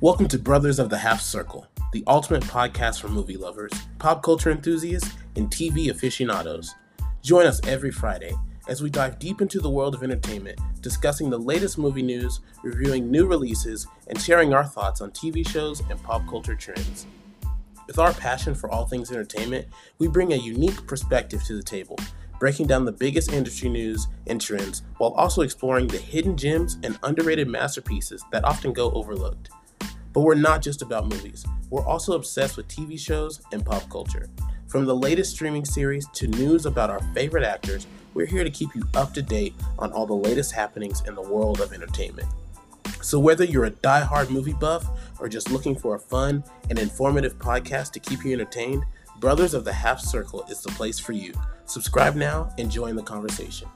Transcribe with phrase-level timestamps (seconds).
[0.00, 4.52] Welcome to Brothers of the Half Circle, the ultimate podcast for movie lovers, pop culture
[4.52, 6.72] enthusiasts, and TV aficionados.
[7.20, 8.32] Join us every Friday
[8.68, 13.10] as we dive deep into the world of entertainment, discussing the latest movie news, reviewing
[13.10, 17.08] new releases, and sharing our thoughts on TV shows and pop culture trends.
[17.88, 19.66] With our passion for all things entertainment,
[19.98, 21.98] we bring a unique perspective to the table,
[22.38, 27.00] breaking down the biggest industry news and trends while also exploring the hidden gems and
[27.02, 29.50] underrated masterpieces that often go overlooked.
[30.18, 34.28] But we're not just about movies, we're also obsessed with TV shows and pop culture.
[34.66, 38.74] From the latest streaming series to news about our favorite actors, we're here to keep
[38.74, 42.26] you up to date on all the latest happenings in the world of entertainment.
[43.00, 44.88] So, whether you're a die-hard movie buff
[45.20, 48.84] or just looking for a fun and informative podcast to keep you entertained,
[49.20, 51.32] Brothers of the Half Circle is the place for you.
[51.66, 53.68] Subscribe now and join the conversation.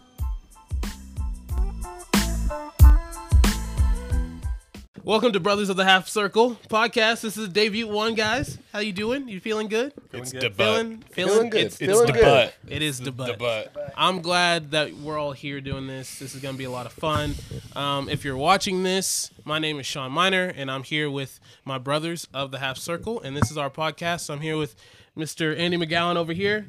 [5.05, 7.23] Welcome to Brothers of the Half Circle podcast.
[7.23, 8.59] This is debut one, guys.
[8.73, 9.29] How you doing?
[9.29, 9.93] You feeling good?
[10.13, 10.41] It's good.
[10.43, 10.55] debut.
[10.65, 11.61] Feeling, Feeling good.
[11.67, 12.53] It's, Feeling It's good.
[12.63, 12.77] debut.
[12.77, 13.27] it is debut.
[13.27, 13.65] Debut.
[13.97, 16.21] I'm glad that we're all here doing this.
[16.21, 17.35] This is going to be a lot of fun.
[17.75, 21.79] Um, if you're watching this, my name is Sean Miner, and I'm here with my
[21.79, 24.21] brothers of the Half Circle, and this is our podcast.
[24.21, 24.77] So I'm here with
[25.19, 25.59] Mr.
[25.59, 26.67] Andy McGowan over here.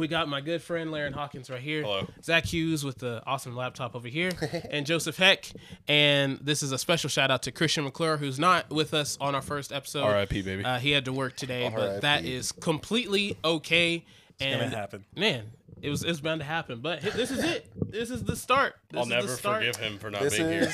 [0.00, 1.82] We got my good friend Laren Hawkins right here.
[1.82, 2.08] Hello.
[2.22, 4.30] Zach Hughes with the awesome laptop over here,
[4.70, 5.44] and Joseph Heck.
[5.86, 9.34] And this is a special shout out to Christian McClure, who's not with us on
[9.34, 10.04] our first episode.
[10.04, 10.40] R.I.P.
[10.40, 10.64] baby.
[10.64, 12.00] Uh, he had to work today, but R.I.P..
[12.00, 14.06] that is completely okay.
[14.40, 15.04] And gonna happen.
[15.14, 15.50] man,
[15.82, 16.80] it was it's bound to happen.
[16.80, 17.70] But this is it.
[17.92, 18.76] This is the start.
[18.88, 19.58] This I'll is never the start.
[19.58, 20.72] forgive him for not This being here.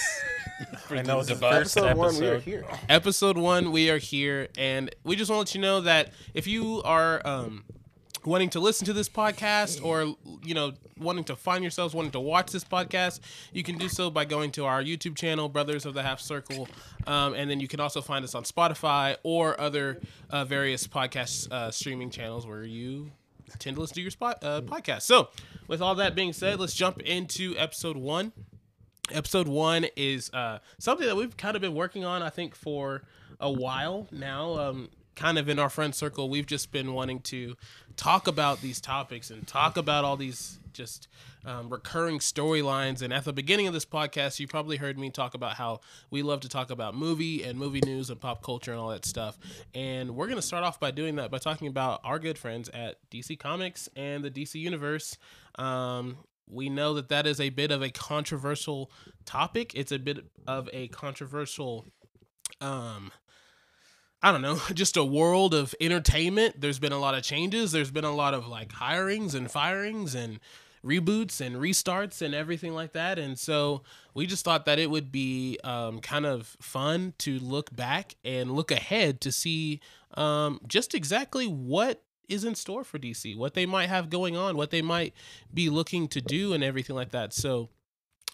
[0.86, 2.16] For I know the it's debut episode one.
[2.16, 2.64] We are here.
[2.88, 6.46] Episode one, we are here, and we just want to let you know that if
[6.46, 7.64] you are um,
[8.26, 12.20] wanting to listen to this podcast, or you know, wanting to find yourselves wanting to
[12.20, 13.20] watch this podcast,
[13.52, 16.68] you can do so by going to our YouTube channel, Brothers of the Half Circle,
[17.06, 21.50] um, and then you can also find us on Spotify or other uh, various podcast
[21.50, 23.12] uh, streaming channels where you
[23.58, 25.02] tend to listen to your spot uh, podcast.
[25.02, 25.28] So,
[25.68, 28.32] with all that being said, let's jump into episode one.
[29.12, 33.04] Episode one is uh, something that we've kind of been working on, I think, for
[33.38, 34.58] a while now.
[34.58, 37.56] Um, kind of in our friend circle, we've just been wanting to
[37.96, 41.08] talk about these topics and talk about all these just
[41.44, 43.02] um, recurring storylines.
[43.02, 46.22] And at the beginning of this podcast, you probably heard me talk about how we
[46.22, 49.38] love to talk about movie and movie news and pop culture and all that stuff.
[49.74, 52.68] And we're going to start off by doing that by talking about our good friends
[52.68, 55.16] at DC Comics and the DC Universe.
[55.56, 58.90] Um, we know that that is a bit of a controversial
[59.24, 59.72] topic.
[59.74, 61.86] It's a bit of a controversial,
[62.60, 63.10] um,
[64.26, 66.60] I don't know, just a world of entertainment.
[66.60, 67.70] There's been a lot of changes.
[67.70, 70.40] There's been a lot of like hirings and firings and
[70.84, 73.20] reboots and restarts and everything like that.
[73.20, 77.74] And so we just thought that it would be um, kind of fun to look
[77.74, 79.78] back and look ahead to see
[80.14, 84.56] um, just exactly what is in store for DC, what they might have going on,
[84.56, 85.14] what they might
[85.54, 87.32] be looking to do, and everything like that.
[87.32, 87.68] So,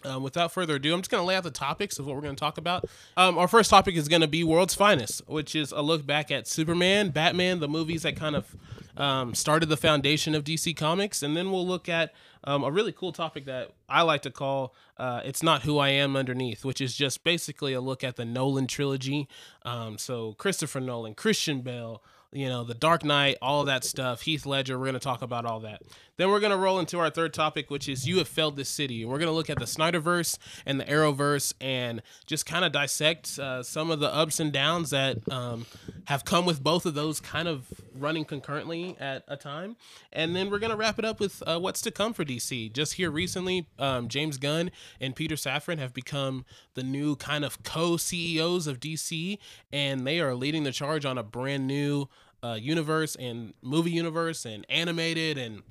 [0.05, 2.23] um, without further ado, I'm just going to lay out the topics of what we're
[2.23, 2.85] going to talk about.
[3.17, 6.31] Um, our first topic is going to be World's Finest, which is a look back
[6.31, 8.57] at Superman, Batman, the movies that kind of
[8.97, 11.23] um, started the foundation of DC Comics.
[11.23, 12.12] And then we'll look at
[12.45, 15.91] um, a really cool topic that I like to call uh, It's Not Who I
[15.91, 19.29] Am Underneath, which is just basically a look at the Nolan trilogy.
[19.65, 24.22] Um, so, Christopher Nolan, Christian Bale, you know, The Dark Knight, all that stuff.
[24.22, 25.82] Heath Ledger, we're going to talk about all that.
[26.16, 28.69] Then we're going to roll into our third topic, which is You Have Failed This
[28.69, 29.04] City.
[29.04, 33.38] We're going to look at the Snyderverse and the Arrowverse and just kind of dissect
[33.38, 35.66] uh, some of the ups and downs that um,
[36.07, 39.77] have come with both of those kind of running concurrently at a time.
[40.13, 42.73] And then we're going to wrap it up with uh, what's to come for DC.
[42.73, 44.71] Just here recently, um, James Gunn
[45.01, 49.39] and Peter Safran have become the new kind of co CEOs of DC,
[49.73, 52.09] and they are leading the charge on a brand new
[52.43, 55.62] uh, universe and movie universe and animated and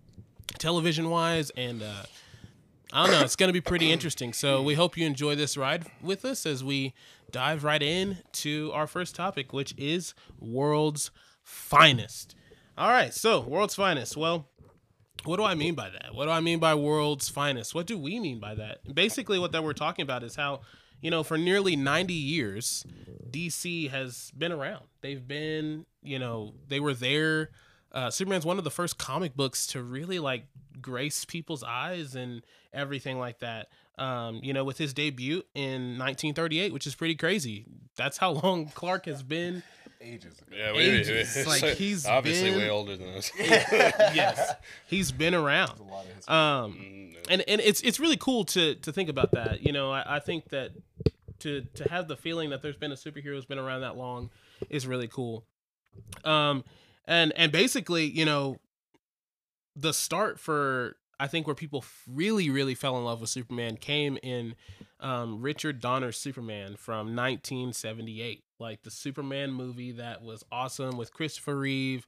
[0.58, 2.04] television wise and uh,
[2.94, 3.24] I don't know.
[3.24, 4.34] It's going to be pretty interesting.
[4.34, 6.94] So we hope you enjoy this ride with us as we
[7.32, 11.12] dive right in to our first topic, which is world's
[11.44, 12.36] finest.
[12.78, 13.14] All right.
[13.14, 14.18] So world's finest.
[14.18, 14.48] Well,
[15.24, 16.14] what do I mean by that?
[16.14, 17.74] What do I mean by world's finest?
[17.74, 18.94] What do we mean by that?
[18.94, 20.62] Basically, what that we're talking about is how,
[21.00, 22.86] you know, for nearly 90 years,
[23.30, 24.86] DC has been around.
[25.02, 27.52] They've been, you know, they were there.
[27.92, 30.46] Uh, Superman's one of the first comic books to really like
[30.82, 32.42] grace people's eyes and
[32.74, 33.68] everything like that.
[33.98, 37.66] Um, you know, with his debut in 1938, which is pretty crazy.
[37.98, 39.62] That's how long Clark has been.
[40.00, 40.56] Ages ago.
[40.58, 41.36] Yeah, we, Ages.
[41.36, 43.30] we- Like, he's obviously been- way older than us.
[43.40, 44.54] yes,
[44.88, 45.80] he's been around.
[45.80, 46.34] A lot of history.
[46.34, 49.64] Um, and and it's it's really cool to to think about that.
[49.64, 50.72] You know, I, I think that
[51.40, 54.32] to to have the feeling that there's been a superhero who's been around that long
[54.72, 55.46] is really cool.
[56.24, 56.64] Um,
[57.06, 58.58] and and basically, you know,
[59.76, 64.18] the start for I think where people really really fell in love with Superman came
[64.24, 64.56] in
[65.00, 71.58] um, Richard Donner's Superman from 1978, like the Superman movie that was awesome with Christopher
[71.58, 72.08] Reeve.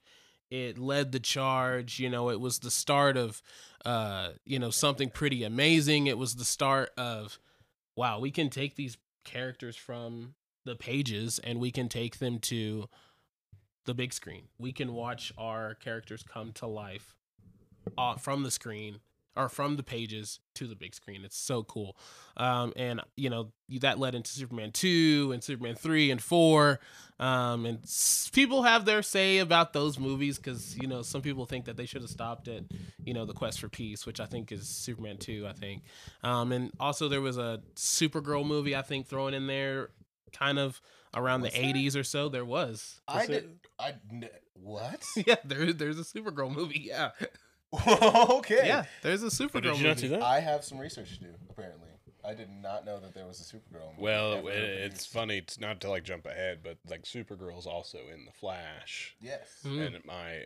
[0.51, 2.29] It led the charge, you know.
[2.29, 3.41] It was the start of,
[3.85, 6.05] uh, you know, something pretty amazing.
[6.05, 7.39] It was the start of,
[7.95, 12.87] wow, we can take these characters from the pages and we can take them to
[13.85, 14.43] the big screen.
[14.57, 17.15] We can watch our characters come to life
[17.97, 18.99] uh, from the screen
[19.35, 21.25] or from the pages to the big screen.
[21.25, 21.97] It's so cool.
[22.37, 23.51] Um, and you know
[23.81, 26.79] that led into Superman two and Superman three and four.
[27.19, 31.45] Um, and s- people have their say about those movies because you know some people
[31.47, 32.63] think that they should have stopped at
[33.03, 35.47] you know the Quest for Peace, which I think is Superman two.
[35.49, 35.81] I think.
[36.23, 39.89] Um, and also there was a Supergirl movie I think thrown in there,
[40.33, 40.81] kind of
[41.15, 41.73] around Was the there?
[41.73, 42.29] '80s or so.
[42.29, 43.01] There was.
[43.07, 43.49] I did.
[43.79, 45.03] I n- what?
[45.27, 46.81] Yeah, there, there's a Supergirl movie.
[46.87, 47.11] Yeah,
[48.29, 48.67] okay.
[48.67, 49.87] yeah, there's a Supergirl did you movie.
[49.87, 50.21] not see that?
[50.21, 51.33] I have some research to do.
[51.49, 51.89] Apparently,
[52.23, 53.89] I did not know that there was a Supergirl.
[53.91, 55.37] movie Well, it, it's funny.
[55.37, 59.47] It's not to like jump ahead, but like Supergirl's also in the Flash, Yes.
[59.65, 59.87] Mm.
[59.95, 60.45] and my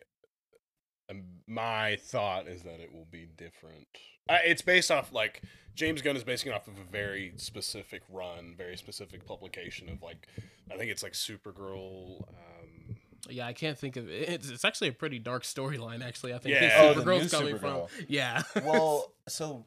[1.09, 3.87] um, my thought is that it will be different.
[4.29, 5.41] Uh, it's based off like
[5.75, 10.01] James Gunn is basing it off of a very specific run, very specific publication of
[10.01, 10.27] like
[10.71, 12.27] I think it's like Supergirl.
[12.29, 12.95] Um,
[13.29, 14.29] Yeah, I can't think of it.
[14.29, 16.03] It's, it's actually a pretty dark storyline.
[16.03, 16.63] Actually, I think Yeah.
[16.63, 16.73] yeah.
[16.81, 17.89] Oh, the Supergirl's new coming Supergirl.
[17.89, 18.05] from.
[18.07, 18.41] Yeah.
[18.63, 19.65] well, so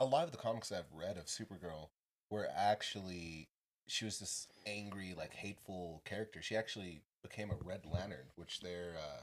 [0.00, 1.88] a lot of the comics I've read of Supergirl
[2.30, 3.48] were actually
[3.86, 6.40] she was this angry, like hateful character.
[6.40, 9.22] She actually became a Red Lantern, which they're uh,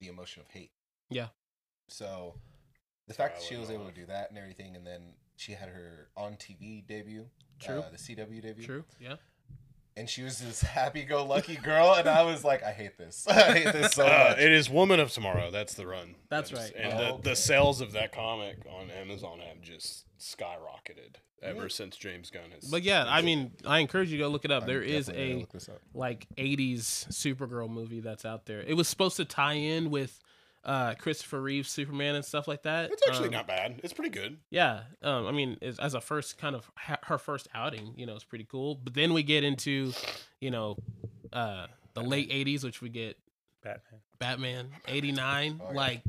[0.00, 0.70] the emotion of hate.
[1.10, 1.28] Yeah.
[1.88, 2.36] So
[3.10, 5.00] the fact that she was wouldn't able to do that and everything, and then
[5.36, 7.26] she had her on TV debut,
[7.60, 7.80] True.
[7.80, 8.84] uh, the CW debut, True.
[9.00, 9.16] Yeah.
[9.96, 13.26] and she was this happy-go-lucky girl, and I was like, I hate this.
[13.28, 14.38] I hate this so uh, much.
[14.38, 15.50] it is Woman of Tomorrow.
[15.50, 16.14] That's the run.
[16.28, 16.82] That's That is- right.
[16.84, 17.20] And Oh, the, okay.
[17.30, 21.68] the sales of that comic on Amazon have just skyrocketed ever Yeah.
[21.68, 22.70] since James Gunn has.
[22.70, 24.64] But yeah, I mean, I encourage you to go look it up.
[24.64, 25.80] I'm There is a look this up.
[25.94, 28.60] like '80s Supergirl movie that's out there.
[28.60, 30.20] It was supposed to tie in with
[30.64, 32.90] uh Christopher Reeve Superman and stuff like that.
[32.90, 33.80] it's actually Um, not bad.
[33.82, 34.38] It's pretty good.
[34.50, 38.04] Yeah, um, I mean, as, as a first kind of ha- her first outing, you
[38.06, 38.74] know, it's pretty cool.
[38.74, 39.92] But then we get into,
[40.40, 40.76] you know,
[41.32, 43.16] uh, the late '80s, which we get
[43.62, 44.00] Batman.
[44.18, 45.60] Batman '89.
[45.62, 45.76] Oh, yeah.
[45.76, 46.02] Like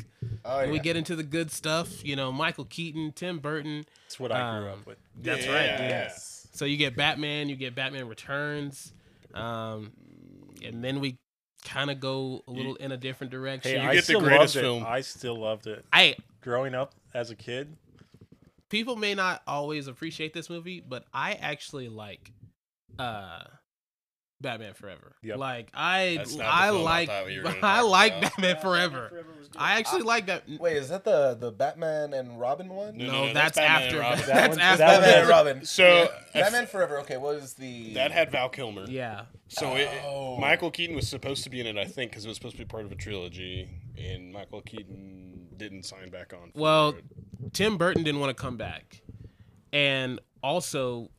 [0.44, 2.04] Oh, we get into the good stuff.
[2.04, 3.86] You know, Michael Keaton, Tim Burton.
[4.06, 4.98] That's what I grew Um, up with.
[5.16, 5.54] That's Yeah.
[5.54, 5.78] right.
[5.78, 5.90] dude.
[5.90, 6.48] Yes.
[6.52, 8.92] So you get Batman, you get Batman Returns,
[9.34, 9.92] um,
[10.64, 11.18] and then we
[11.66, 13.72] kind of go a little in a different direction.
[13.78, 14.62] Hey, you I get the still greatest loved it.
[14.62, 14.86] film.
[14.88, 15.86] I still loved it.
[15.94, 17.78] I Growing up as a kid,
[18.70, 22.32] people may not always appreciate this movie, but I actually like
[22.98, 23.44] uh
[24.42, 25.16] Batman Forever.
[25.22, 25.38] Yep.
[25.38, 28.12] Like I That's not the I film I like thought you were gonna I like
[28.18, 28.22] about.
[28.38, 29.26] Batman Forever.
[29.58, 30.44] I actually like that.
[30.60, 32.98] Wait, is that the the Batman and Robin one?
[32.98, 33.96] No, No, no, no, that's, that's Batman after.
[33.98, 34.20] and Robin.
[34.20, 34.78] That That's one's- after.
[34.78, 35.66] that Batman and Robin.
[35.66, 35.84] So,
[36.34, 36.42] Yeah.
[36.42, 37.00] Batman Forever.
[37.02, 38.86] Okay, what was the That had Val Kilmer.
[38.88, 39.24] Yeah.
[39.50, 40.38] So it, Oh.
[40.38, 42.62] Michael Keaton was supposed to be in it, I think, because it was supposed to
[42.62, 43.68] be part of a trilogy,
[43.98, 46.52] and Michael Keaton didn't sign back on.
[46.54, 47.04] for Well, it.
[47.54, 49.02] Tim Burton didn't want to come back.
[49.74, 51.10] And also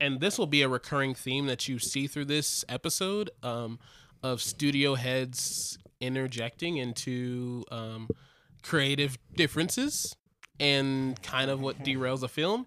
[0.00, 3.78] and this will be a recurring theme that you see through this episode um,
[4.22, 8.08] of studio heads interjecting into um,
[8.62, 10.16] creative differences
[10.60, 12.66] and kind of what derails a film.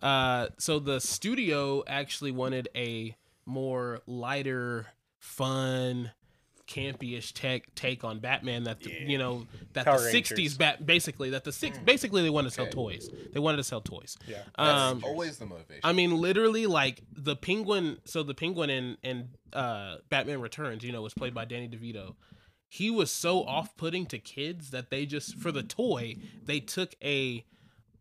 [0.00, 3.14] Uh, so the studio actually wanted a
[3.46, 4.86] more lighter,
[5.18, 6.10] fun,
[6.72, 10.38] campy-ish take take on Batman that the, you know that Power the Rangers.
[10.38, 12.72] '60s bat basically that the six basically they wanted to sell Okay.
[12.72, 13.10] toys.
[13.32, 14.16] They wanted to sell toys.
[14.26, 14.38] Yeah.
[14.56, 15.80] That's Um, always the motivation.
[15.84, 17.98] I mean, literally, like the penguin.
[18.04, 22.14] So the penguin in in uh, Batman Returns, you know, was played by Danny DeVito.
[22.68, 27.44] He was so off-putting to kids that they just for the toy they took a,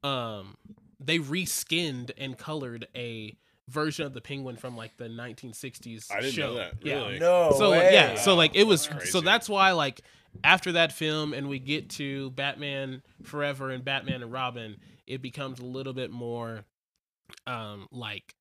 [0.02, 0.56] um,
[0.98, 3.36] they reskinned and colored a
[3.72, 6.48] version of the penguin from like the 1960s I didn't show.
[6.48, 6.74] know that.
[6.84, 6.96] Yeah.
[6.96, 7.20] Really?
[7.20, 7.94] no So way.
[7.94, 10.02] yeah, so like it was That's so that's why like
[10.44, 15.60] after that film and we get to Batman Forever and Batman and Robin, it becomes
[15.60, 16.66] a little bit more
[17.48, 18.36] um like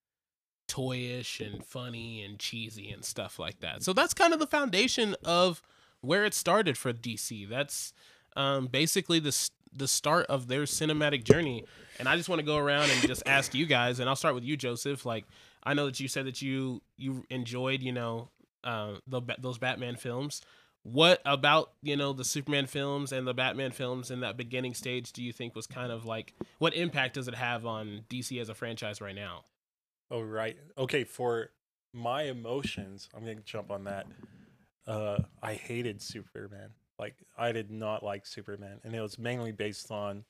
[0.68, 3.82] toyish and funny and cheesy and stuff like that.
[3.82, 5.62] So that's kind of the foundation of
[6.00, 7.48] where it started for DC.
[7.48, 7.92] That's
[8.36, 11.64] um basically the s- the start of their cinematic journey.
[11.98, 14.34] And I just want to go around and just ask you guys and I'll start
[14.34, 15.24] with you Joseph like
[15.62, 18.30] I know that you said that you you enjoyed, you know,
[18.64, 20.42] uh, the those Batman films.
[20.82, 25.12] What about you know the Superman films and the Batman films in that beginning stage
[25.12, 28.48] do you think was kind of like what impact does it have on DC as
[28.48, 29.44] a franchise right now?
[30.10, 30.56] Oh right.
[30.78, 31.50] Okay, for
[31.92, 34.06] my emotions, I'm gonna jump on that.
[34.86, 36.70] Uh, I hated Superman.
[37.00, 40.24] Like I did not like Superman, and it was mainly based on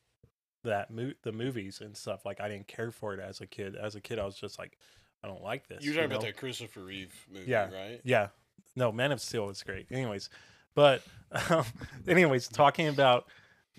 [0.62, 2.24] that mo- the movies and stuff.
[2.24, 3.74] Like I didn't care for it as a kid.
[3.74, 4.78] As a kid, I was just like,
[5.24, 5.82] I don't like this.
[5.84, 7.70] You're talking you about that Christopher Reeve movie, Yeah.
[7.72, 8.00] right?
[8.04, 8.28] Yeah.
[8.76, 9.86] No, Man of Steel was great.
[9.90, 10.30] Anyways,
[10.74, 11.02] but
[11.50, 11.64] um,
[12.06, 13.26] anyways, talking about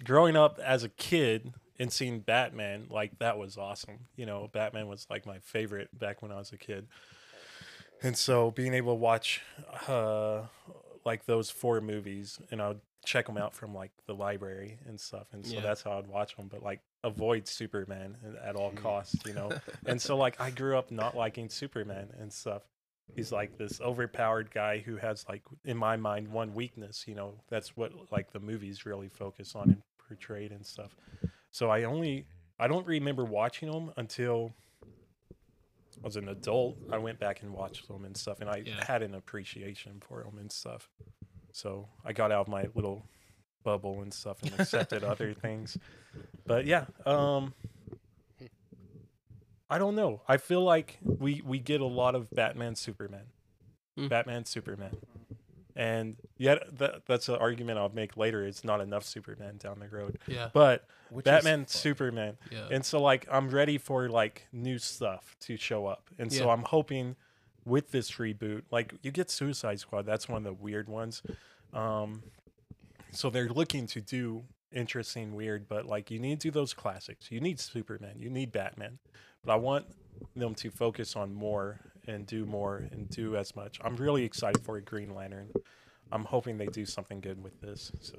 [0.04, 4.08] growing up as a kid and seeing Batman, like that was awesome.
[4.18, 6.88] You know, Batman was like my favorite back when I was a kid.
[8.04, 9.42] And so being able to watch
[9.88, 10.42] uh
[11.06, 15.00] like those four movies and I would check them out from like the library and
[15.00, 15.28] stuff.
[15.34, 15.62] And so Yeah.
[15.62, 18.76] that's how I'd watch them, but like avoid Superman at all Mhm.
[18.76, 19.58] costs, you know.
[19.86, 22.64] and so like I grew up not liking Superman and stuff.
[23.16, 27.34] He's like this overpowered guy who has like in my mind one weakness, you know.
[27.50, 30.96] That's what like the movies really focus on and portrayed and stuff.
[31.52, 32.26] So I only
[32.60, 34.54] I don't remember watching them until
[36.04, 36.78] I was an adult.
[36.92, 38.84] I went back and watched them and stuff and I Yeah.
[38.86, 40.90] had an appreciation for them and stuff.
[41.52, 43.06] So I got out of my little
[43.64, 45.78] bubble and stuff and accepted other things.
[46.46, 47.54] But yeah, um
[49.70, 50.22] I don't know.
[50.28, 53.28] I feel like we we get a lot of Batman Superman.
[53.98, 54.08] Hmm.
[54.08, 54.98] Batman Superman.
[55.82, 58.46] And yet that that's an argument I'll make later.
[58.46, 60.20] It's not enough Superman down the road.
[60.28, 60.50] Yeah.
[60.54, 61.66] But Which Batman.
[61.66, 62.38] Superman.
[62.52, 62.68] Yeah.
[62.70, 66.10] And so like I'm ready for like new stuff to show up.
[66.20, 66.52] And so Yeah.
[66.52, 67.16] I'm hoping
[67.66, 71.24] with this reboot, like you get Suicide Squad, that's one of the weird ones.
[71.74, 72.22] Um
[73.12, 77.32] so they're looking to do interesting weird, but like you need to do those classics.
[77.32, 79.00] You need Superman, you need Batman.
[79.44, 79.88] But I want
[80.36, 83.80] them to focus on more and do more and do as much.
[83.84, 85.52] I'm really excited for a Green Lantern.
[86.12, 87.92] I'm hoping they do something good with this.
[88.02, 88.16] So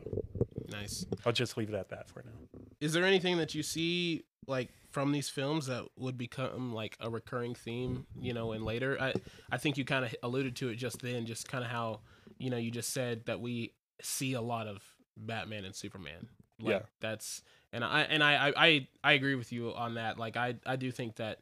[0.70, 1.04] Nice.
[1.26, 2.60] I'll just leave it at that for now.
[2.80, 7.10] Is there anything that you see like from these films that would become like a
[7.10, 8.96] recurring theme, you know, and later?
[9.00, 9.12] I
[9.50, 12.00] I think you kind of alluded to it just then, just kind of how,
[12.38, 14.82] you know, you just said that we see a lot of
[15.16, 16.28] Batman and Superman.
[16.58, 16.82] Like, Yeah.
[17.00, 20.18] That's and I and I, I I I agree with you on that.
[20.18, 21.40] Like I I do think that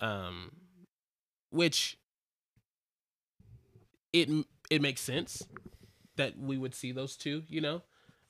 [0.00, 0.50] um
[1.56, 1.98] which
[4.12, 4.28] it
[4.70, 5.42] it makes sense
[6.16, 7.82] that we would see those two, you know?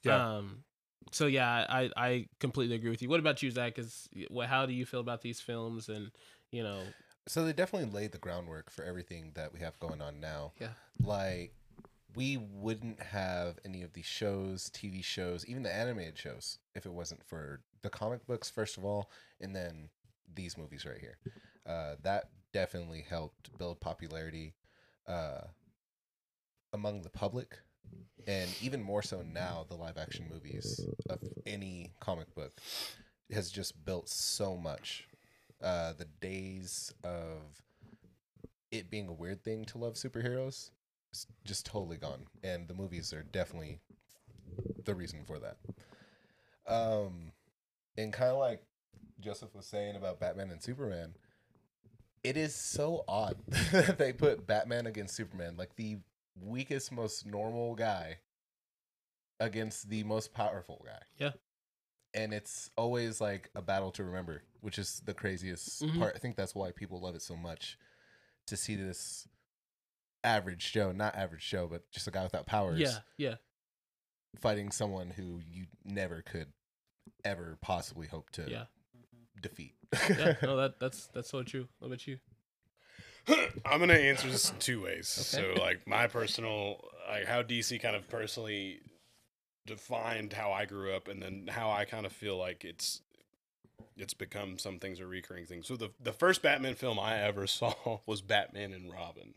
[0.02, 0.36] Yeah.
[0.38, 0.64] Um,
[1.12, 3.08] so yeah, I I completely agree with you.
[3.08, 3.78] What about you, Zach?
[3.78, 4.48] Is what?
[4.48, 5.88] How do you feel about these films?
[5.88, 6.10] And
[6.50, 6.94] you know,
[7.28, 10.52] So they definitely laid the groundwork for everything that we have going on now.
[10.60, 10.70] Yeah.
[11.00, 11.54] Like
[12.14, 16.92] we wouldn't have any of these shows, TV shows, even the animated shows if it
[16.92, 19.88] wasn't for the comic books first of all and then
[20.34, 21.18] these movies right here.
[21.66, 24.54] Uh that definitely helped build popularity
[25.08, 25.42] uh
[26.72, 27.58] among the public
[28.26, 32.60] and even more so now the live action movies of any comic book
[33.32, 35.06] has just built so much
[35.62, 37.62] uh, the days of
[38.70, 40.70] it being a weird thing to love superheroes
[41.12, 43.78] is just totally gone, and the movies are definitely
[44.84, 45.56] the reason for that.
[46.66, 47.32] Um,
[47.96, 48.62] and kind of like
[49.20, 51.14] Joseph was saying about Batman and Superman,
[52.26, 53.36] it is so odd
[53.72, 55.98] that they put Batman against Superman, like the
[56.40, 58.18] weakest, most normal guy,
[59.40, 61.02] against the most powerful guy.
[61.18, 61.32] Yeah.
[62.14, 65.98] And it's always like a battle to remember, which is the craziest Mhm.
[65.98, 66.16] part.
[66.16, 67.78] I think that's why people love it so much
[68.46, 69.28] to see this
[70.24, 73.34] average Joe, not average Joe, but just a guy without powers yeah, yeah,
[74.40, 76.52] fighting someone who you never could
[77.24, 78.66] ever possibly hope to yeah,
[79.40, 79.74] defeat.
[80.10, 80.34] yeah.
[80.42, 81.68] No, that that's that's so true.
[81.78, 82.18] What about you?
[83.64, 85.34] I'm gonna answer this two ways.
[85.36, 85.54] Okay.
[85.54, 88.80] So, like my personal, like how DC kind of personally
[89.66, 93.02] defined how I grew up, and then how I kind of feel like it's
[93.96, 95.66] it's become some things are recurring things.
[95.66, 99.34] So the the first Batman film I ever saw was Batman and Robin.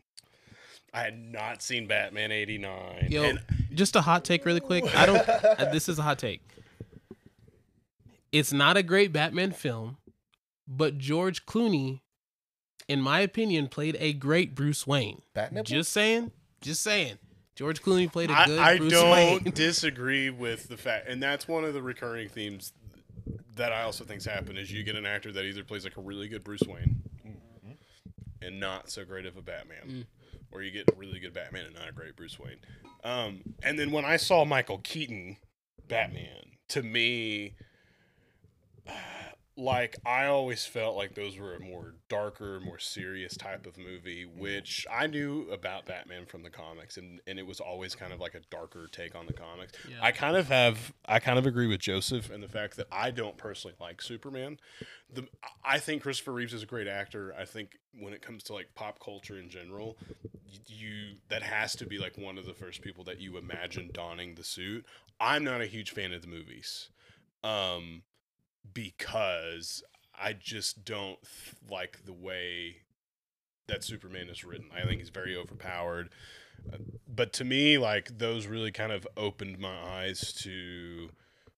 [0.92, 3.08] I had not seen Batman '89.
[3.10, 3.40] Yo, and
[3.74, 4.84] just a hot take, really quick.
[4.96, 5.72] I don't.
[5.72, 6.42] this is a hot take.
[8.32, 9.96] It's not a great Batman film,
[10.68, 12.00] but George Clooney,
[12.88, 15.22] in my opinion, played a great Bruce Wayne.
[15.34, 15.64] Bat nipple?
[15.64, 16.30] Just saying.
[16.60, 17.18] Just saying.
[17.56, 19.42] George Clooney played a I, good I Bruce don't Wayne.
[19.54, 22.72] disagree with the fact, and that's one of the recurring themes
[23.56, 26.00] that I also think's happened is you get an actor that either plays like a
[26.00, 27.02] really good Bruce Wayne
[28.42, 30.06] and not so great of a Batman, Mm.
[30.50, 32.56] or you get a really good Batman and not a great Bruce Wayne.
[33.04, 35.36] Um, and then when I saw Michael Keaton
[35.88, 37.54] Batman, to me,
[39.60, 44.24] like I always felt like those were a more darker, more serious type of movie,
[44.24, 48.20] which I knew about Batman from the comics, and and it was always kind of
[48.20, 49.72] like a darker take on the comics.
[49.88, 49.98] Yeah.
[50.00, 53.10] I kind of have, I kind of agree with Joseph and the fact that I
[53.10, 54.58] don't personally like Superman.
[55.12, 55.26] The
[55.64, 57.34] I think Christopher Reeves is a great actor.
[57.38, 59.98] I think when it comes to like pop culture in general,
[60.66, 64.36] you that has to be like one of the first people that you imagine donning
[64.36, 64.86] the suit.
[65.20, 66.88] I'm not a huge fan of the movies.
[67.44, 68.02] Um,
[68.72, 69.82] because
[70.18, 71.18] I just don't
[71.70, 72.78] like the way
[73.68, 74.66] that Superman is written.
[74.76, 76.10] I think he's very overpowered.
[76.72, 81.10] Uh, but to me, like those really kind of opened my eyes to,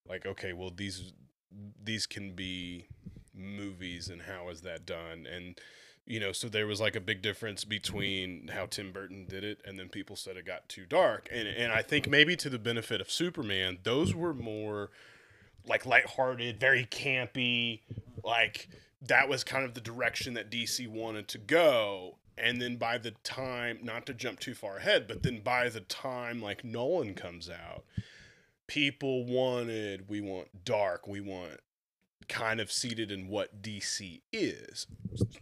[0.08, 1.12] like, okay, well these
[1.82, 2.86] these can be
[3.34, 5.26] movies, and how is that done?
[5.26, 5.58] And
[6.06, 9.60] you know, so there was like a big difference between how Tim Burton did it,
[9.64, 11.28] and then people said it got too dark.
[11.32, 14.90] And and I think maybe to the benefit of Superman, those were more
[15.66, 17.80] like lighthearted, very campy,
[18.24, 18.68] like
[19.02, 22.18] that was kind of the direction that DC wanted to go.
[22.38, 25.80] And then by the time, not to jump too far ahead, but then by the
[25.80, 27.84] time like Nolan comes out,
[28.66, 31.60] people wanted, we want dark, we want
[32.32, 34.86] kind of seated in what DC is.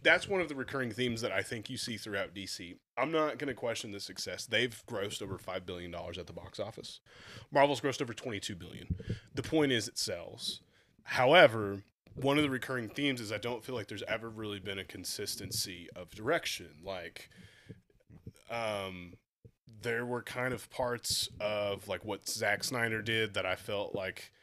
[0.03, 2.75] That's one of the recurring themes that I think you see throughout DC.
[2.97, 4.45] I'm not going to question the success.
[4.45, 6.99] They've grossed over 5 billion dollars at the box office.
[7.49, 8.93] Marvel's grossed over 22 billion.
[9.33, 10.59] The point is it sells.
[11.03, 11.83] However,
[12.15, 14.83] one of the recurring themes is I don't feel like there's ever really been a
[14.83, 16.71] consistency of direction.
[16.83, 17.29] Like
[18.49, 19.13] um
[19.81, 24.33] there were kind of parts of like what Zack Snyder did that I felt like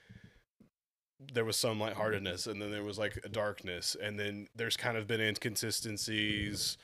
[1.33, 4.97] there was some lightheartedness and then there was like a darkness and then there's kind
[4.97, 6.79] of been inconsistencies.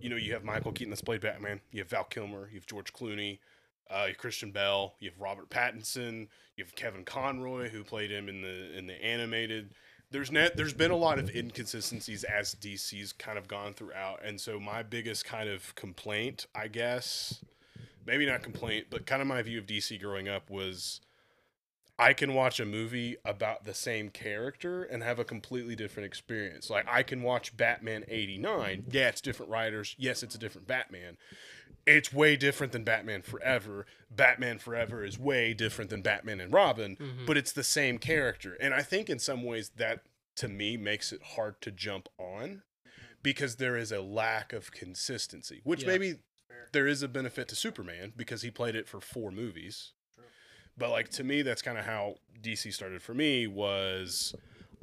[0.00, 2.66] You know, you have Michael Keaton that's played Batman, you have Val Kilmer, you have
[2.66, 3.38] George Clooney,
[3.90, 8.10] uh, you have Christian Bale, you have Robert Pattinson, you have Kevin Conroy who played
[8.10, 9.70] him in the in the animated.
[10.12, 14.40] There's net there's been a lot of inconsistencies as DC's kind of gone throughout, and
[14.40, 17.42] so my biggest kind of complaint, I guess,
[18.06, 21.00] maybe not complaint, but kind of my view of DC growing up was
[22.00, 26.70] I can watch a movie about the same character and have a completely different experience.
[26.70, 28.86] Like I can watch Batman 89.
[28.90, 29.94] Yeah, it's different writers.
[29.98, 31.18] Yes, it's a different Batman.
[31.86, 33.84] It's way different than Batman Forever.
[34.10, 37.26] Batman Forever is way different than Batman and Robin, mm-hmm.
[37.26, 38.56] but it's the same character.
[38.60, 40.00] And I think in some ways that
[40.36, 42.62] to me makes it hard to jump on
[43.22, 45.88] because there is a lack of consistency, which Yeah.
[45.88, 46.14] maybe
[46.72, 49.92] there is a benefit to Superman because he played it for four movies.
[50.80, 53.46] But like to me, that's kind of how DC started for me.
[53.46, 54.34] Was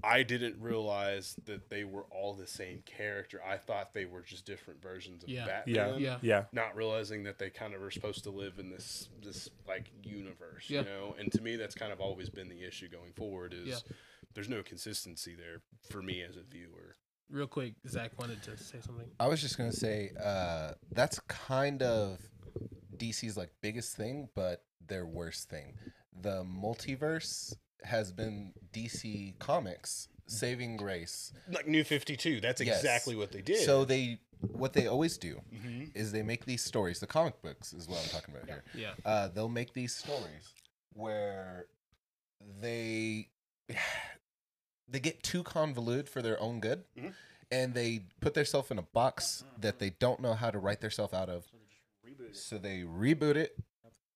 [0.03, 3.41] I didn't realize that they were all the same character.
[3.45, 5.45] I thought they were just different versions of Yeah.
[5.47, 5.73] Batman.
[5.75, 5.97] Yeah.
[5.97, 6.17] Yeah.
[6.21, 6.43] Yeah.
[6.51, 10.69] Not realizing that they kind of were supposed to live in this this like universe,
[10.69, 10.81] Yeah.
[10.81, 11.15] you know.
[11.19, 13.53] And to me, that's kind of always been the issue going forward.
[13.55, 13.93] Is Yeah.
[14.35, 16.95] there's no consistency there for me as a viewer.
[17.29, 19.09] Real quick, Zach wanted to say something.
[19.19, 22.19] I was just gonna say uh, that's kind of
[22.97, 25.73] DC's like biggest thing, but their worst thing.
[26.21, 31.31] The multiverse has been DC Comics saving grace.
[31.49, 32.77] Like New Fifty Two, that's Yes.
[32.79, 33.63] exactly what they did.
[33.65, 34.19] So they
[34.51, 35.95] what they always do Mhm.
[35.95, 36.99] is they make these stories.
[36.99, 38.63] The comic books is what I'm talking about here.
[38.75, 38.93] Yeah.
[39.03, 40.53] Uh, they'll make these stories
[40.93, 41.65] where
[42.59, 43.29] they
[44.87, 47.13] they get too convoluted for their own good, Mhm.
[47.51, 51.13] and they put themselves in a box that they don't know how to write themselves
[51.13, 51.45] out of.
[52.35, 52.87] So they reboot it.
[53.01, 53.57] So they reboot it,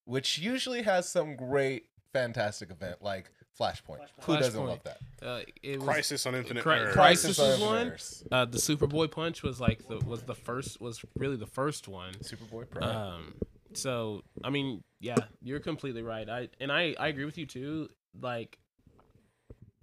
[0.06, 4.00] which usually has some great, fantastic event like Flashpoint.
[4.00, 4.24] Flashpoint.
[4.24, 4.68] Who doesn't Flashpoint.
[4.68, 4.98] love that?
[5.22, 6.94] Uh, it was Crisis on Infinite Cri- Earths.
[6.94, 7.94] Crisis on was one.
[8.32, 12.14] Uh, the Superboy punch was like the was the first was really the first one.
[12.16, 12.84] Superboy Prime.
[12.84, 13.34] Um,
[13.74, 16.28] so I mean, yeah, you're completely right.
[16.30, 17.90] I and I I agree with you too.
[18.20, 18.58] Like,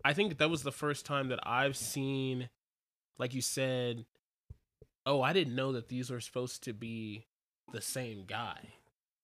[0.05, 2.51] I think that was the first time that I've seen,
[3.19, 4.05] like you said,
[5.07, 7.27] oh, I didn't know that these were supposed to be
[7.73, 8.59] the same guy.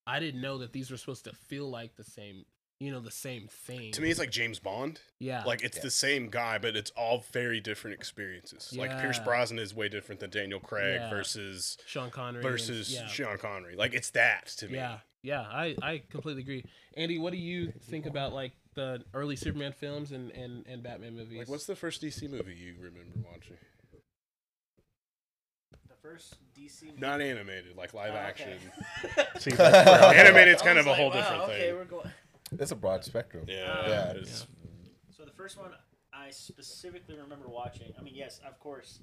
[0.07, 2.45] I didn't know that these were supposed to feel like the same,
[2.79, 3.93] you know, the same thing.
[3.93, 5.01] To me, it's like James Bond.
[5.19, 5.83] yeah, Like it's Yeah.
[5.85, 8.77] the same guy, but it's all very different experiences.
[8.77, 11.11] Like Pierce Brosnan is way different than Daniel Craig Yeah.
[11.11, 13.07] versus Sean Connery and- versus yeah.
[13.07, 13.77] Sean Connery.
[13.77, 14.75] Like it's that to me.
[14.75, 16.65] Yeah, yeah, I, I completely agree.
[16.97, 21.15] Andy, what do you think about like the early Superman films and, and, and Batman
[21.17, 21.39] movies?
[21.39, 23.57] Like what's the first DC movie you remember watching?
[26.05, 26.85] The first DC.
[26.87, 28.59] movie- Not animated, like live Oh, action.
[29.05, 29.27] okay.
[29.39, 31.61] See, that's where I'm- Animated's I kind was of a like, whole wow, different okay,
[31.69, 31.75] thing.
[31.77, 32.11] we're going.
[32.59, 33.45] It's a broad spectrum.
[33.49, 34.11] Yeah, Yeah.
[34.11, 34.47] it's-
[35.11, 35.73] So the first one
[36.13, 37.93] I specifically remember watching.
[37.99, 39.01] I mean, yes, of course,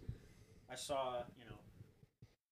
[0.69, 1.57] I saw you know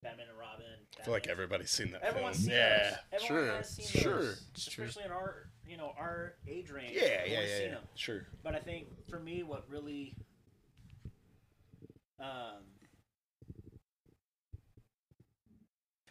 [0.02, 0.66] Batman and Robin.
[1.00, 2.46] I feel like Batman- everybody's seen that Everyone's film.
[2.48, 3.24] seen yeah, those.
[3.24, 4.84] Everyone sure, has seen sure, those, It's true.
[4.86, 6.94] especially in our you know our age range.
[6.96, 7.70] Yeah, yeah, yeah, seen yeah.
[7.76, 7.84] them.
[7.96, 8.26] sure.
[8.42, 10.16] But I think for me, what really
[12.20, 12.64] um,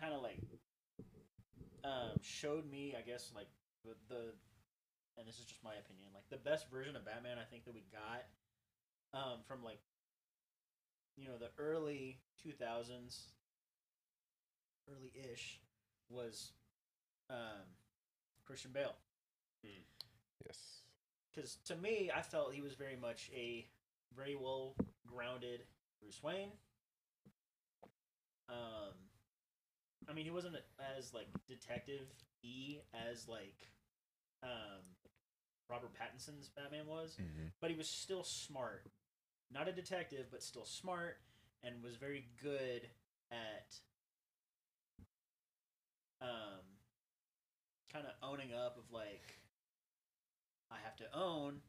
[0.00, 0.38] kind of like
[1.84, 3.48] um, showed me, I guess, like
[3.84, 4.22] the, the,
[5.16, 7.74] and this is just my opinion, like the best version of Batman I think that
[7.74, 8.24] we got
[9.14, 9.80] um, from like,
[11.16, 13.32] you know, the early 2000s,
[14.88, 15.60] early ish,
[16.08, 16.52] was
[17.30, 17.66] um,
[18.46, 18.94] Christian Bale.
[20.46, 20.82] Yes.
[21.34, 23.66] Because to me, I felt he was very much a
[24.16, 24.74] very well
[25.06, 25.60] grounded
[26.00, 26.50] Bruce Wayne.
[28.48, 28.94] Um,
[30.08, 30.56] I mean, he wasn't
[30.96, 32.06] as like detective
[32.42, 32.78] e
[33.10, 33.56] as like
[34.42, 34.82] um
[35.68, 37.48] Robert Pattinson's Batman was, Mm-hmm.
[37.60, 38.86] but he was still smart.
[39.52, 41.18] Not a detective, but still smart,
[41.62, 42.88] and was very good
[43.30, 43.74] at
[46.20, 46.64] um
[47.92, 49.38] kind of owning up of like
[50.70, 51.60] I have to own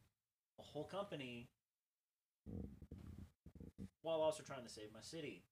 [0.60, 1.48] a whole company
[4.02, 5.44] while also trying to save my city.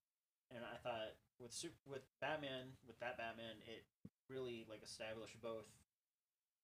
[0.54, 3.84] And I thought with super, with Batman, with that Batman, it
[4.28, 5.64] really like established both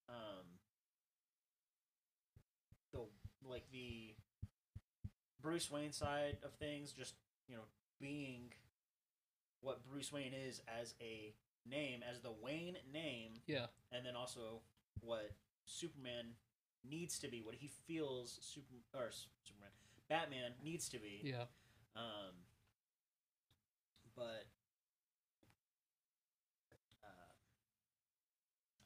[0.08, 0.44] um
[2.92, 3.00] the
[3.48, 4.14] like the
[5.40, 7.14] Bruce Wayne side of things, just
[7.48, 7.62] you know,
[8.00, 8.52] being
[9.60, 11.34] what Bruce Wayne is as a
[11.66, 13.66] name, as the Wayne name, Yeah.
[13.92, 14.60] and then also
[15.00, 15.30] what
[15.66, 16.36] Superman
[16.88, 19.10] needs to be, what he feels super or
[19.42, 19.70] Superman,
[20.08, 21.20] Batman needs to be.
[21.24, 21.44] Yeah.
[21.96, 22.34] Um,
[24.16, 24.46] but
[27.02, 27.32] uh,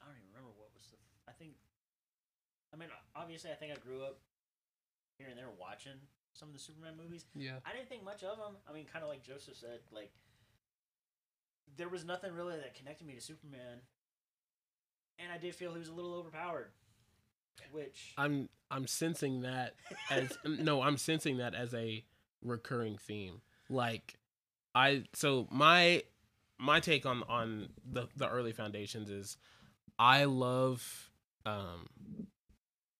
[0.01, 0.97] I don't even remember what was the.
[1.27, 1.53] I think.
[2.73, 4.19] I mean, obviously, I think I grew up
[5.17, 5.99] here and there watching
[6.33, 7.25] some of the Superman movies.
[7.35, 7.59] Yeah.
[7.65, 8.55] I didn't think much of them.
[8.69, 10.11] I mean, kind of like Joseph said, like
[11.77, 13.81] there was nothing really that connected me to Superman,
[15.17, 16.71] and I did feel he was a little overpowered.
[17.73, 19.75] Which I'm I'm sensing that
[20.09, 22.05] as no, I'm sensing that as a
[22.41, 23.41] recurring theme.
[23.69, 24.15] Like
[24.73, 26.03] I so my
[26.57, 29.35] my take on on the the early foundations is
[29.97, 31.11] I love
[31.45, 31.87] um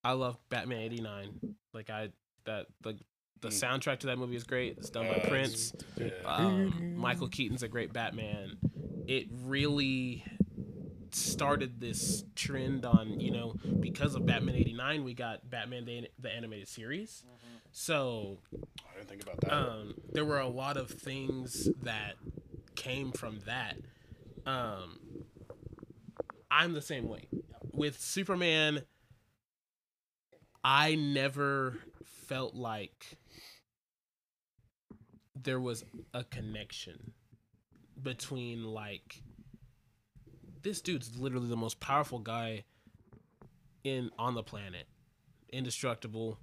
[0.03, 1.55] I love Batman 89.
[1.73, 2.09] Like I
[2.45, 2.97] that the
[3.41, 3.51] the Mm.
[3.81, 4.77] soundtrack to that movie is great.
[4.77, 5.73] It's done by Prince.
[6.25, 8.57] Um, Michael Keaton's a great Batman.
[9.07, 10.25] It really
[11.11, 16.29] started this trend on you know because of Batman '89 we got Batman the, the
[16.29, 17.23] animated series.
[17.71, 18.39] So
[18.93, 19.53] I didn't think about that.
[19.53, 22.15] um, there were a lot of things that
[22.75, 23.77] came from that.
[24.45, 24.99] Um,
[26.51, 27.27] I'm the same way
[27.71, 28.83] with Superman.
[30.63, 33.17] I never felt like
[35.35, 37.13] there was a connection
[38.01, 39.21] between like
[40.61, 42.65] this dude's literally the most powerful guy
[43.83, 44.87] in on the planet.
[45.51, 46.37] Indestructible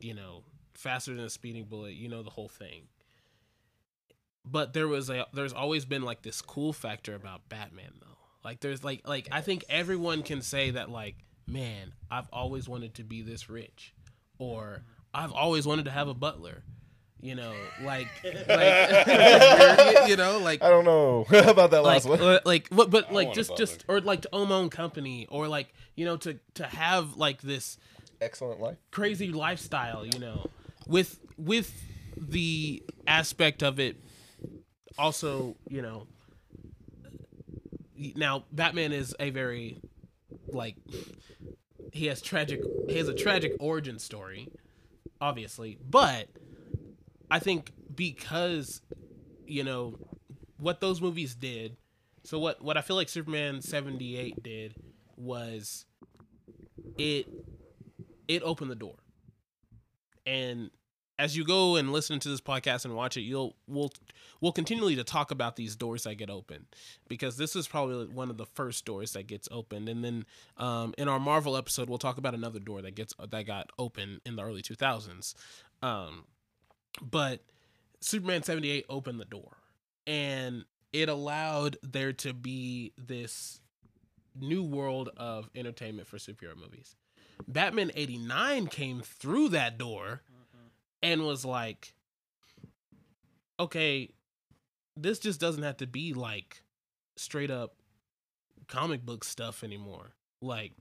[0.00, 0.42] you know
[0.74, 2.88] faster than a speeding bullet you know the whole thing.
[4.44, 8.18] But there was a there's always been like this cool factor about batman though.
[8.44, 12.94] Like there's like like i think everyone can say that like man i've always wanted
[12.94, 13.94] to be this rich
[14.38, 16.62] or i've always wanted to have a butler
[17.20, 18.08] you know like
[18.48, 22.20] like you know like I don't know about that like last one.
[22.20, 25.26] uh, like what but I like just just or like to own my own company
[25.30, 27.78] or like you know to to have like this
[28.20, 28.76] Excellent life.
[28.90, 30.46] crazy lifestyle you know
[30.86, 31.72] with with
[32.16, 33.96] the aspect of it
[34.98, 36.06] also you know
[38.16, 39.80] now batman is a very
[40.48, 40.76] like
[41.94, 44.48] he has tragic he has a tragic origin story
[45.20, 46.28] obviously but
[47.30, 48.82] i think because
[49.46, 49.94] you know
[50.58, 51.76] what those movies did
[52.22, 54.74] so what what i feel like superman 78 did
[55.16, 55.86] was
[56.98, 57.26] it
[58.28, 58.96] it opened the door.
[60.26, 60.70] And
[61.18, 63.92] as you go and listen to this podcast and watch it you'll we'll
[64.40, 66.66] we'll continually to talk about these doors that get opened
[67.08, 69.88] because this is probably one of the first doors that gets opened.
[69.88, 73.46] And then um, in our marvel episode we'll talk about another door that gets that
[73.46, 75.34] got open in the early 2000s
[75.82, 76.24] um,
[77.02, 77.40] but
[78.00, 79.58] superman 78 opened the door
[80.06, 83.60] and it allowed there to be this
[84.38, 86.96] new world of entertainment for superhero movies.
[87.48, 90.22] Batman 89 came through that door
[91.04, 91.94] and was like,
[93.60, 94.08] okay,
[94.96, 96.62] this just doesn't have to be like
[97.16, 97.74] straight up
[98.68, 100.14] comic book stuff anymore.
[100.40, 100.72] Like,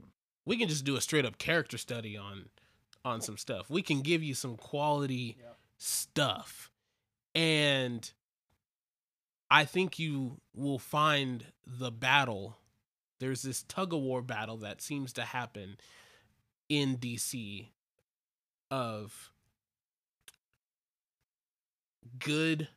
[0.46, 2.46] we can just do a straight up character study on
[3.04, 3.70] on some stuff.
[3.70, 5.38] We can give you some quality
[5.78, 6.72] stuff.
[7.36, 8.10] And
[9.52, 12.56] I think you will find the battle.
[13.20, 15.76] There's this tug of war battle that seems to happen
[16.70, 17.68] in DC
[18.72, 19.33] of
[22.20, 22.68] good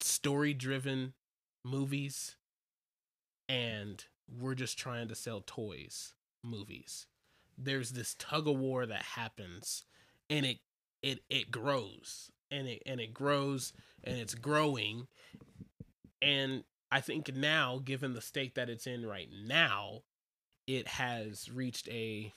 [0.00, 1.14] story driven
[1.64, 2.36] movies
[3.48, 4.04] and
[4.40, 7.06] we're just trying to sell toys movies.
[7.56, 9.84] There's this tug of war that happens
[10.30, 10.58] and it
[11.02, 13.72] it it grows and it and it grows
[14.04, 15.06] and it's growing
[16.20, 20.02] and I think now given the state that it's in right now
[20.66, 22.32] it has reached a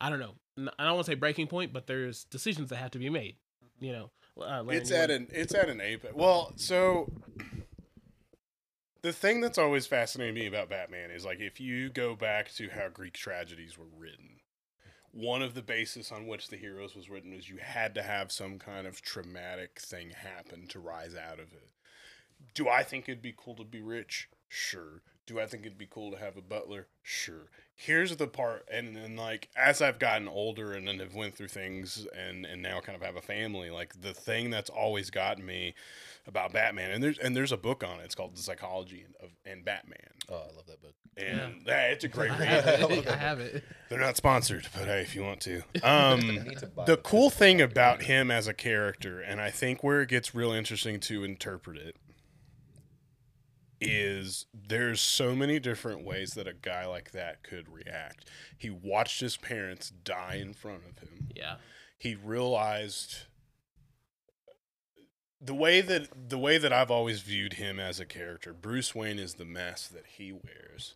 [0.00, 0.36] I don't know.
[0.78, 3.36] I don't want to say breaking point, but there's decisions that have to be made.
[3.80, 4.10] You know,
[4.42, 6.14] uh, it's at an it's at an apex.
[6.14, 7.10] Well, so
[9.02, 12.68] the thing that's always fascinated me about Batman is like if you go back to
[12.68, 14.40] how Greek tragedies were written,
[15.12, 18.32] one of the basis on which the heroes was written is you had to have
[18.32, 21.70] some kind of traumatic thing happen to rise out of it.
[22.54, 24.28] Do I think it'd be cool to be rich?
[24.48, 25.02] Sure.
[25.28, 26.86] Do I think it'd be cool to have a butler?
[27.02, 27.50] Sure.
[27.76, 31.46] Here's the part, and then like as I've gotten older and then have went through
[31.48, 35.46] things and and now kind of have a family, like the thing that's always gotten
[35.46, 35.74] me
[36.26, 38.04] about Batman, and there's and there's a book on it.
[38.04, 40.94] It's called The Psychology of and Batman, Oh, I love that book.
[41.16, 42.48] and that, it's a great I read.
[42.48, 42.98] have I love it.
[42.98, 43.18] I that.
[43.20, 43.62] have it.
[43.90, 45.62] They're not sponsored, but hey, if you want to.
[45.84, 50.02] Um, to the the cool thing about him as a character, and I think where
[50.02, 51.94] it gets real interesting to interpret it,
[53.80, 58.28] is there's so many different ways that a guy like that could react.
[58.56, 61.28] He watched his parents die in front of him.
[61.34, 61.56] Yeah.
[61.98, 63.18] He realized
[65.40, 69.18] the way that the way that I've always viewed him as a character, Bruce Wayne
[69.18, 70.94] is the mask that he wears.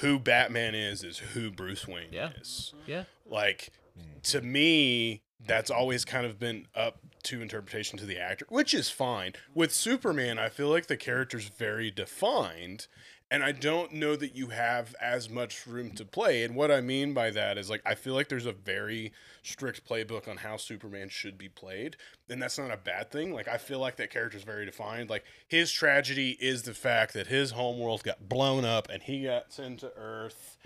[0.00, 2.30] Who Batman is is who Bruce Wayne Yeah.
[2.40, 3.04] is Yeah.
[3.26, 4.20] like mm-hmm.
[4.22, 8.90] to me that's always kind of been up to interpretation to the actor which is
[8.90, 9.32] fine.
[9.54, 12.86] With superman i feel like the character's very defined
[13.30, 16.44] and i don't know that you have as much room to play.
[16.44, 19.88] And what i mean by that is like i feel like there's a very strict
[19.88, 21.96] playbook on how superman should be played
[22.28, 23.32] and that's not a bad thing.
[23.32, 25.10] Like i feel like that character's very defined.
[25.10, 29.52] Like his tragedy is the fact that his homeworld got blown up and he got
[29.52, 30.56] sent to earth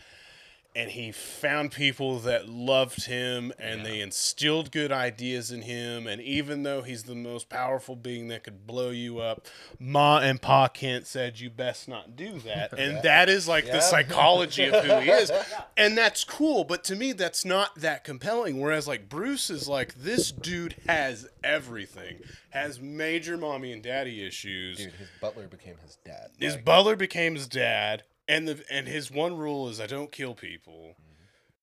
[0.77, 6.21] and he found people that loved him and they instilled good ideas in him and
[6.21, 9.47] even though he's the most powerful being that could blow you up
[9.79, 12.73] ma and pa kent said you best not do that.
[12.79, 15.31] And that is like the psychology of who he is.
[15.77, 18.61] And that's cool but to me that's not that compelling.
[18.61, 22.19] Whereas like bruce is like this dude has everything
[22.51, 24.79] has major mommy and daddy issues.
[24.79, 26.31] Dude, his butler became his dad.
[26.39, 30.13] his Like, butler became his dad, and the and his one rule is I don't
[30.13, 30.95] kill people,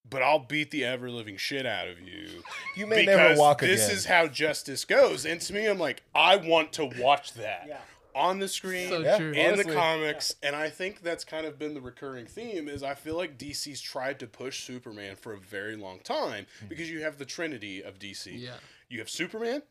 [0.09, 2.27] but I'll beat the ever living shit out of you.
[2.77, 3.95] You may because never walk this again.
[3.95, 5.25] is how justice goes.
[5.25, 7.77] And to me, I'm like, I want to watch that Yeah.
[8.13, 8.89] on the screen.
[8.89, 9.17] So Yeah.
[9.17, 9.31] true.
[9.31, 9.63] in honestly.
[9.71, 12.67] the comics, and I think that's kind of been the recurring theme.
[12.67, 16.67] Is I feel like DC's tried to push Superman for a very long time Hmm.
[16.67, 18.35] because you have the trinity of DC.
[18.37, 18.57] Yeah.
[18.89, 19.63] You have Superman,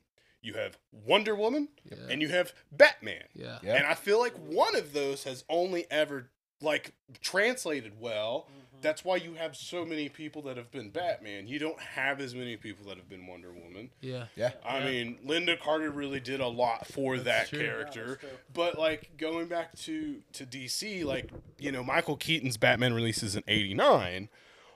[0.43, 1.99] you have Wonder Woman, Yeah.
[2.11, 3.25] and you have Batman.
[3.35, 3.59] Yeah.
[3.63, 3.75] Yeah.
[3.77, 6.31] And I feel like one of those has only ever
[6.65, 8.47] like translated well.
[8.49, 8.61] Mm-hmm.
[8.83, 11.47] That's why you have so many people that have been Batman.
[11.49, 13.89] You don't have as many people that have been Wonder Woman.
[14.03, 14.27] Yeah.
[14.37, 14.51] yeah.
[14.63, 14.85] I Yeah.
[14.85, 17.61] mean, Lynda Carter really did a lot for that true.
[17.61, 18.07] Character.
[18.09, 18.29] that's true.
[18.53, 23.43] But like going back to to DC, like you know, Michael Keaton's Batman releases in
[23.49, 24.29] '89.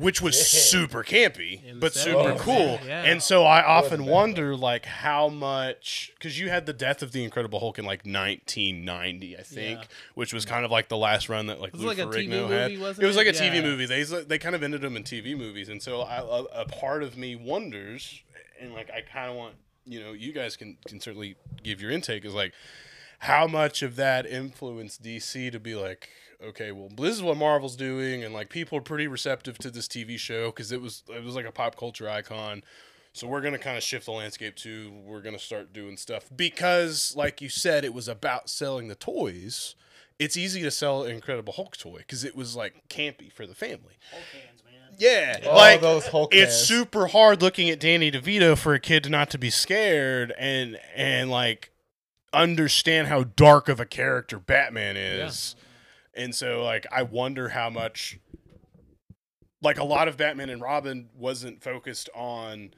[0.00, 0.60] Which was Yeah.
[0.60, 2.02] super campy, In but 70s.
[2.04, 2.80] super cool.
[2.86, 3.02] yeah.
[3.04, 7.22] And so I often wonder, like, how much because you had the death of the
[7.22, 9.86] Incredible Hulk in like 1990, I think, Yeah.
[10.14, 12.28] which was kind of like the last run that like it Lou like a TV
[12.28, 12.70] Ferrigno had.
[12.70, 13.18] movie, wasn't it was it?
[13.18, 13.86] like a TV movie.
[13.86, 17.02] They they kind of ended them in TV movies, and so I, a, a part
[17.02, 18.22] of me wonders,
[18.60, 21.90] and like I kind of want you know you guys can can certainly give your
[21.90, 22.52] intake is like
[23.20, 26.08] how much of that influenced DC to be like,
[26.42, 29.86] okay, well, this is what Marvel's doing, and like people are pretty receptive to this
[29.88, 32.62] TV show because it was it was like a pop culture icon.
[33.12, 37.14] So we're gonna kind of shift the landscape to we're gonna start doing stuff because,
[37.16, 39.74] like you said, it was about selling the toys.
[40.18, 43.54] It's easy to sell an Incredible Hulk toy because it was like campy for the
[43.54, 43.96] family.
[44.10, 44.96] Hulk hands, man.
[44.98, 46.66] Yeah, All like those Hulk it's hands.
[46.68, 51.30] super hard looking at Danny DeVito for a kid not to be scared and and
[51.30, 51.72] like
[52.32, 55.56] understand how dark of a character Batman is.
[56.20, 58.18] And so like I wonder how much
[59.62, 62.74] like a lot of Batman and Robin wasn't focused on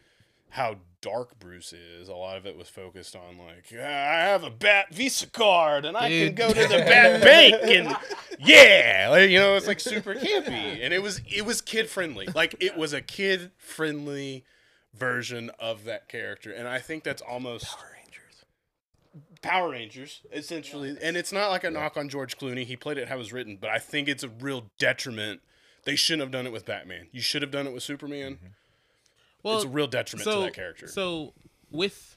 [0.51, 2.09] how dark Bruce is.
[2.09, 5.85] A lot of it was focused on like "Ah, I have a Bat Visa card
[5.85, 7.97] and I can go to the Bat Bank and
[8.39, 12.29] yeah, like, you know, it's like super campy and it was it was kid friendly.
[12.33, 14.45] Like it was a kid friendly
[14.95, 18.02] version of that character and I think that's almost Rangers.
[19.43, 20.97] Power Rangers essentially.
[21.03, 22.65] And it's not like a knock on George Clooney.
[22.65, 25.41] He played it how it was written, but I think it's a real detriment.
[25.85, 27.09] They shouldn't have done it with Batman.
[27.11, 28.39] You should have done it with Superman.
[29.43, 30.87] Well, it's a real detriment so to that character.
[30.87, 31.35] So
[31.71, 32.17] with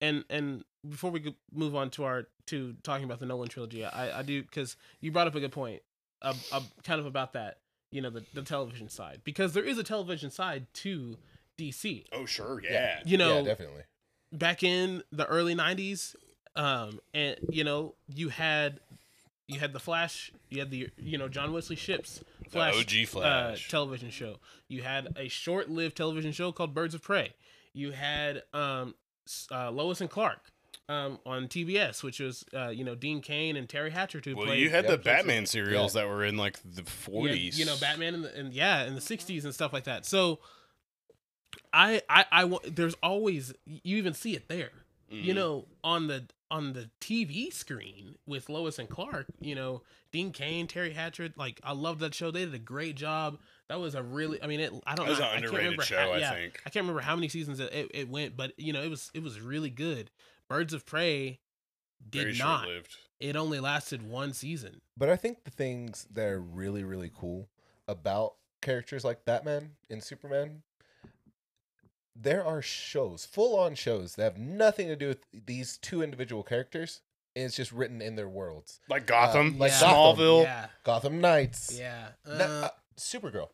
[0.00, 4.18] and and before we move on to our to talking about the Nolan trilogy, I
[4.18, 5.82] I do because you brought up a good point,
[6.22, 7.58] uh, uh, kind of about that.
[7.92, 11.16] You know the the television side because there is a television side to
[11.56, 12.04] DC.
[12.12, 12.72] oh sure, yeah.
[12.72, 13.00] Yeah.
[13.04, 13.82] You know, yeah, definitely.
[14.32, 16.14] back in the early 90s
[16.58, 18.80] um and you know you had
[19.46, 23.06] you had the flash you had the you know John Wesley Shipp's The flash, OG
[23.08, 23.66] Flash.
[23.66, 24.36] Uh, television show
[24.68, 27.32] you had a short-lived television show called birds of prey
[27.72, 28.94] you had um
[29.50, 30.50] uh, lois and clark
[30.88, 34.46] um on tbs which was uh you know Dean Cain and Teri Hatcher who well,
[34.46, 34.96] played you had the.
[34.98, 37.58] Batman serials that were in like the yeah, forties.
[37.58, 40.40] you know batman in the and yeah in the 60s and stuff like that so
[41.72, 44.70] i i i there's always you even see it there
[45.10, 45.36] you Mhm.
[45.36, 49.82] know on the on the tv screen with lois and clark you know
[50.12, 52.30] Dean Cain Teri Hatcher like i love that show.
[52.30, 53.38] They did a great job.
[53.68, 55.44] That was a really i mean it i don't That was know an I can't
[55.44, 56.62] underrated remember show, how- I think.
[56.64, 59.10] i can't remember how many seasons it, it, it went but you know it was
[59.14, 60.10] it was really good.
[60.48, 61.40] Birds of prey
[62.08, 62.60] did Very not.
[62.64, 62.96] short-lived.
[63.20, 64.80] it only lasted one season.
[64.96, 67.48] But I think the things that are really, really cool
[67.86, 70.62] about characters like Batman and Superman,
[72.20, 76.42] there are shows, full on shows that have nothing to do with these two individual
[76.42, 77.00] characters.
[77.36, 78.80] And it's just written in their worlds.
[78.88, 79.80] Like Gotham, like Yeah.
[79.80, 80.42] Gotham, Smallville.
[80.44, 81.78] yeah Gotham Knights.
[81.78, 83.48] yeah Na- uh, uh, Supergirl.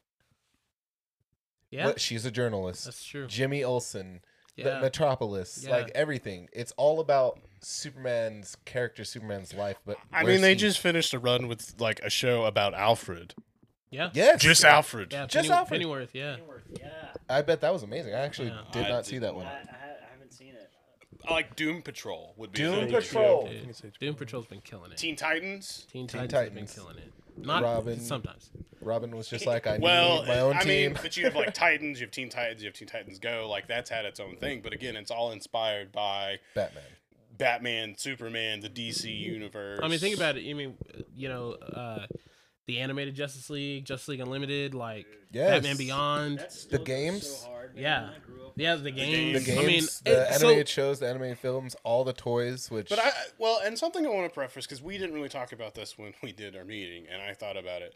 [1.70, 2.84] yeah What- she's a journalist.
[2.86, 4.20] that's true Jimmy Olsen.
[4.56, 5.64] the yeah Metropolis.
[5.64, 5.72] Yeah.
[5.76, 6.48] Like everything.
[6.52, 9.76] It's all about Superman's character, Superman's life.
[9.84, 10.54] But I mean, they he?
[10.56, 13.34] just finished a run with like a show about Alfred.
[13.90, 14.40] Yeah Yes.
[14.40, 15.12] Just Alfred.
[15.12, 15.80] yeah Just Penny- Alfred.
[15.80, 16.88] pennyworth yeah Pennyworth, yeah.
[17.28, 18.14] I bet that was amazing.
[18.14, 18.60] I actually Yeah.
[18.72, 19.46] did I not see did that I, one.
[19.46, 20.70] I, I haven't seen it.
[21.26, 23.46] I like Doom Patrol would be Doom another Patrol.
[23.46, 23.48] show.
[23.50, 23.98] Dude, think it's HBO.
[24.00, 24.98] Doom Patrol's been killing it.
[24.98, 25.86] Teen Titans.
[25.90, 26.74] Teen, Teen Titans, have been Titans.
[26.74, 27.12] killing it.
[27.36, 27.98] Not Robin.
[27.98, 28.50] sometimes.
[28.82, 30.92] Robin was just like, I well, need my own I team.
[30.92, 33.48] mean, but you have like Titans, you have Teen Titans, you have Teen Titans Go.
[33.48, 34.60] Like that's had its own thing.
[34.62, 36.82] But again, it's all inspired by Batman.
[37.38, 39.80] Batman, Superman, the DC universe.
[39.82, 40.42] I mean, think about it.
[40.42, 40.76] You mean,
[41.16, 42.06] you know, uh,
[42.66, 45.50] the animated Justice League, Justice League Unlimited, like Yes.
[45.50, 46.46] Batman Beyond.
[46.70, 47.26] the games?
[47.28, 47.72] So hard.
[47.76, 48.10] Yeah.
[48.14, 49.44] I grew up Yeah, the games.
[49.44, 49.58] The games.
[49.58, 52.88] games, I mean, the it- so- animated shows, the animated films, all the toys, which
[52.88, 55.74] But I well, and something I want to preface because we didn't really talk about
[55.74, 57.94] this when we did our meeting, and I thought about it.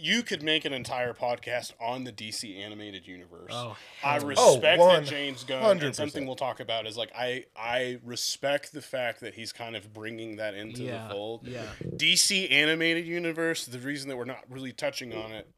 [0.00, 3.50] You could make an entire podcast on the DC animated universe.
[3.52, 4.38] Oh, I respect
[4.80, 8.82] Oh, that James Gunn, and something we'll talk about is like I I respect the
[8.82, 11.46] fact that he's kind of bringing that into yeah, the fold.
[11.46, 15.48] yeah, DC animated universe, the reason that we're not really touching on it,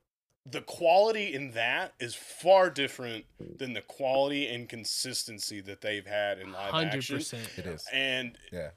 [0.44, 3.24] the quality in that is far different
[3.58, 7.16] than the quality and consistency that they've had in live hundred action.
[7.18, 7.48] percent.
[7.56, 7.86] it is.
[7.92, 8.70] And Yeah.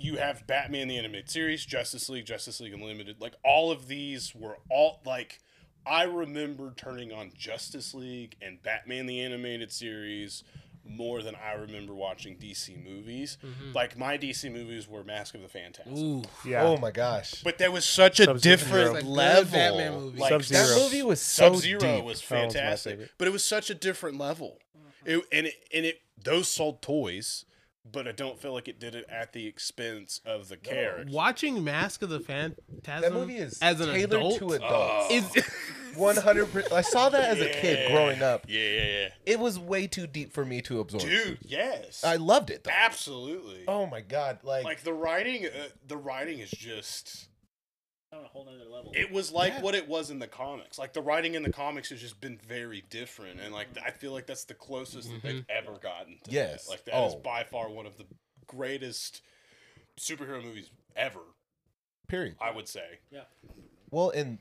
[0.00, 3.20] You have Batman the animated series, Justice League, Justice League Unlimited.
[3.20, 5.38] Like all of these were all like
[5.86, 10.44] I remember turning on Justice League and Batman the animated series
[10.84, 13.36] more than I remember watching DC movies.
[13.44, 13.72] Mm-hmm.
[13.74, 15.94] Like my DC movies were Mask of the Phantasm.
[15.96, 16.62] Ooh, Yeah.
[16.64, 17.42] Oh my gosh.
[17.44, 18.56] But there was such a Sub-Zero.
[18.56, 19.52] different Like level.
[19.52, 20.20] Batman movies.
[20.20, 20.66] Like Sub-Zero.
[20.66, 22.04] that movie was so Sub Zero deep.
[22.04, 23.10] was That one's my fantastic, favorite.
[23.18, 24.58] but it was such a different level.
[24.76, 25.10] Mm-hmm.
[25.10, 27.44] It, and it and it those sold toys,
[27.90, 31.10] but I don't feel like it did it at the expense of the character.
[31.12, 32.62] watching Mask of the Phantasm.
[32.84, 35.12] that movie is as an tailored adult to adults.
[35.12, 35.44] is
[35.96, 36.72] One hundred percent.
[36.72, 38.44] I saw that as a kid growing up.
[38.48, 39.08] Yeah, yeah, yeah.
[39.26, 41.02] It was way too deep for me to absorb.
[41.02, 42.04] Dude, yes.
[42.04, 42.70] I loved it though.
[42.72, 43.64] Absolutely.
[43.66, 44.38] Oh my god!
[44.44, 45.50] Like, Like the writing, uh,
[45.88, 47.26] the writing is just.
[48.12, 48.92] On a whole nother level.
[48.94, 49.60] It was like Yeah.
[49.62, 50.78] what it was in the comics.
[50.78, 54.12] Like the writing in the comics has just been very different, and like I feel
[54.12, 56.18] like that's the closest that they've ever gotten.
[56.24, 56.64] To Yes.
[56.64, 56.70] that.
[56.70, 57.18] like that is Oh.
[57.20, 58.06] by far one of the
[58.46, 59.22] greatest
[59.98, 61.20] superhero movies ever.
[62.08, 62.34] period.
[62.40, 62.98] I would say.
[63.12, 63.22] yeah.
[63.92, 64.38] Well, and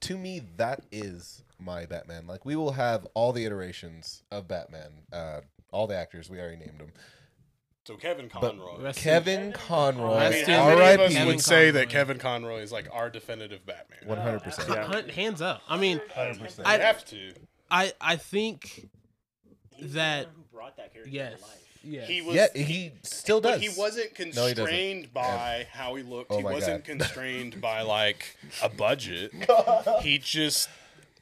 [0.00, 2.26] to me, that is my Batman.
[2.26, 5.06] Like, we will have all the iterations of Batman.
[5.12, 6.92] Uh, all the actors we already named them.
[7.86, 8.80] So Kevin Conroy.
[8.80, 11.26] Rest in- Kevin Conroy, I Rest mean, in how many of us Kevin R.I.P.
[11.26, 13.98] would say that Kevin Conroy is like our definitive Batman?
[14.06, 14.68] One hundred percent.
[14.70, 15.62] Hun- hands up.
[15.68, 16.66] I mean, Hundred percent.
[16.66, 17.32] I I- have to.
[17.70, 18.88] I I think
[19.76, 21.58] He's that- one who brought that character yes, to life.
[21.82, 22.08] yes.
[22.08, 22.34] He was.
[22.36, 23.52] Yeah, he still does.
[23.52, 24.54] But he wasn't No, he doesn't.
[24.56, 26.30] constrained by how he looked.
[26.32, 26.90] Oh he my wasn't God.
[26.98, 29.30] constrained by like a budget.
[30.00, 30.70] he just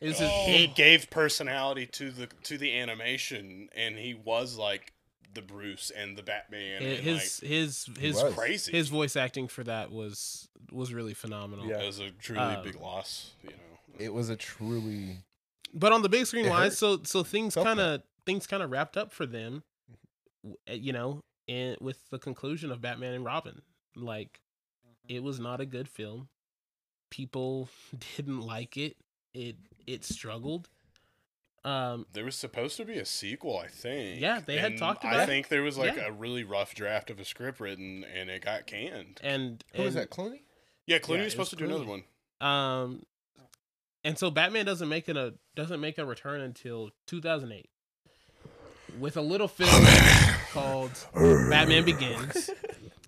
[0.00, 4.92] It's a- he gave personality to the to the animation, and he was like
[5.34, 6.82] the Bruce and the Batman.
[6.82, 8.34] and, his his his was.
[8.34, 8.72] crazy.
[8.72, 11.66] his voice acting for that was was really phenomenal.
[11.66, 11.80] Yeah.
[11.82, 13.32] it was a truly Um, big loss.
[13.42, 13.56] You know.
[13.98, 15.18] It was a truly.
[15.74, 18.96] But on the big screen wise, so so things kind of things kind of wrapped
[18.96, 19.62] up for them,
[20.68, 23.62] uh, you know, and with the conclusion of Batman and Robin.
[23.96, 24.40] Like,
[25.08, 26.28] it was not a good film.
[27.10, 27.68] People
[28.16, 28.96] didn't like it.
[29.34, 29.56] It
[29.86, 30.68] it struggled.
[31.64, 34.20] Um, There was supposed to be a sequel, I think.
[34.20, 35.22] Yeah, they had And talked I about it.
[35.22, 36.06] I think there was like Yeah.
[36.08, 39.20] a really rough draft of a script written, and it got canned.
[39.22, 40.10] and Who was that?
[40.10, 40.40] Clooney?
[40.86, 42.02] Yeah, Clooney Yeah, was it was supposed to do another one.
[42.40, 43.06] Um,
[44.02, 47.68] and so Batman doesn't make it a doesn't make a return until 2008
[48.98, 49.70] with a little film
[50.52, 52.50] called Batman Begins,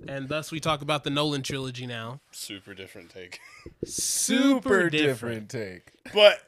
[0.06, 2.20] and thus we talk about the Nolan trilogy now.
[2.30, 3.40] Super different take.
[3.84, 5.50] Super different.
[5.50, 5.90] take.
[6.14, 6.40] But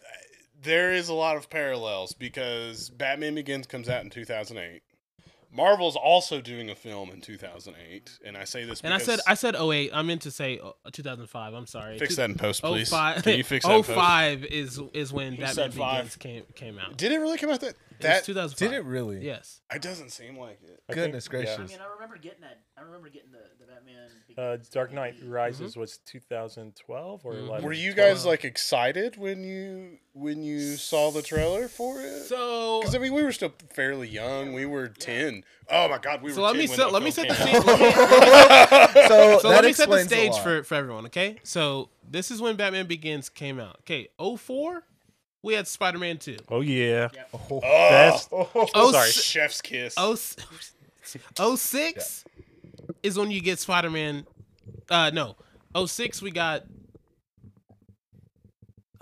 [0.63, 4.83] there is a lot of parallels because Batman Begins comes out in 2008.
[5.53, 9.35] Marvel's also doing a film in 2008, and I say this And I said I
[9.35, 9.91] said 08.
[9.95, 11.55] I meant to say uh, 2005.
[11.55, 11.99] I'm sorry.
[11.99, 12.91] fix that in post, please.
[12.91, 13.89] 05 Can you fix that in post?
[13.97, 15.71] 05 is is when Batman.
[15.71, 16.97] Begins came came out.
[16.99, 17.75] Did it really come out that?
[18.01, 18.59] It was That 2005.
[18.71, 19.25] Did it really?
[19.25, 19.61] Yes.
[19.75, 20.83] it doesn't seem like it.
[20.89, 21.53] I Goodness think- yeah.
[21.53, 21.73] I gracious.
[21.73, 22.61] mean, I remember getting that.
[22.77, 24.09] I remember getting the, the Batman.
[24.37, 25.31] Uh, Dark Knight DVD.
[25.31, 27.49] Rises was 2012 or Mhm.
[27.49, 27.65] 11.
[27.65, 27.97] Were you 12?
[28.15, 32.25] guys like excited when you when you saw the trailer for it?
[32.25, 34.53] So Because I mean, we were still fairly young.
[34.53, 35.45] We were ten.
[35.71, 36.47] Oh my god, we so were.
[36.49, 37.63] let 10 me when set let me set the scene.
[37.67, 41.07] Let me, so so that let me set the stage for for everyone.
[41.07, 43.77] Okay, so this is when Batman Begins came out.
[43.81, 44.83] Okay, 04,
[45.47, 46.37] we had Spider Man Two.
[46.51, 47.09] Oh yeah.
[47.33, 48.29] Oh, Best.
[48.33, 49.11] Oh, sorry.
[49.11, 49.95] Chef's kiss.
[49.97, 50.37] Oh, s-
[51.57, 52.25] 06
[53.03, 54.27] is when you get Spider Man.
[54.91, 55.37] Uh, no,
[55.87, 56.65] 06 we got.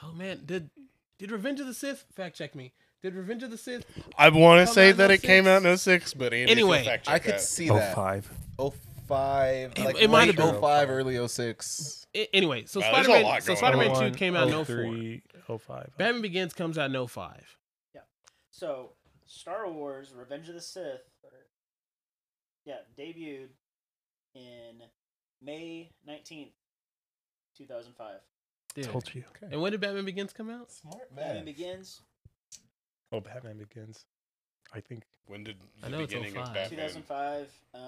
[0.02, 0.70] Oh man, did
[1.18, 2.72] did Revenge of the Sith fact check me?
[3.02, 3.84] Did Revenge of the Sith?
[4.18, 7.08] I want to say that it came out in 06, but Andy Anyway, can fact
[7.08, 7.40] I could that.
[7.40, 7.94] see Oh that.
[7.94, 8.30] five.
[8.58, 10.54] 05, It- like it might have been.
[10.60, 12.06] 05, early 06.
[12.16, 13.40] I- anyway, so Wow, Spider Man.
[13.42, 13.94] So Spider Man.
[14.12, 15.33] Two came out in 04.
[15.46, 15.90] 03, 05.
[15.98, 17.58] Batman Begins comes out in 05.
[17.94, 18.00] Yeah,
[18.50, 18.90] So,
[19.26, 21.02] Star Wars: Revenge of the Sith,
[22.64, 23.48] yeah, debuted
[24.34, 24.82] in
[25.42, 26.52] May nineteenth,
[27.56, 28.20] two thousand five.
[28.74, 28.84] Dude.
[28.84, 29.22] Told you.
[29.52, 30.72] And when did Batman Begins come out?
[30.72, 31.24] Smart man.
[31.26, 32.00] Batman Begins,
[33.12, 34.04] Oh, Batman Begins.
[34.74, 35.04] I think.
[35.26, 36.54] When did I the know it's beginning of 05.
[36.54, 36.70] Batman?
[36.70, 37.48] two thousand five.
[37.74, 37.78] Uh,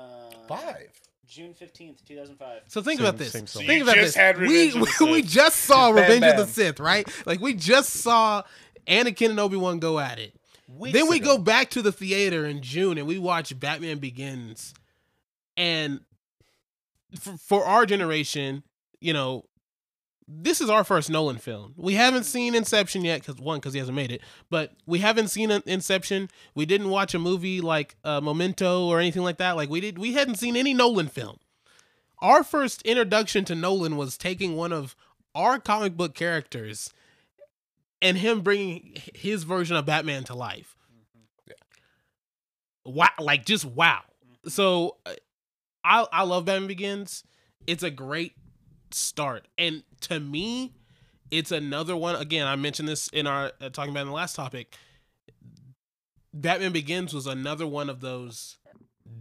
[0.49, 0.89] Five.
[1.29, 2.61] June fifteenth, two thousand five.
[2.69, 3.33] So think Same- about this.
[3.33, 3.65] same song.
[3.67, 4.15] Think You about just this.
[4.15, 4.81] had we of the
[5.11, 5.31] we Sith.
[5.31, 6.47] just saw Bam, Revenge of the bam.
[6.53, 7.09] Sith, right?
[7.27, 8.43] Like we just saw
[8.87, 10.33] Anakin and Obi Wan go at it.
[10.81, 14.73] then we go back to the theater in June and we watch Batman Begins.
[15.57, 16.01] And
[17.19, 18.63] for, for our generation,
[19.01, 19.45] you know,
[20.29, 21.75] this is our first Nolan film.
[21.77, 25.29] We haven't seen Inception yet because one, because he hasn't made it, but we haven't
[25.29, 26.29] seen an Inception.
[26.55, 29.57] We didn't watch a movie like uh, Memento or anything like that.
[29.57, 31.39] Like we did, we hadn't seen any Nolan film.
[32.21, 34.97] Our first introduction to Nolan was taking one of
[35.35, 36.93] our comic book characters
[38.03, 40.77] and him bringing his version of Batman to life.
[42.85, 44.03] Wow, like just wow.
[44.49, 45.15] So uh,
[45.85, 47.25] I I love Batman Begins.
[47.67, 48.35] It's a great
[48.97, 50.73] start, and to me,
[51.31, 52.17] it's another one.
[52.17, 54.77] Again, I mentioned this in our uh, talking about in the last topic.
[56.33, 58.59] Batman Begins was another one of those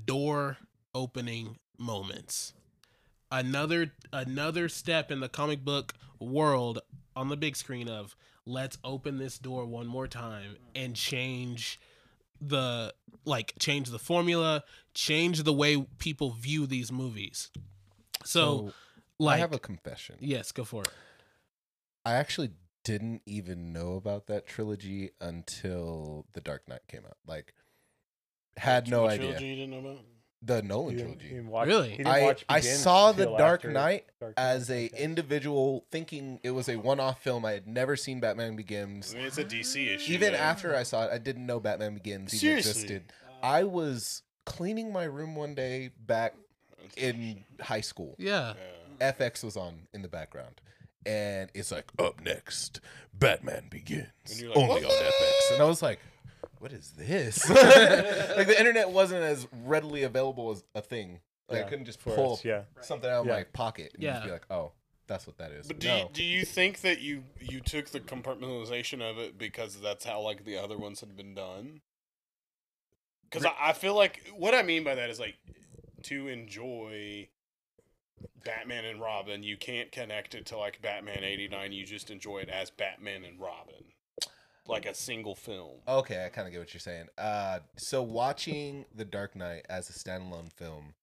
[0.05, 0.57] door
[0.93, 2.53] opening moments.
[3.31, 6.79] Another another step in the comic book world
[7.15, 8.15] on the big screen of
[8.45, 11.79] let's open this door one more time and change
[12.41, 12.93] the
[13.25, 14.63] like change the formula,
[14.93, 17.49] change the way people view these movies.
[18.23, 18.71] So,
[19.19, 20.15] like I have a confession.
[20.19, 20.89] yes, go for it.
[22.05, 22.51] I actually
[22.83, 27.17] didn't even know about that trilogy until The Dark Knight came out.
[27.25, 27.53] Like,
[28.57, 29.25] had no What idea.
[29.27, 30.01] trilogy you didn't know about?
[30.41, 31.27] The Nolan You didn't- trilogy.
[31.29, 31.89] you didn't watch- Really?
[31.91, 35.03] he didn't I, watch I saw The Dark Knight Dark as a okay.
[35.03, 37.43] individual, thinking it was a one-off film.
[37.45, 39.13] I had never seen Batman Begins.
[39.13, 40.13] I mean, it's a DC issue.
[40.13, 40.41] Even man.
[40.41, 42.69] after I saw it, I didn't know Batman Begins even Seriously?
[42.71, 43.13] existed.
[43.27, 46.35] Uh, I was cleaning my room one day back
[46.95, 48.15] in high school.
[48.19, 48.53] Yeah.
[48.55, 48.61] Yeah.
[48.99, 50.61] FX was on in the background.
[51.05, 52.79] And it's like, up next,
[53.13, 54.07] Batman Begins.
[54.31, 55.53] And you're like, only "What?" on FX.
[55.53, 55.99] And I was like,
[56.59, 57.47] what is this?
[57.49, 61.19] like, the internet wasn't as readily available as a thing.
[61.47, 62.63] Like, I couldn't just for pull us, yeah.
[62.81, 63.33] something out of Yeah.
[63.33, 64.13] my pocket and Yeah.
[64.13, 64.71] just be like, oh,
[65.05, 65.67] that's what that is.
[65.67, 65.97] But do no.
[65.97, 70.21] you, do you think that you you took the compartmentalization of it because that's how
[70.21, 71.81] like the other ones had been done?
[73.29, 75.35] Because I, I feel like what I mean by that is like
[76.03, 77.27] to enjoy
[78.43, 81.71] Batman and Robin, you can't connect it to like Batman '89.
[81.71, 83.83] You just enjoy it as Batman and Robin,
[84.67, 85.77] like a single film.
[85.87, 87.07] Okay, I kind of get what you're saying.
[87.17, 90.93] Uh, so watching The Dark Knight as a standalone film,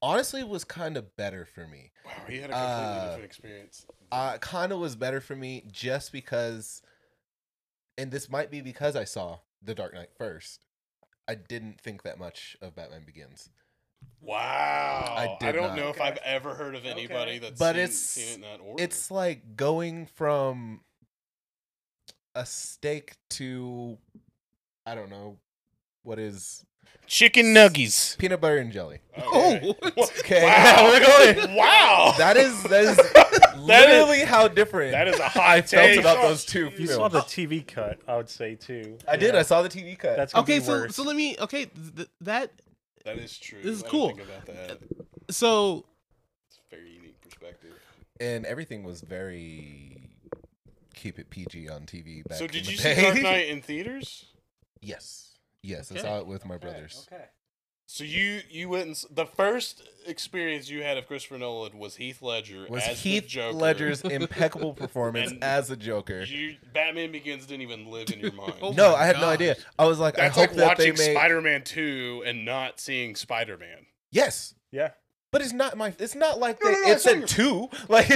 [0.00, 1.90] honestly, was kind of better for me.
[2.04, 3.86] Wow, he had a completely Uh, different experience.
[4.12, 6.80] Uh, kind of was better for me just because,
[7.98, 10.64] and this might be because I saw The Dark Knight first.
[11.28, 13.48] I didn't think that much of Batman Begins.
[14.20, 15.76] Wow, I, I don't not.
[15.76, 17.38] know if I've ever heard of anybody Okay.
[17.38, 18.82] that's But seen, it's- seen it in that order.
[18.82, 20.80] It's like going from
[22.34, 23.98] a steak to,
[24.84, 25.36] I don't know,
[26.02, 26.64] what is
[27.06, 28.18] Chicken nuggies.
[28.18, 28.98] peanut butter and jelly.
[29.16, 29.60] Okay.
[29.62, 29.74] Oh.
[29.94, 30.12] what?
[30.20, 30.84] Okay, Wow.
[30.90, 31.54] we're going.
[31.56, 32.14] Wow.
[32.18, 36.00] That is that is literally how different that is a I hot felt take.
[36.00, 36.90] about those two You films.
[36.90, 38.98] saw the TV cut, I would say too.
[39.06, 39.36] I did.
[39.36, 40.16] I saw the TV cut.
[40.16, 40.96] That's Okay, be so worse.
[40.96, 41.36] so let me.
[41.38, 41.66] Okay,
[41.96, 42.50] th- that
[43.06, 43.62] That is true.
[43.62, 44.08] This is I didn't cool.
[44.08, 44.78] think about that.
[45.30, 45.86] so
[46.50, 47.72] It's a very unique perspective.
[48.20, 50.10] and everything was very
[50.94, 53.02] keep it PG on TV back so in did the you see day.
[53.02, 54.26] Dark Knight in theaters?
[54.82, 55.22] yes.
[55.62, 56.02] Yes, I Okay.
[56.02, 57.08] saw it with my Okay, brothers.
[57.12, 57.24] Okay.
[57.88, 62.20] So you you went and the first experience you had of Christopher Nolan was Heath
[62.20, 63.56] Ledger Was as the Heath Joker.
[63.56, 66.24] Ledger's impeccable performance And as a Joker?
[66.24, 68.54] You, Batman Begins didn't even live in your mind.
[68.60, 69.56] Oh no, I had no idea.
[69.78, 71.14] I was like, That's I hope like that they watching made.
[71.14, 73.86] Spider-Man 2 and not seeing Spider-Man.
[74.10, 74.90] yes, yeah.
[75.30, 75.94] but it's not my.
[76.00, 77.68] It's not like No, they, no, no, it's a two.
[77.88, 78.08] Like,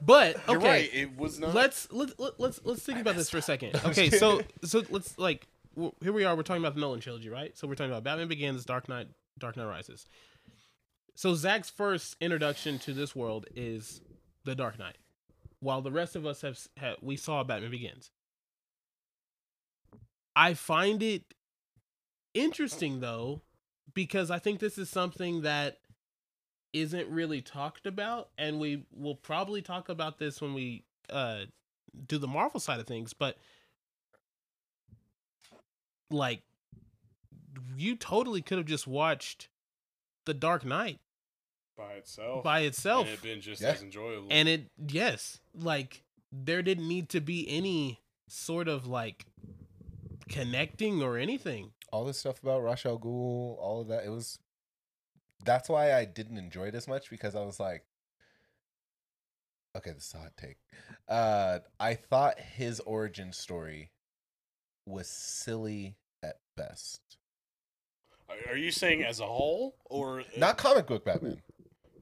[0.00, 0.52] but okay.
[0.52, 0.90] You're right.
[0.94, 1.52] It was not.
[1.54, 3.74] let's let, let, let's let's think about this for a second.
[3.86, 6.34] Okay, so so let's like w- here we are.
[6.36, 7.56] We're talking about the Nolan trilogy, right?
[7.56, 9.08] So we're talking about Batman Begins, Dark Knight,
[9.38, 10.06] Dark Knight Rises.
[11.14, 14.00] So Zach's first introduction to this world is
[14.44, 14.96] the Dark Knight,
[15.60, 18.10] while the rest of us have, have we saw Batman Begins.
[20.34, 21.34] I find it
[22.32, 23.42] interesting though,
[23.92, 25.78] because I think this is something that
[26.72, 31.40] isn't really talked about, and we will probably talk about this when we uh
[32.06, 33.36] do the Marvel side of things, but
[36.10, 36.42] like
[37.76, 39.48] you totally could have just watched
[40.26, 40.98] The Dark Knight
[41.76, 42.44] by itself.
[42.44, 43.70] by itself And it been just Yeah.
[43.70, 44.28] as enjoyable.
[44.30, 46.02] and it yes, like
[46.32, 49.26] there didn't need to be any sort of like
[50.28, 51.72] connecting or anything.
[51.92, 54.04] all this stuff about Ra's al Ghul, all of that.
[54.04, 54.38] It was.
[55.44, 57.84] That's why I didn't enjoy it as much because I was like,
[59.76, 60.58] okay, this is a hot take.
[61.08, 63.90] Uh, I thought his origin story
[64.86, 67.00] was silly at best.
[68.28, 71.42] Are- Are you saying as a whole, or Not comic book Batman.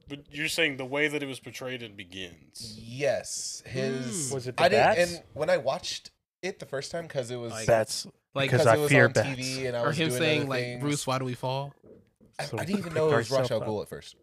[0.07, 2.75] But you're saying the way that it was portrayed in Begins.
[2.79, 4.33] Yes, his Mm.
[4.33, 5.11] Was it the I didn't, bats?
[5.13, 6.09] and when I watched
[6.41, 8.05] it the first time because it was Like- That's
[8.35, 9.27] Like Because because I it was fear on bats.
[9.27, 10.81] TV and I or was him doing saying other like things.
[10.81, 11.73] Bruce, why do we fall?
[12.39, 13.69] I, So I didn't even know it was Ra's ourself al.
[13.69, 14.15] Ghul at first.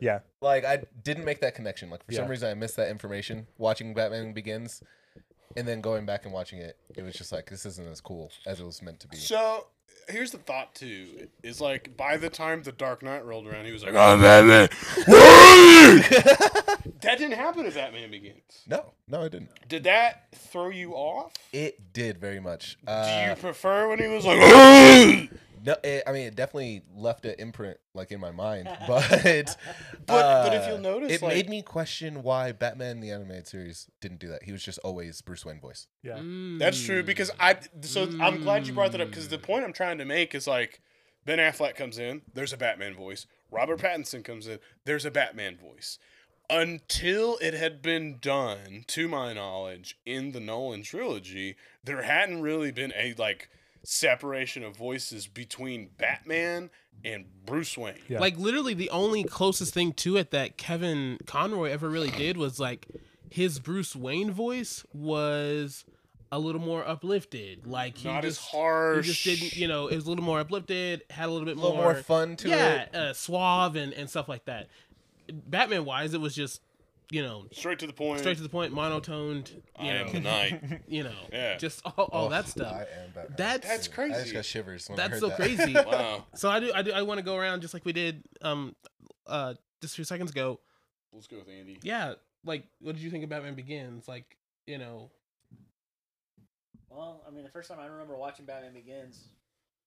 [0.00, 0.20] yeah.
[0.40, 1.90] Like I didn't make that connection.
[1.90, 4.82] Like for some reason I missed that information watching Batman Begins,
[5.56, 8.30] and then going back and watching it, it was just like this isn't as cool
[8.46, 9.16] as it was meant to be.
[9.16, 9.66] So
[10.08, 13.72] here's the thought too: is like by the time the Dark Knight rolled around, he
[13.72, 14.68] was like, "Oh, Batman."
[17.00, 18.62] that didn't happen at Batman Begins.
[18.66, 19.50] no, no, it didn't.
[19.68, 21.32] Did that throw you off?
[21.52, 22.76] It did very much.
[22.86, 25.26] Do Uh, you prefer when he was like, "Oh"?
[25.64, 29.56] It, I mean it definitely left an imprint like in my mind, but But-
[30.06, 33.88] but if uh, you'll notice, it like- made me question why Batman the animated series
[34.00, 34.42] didn't do that.
[34.44, 35.86] He was just always Bruce Wayne voice.
[36.02, 36.20] Yeah.
[36.58, 37.56] That's true because I.
[37.82, 39.30] So I'm glad you brought that up because Mm.
[39.30, 40.80] the point I'm trying to make is like
[41.26, 43.26] Ben Affleck comes in, there's a Batman voice.
[43.50, 45.98] Robert Pattinson comes in, there's a Batman voice.
[46.48, 51.54] Until it had been done, to my knowledge, in the Nolan trilogy,
[51.84, 53.48] there hadn't really been a like
[53.82, 56.70] separation of voices between Batman
[57.04, 57.94] and Bruce Wayne.
[58.08, 58.20] Yeah.
[58.20, 62.60] Like literally the only closest thing to it that Kevin Conroy ever really did was
[62.60, 62.86] like
[63.30, 65.84] his Bruce Wayne voice was
[66.32, 67.66] a little more uplifted.
[67.66, 69.06] Like he Not as just, harsh.
[69.06, 71.56] He just didn't, you know, it was a little more uplifted, had a little bit
[71.56, 72.94] A little more, more fun to yeah, it.
[72.94, 74.68] uh, suave and, and stuff like that.
[75.32, 76.60] Batman wise, it was just,
[77.10, 78.20] you know, Straight to the point.
[78.20, 80.62] straight to the point, monotoned, I you am know, the night.
[80.86, 81.56] you know, Yeah.
[81.58, 82.72] just all, all Oh, that stuff.
[82.72, 83.34] I am Batman.
[83.36, 84.14] That's That's crazy.
[84.14, 84.88] I just got shivers.
[84.88, 85.36] When I that's heard so that.
[85.36, 85.74] crazy.
[85.86, 86.26] Wow.
[86.34, 88.74] So I do, I do, I want to go around just like we did, um,
[89.26, 90.60] uh, just a few seconds ago.
[91.12, 91.78] Let's go with Andy.
[91.82, 94.06] Yeah, like what did you think of Batman Begins?
[94.06, 94.36] Like,
[94.66, 95.10] you know,
[96.88, 99.28] Well, I mean, the first time I remember watching Batman Begins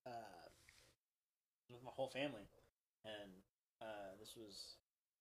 [0.06, 0.10] uh,
[1.70, 2.44] was with my whole family,
[3.06, 3.32] and
[3.82, 4.76] uh, this was,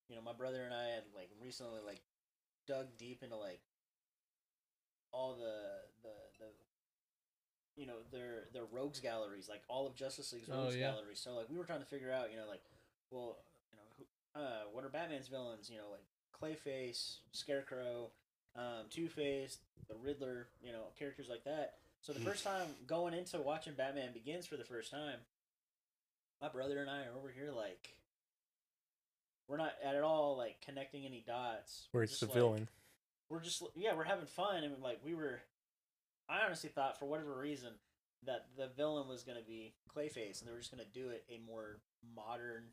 [0.09, 2.03] you know, my brother and I had like recently like
[2.67, 3.61] dug deep into like
[5.13, 6.47] all the the the
[7.77, 10.91] you know their their rogues galleries, like all of Justice League's Oh, rogues yeah.
[10.91, 11.21] galleries.
[11.21, 12.63] So like we were trying to figure out, you know, like
[13.11, 13.39] well,
[13.73, 15.71] you know, who, uh, what are Batman's villains?
[15.71, 16.05] You know, like
[16.41, 18.11] Clayface, Scarecrow,
[18.57, 21.75] um, Two Face, the Riddler, you know, characters like that.
[22.01, 25.21] So the first time going into watching Batman Begins for the first time,
[26.41, 27.91] my brother and I are over here like
[29.49, 31.89] we're not at all like connecting any dots.
[31.93, 32.69] We're Where it's the just, like- villain.
[33.29, 35.41] We're just yeah, we're having fun and like we were.
[36.29, 37.71] I honestly thought for whatever reason
[38.25, 41.39] that the villain was gonna be Clayface and they were just gonna do it a
[41.47, 41.81] more
[42.15, 42.65] modern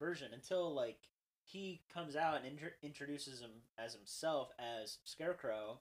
[0.00, 0.98] version until like
[1.44, 5.80] he comes out and intro- introduces him as himself as Scarecrow.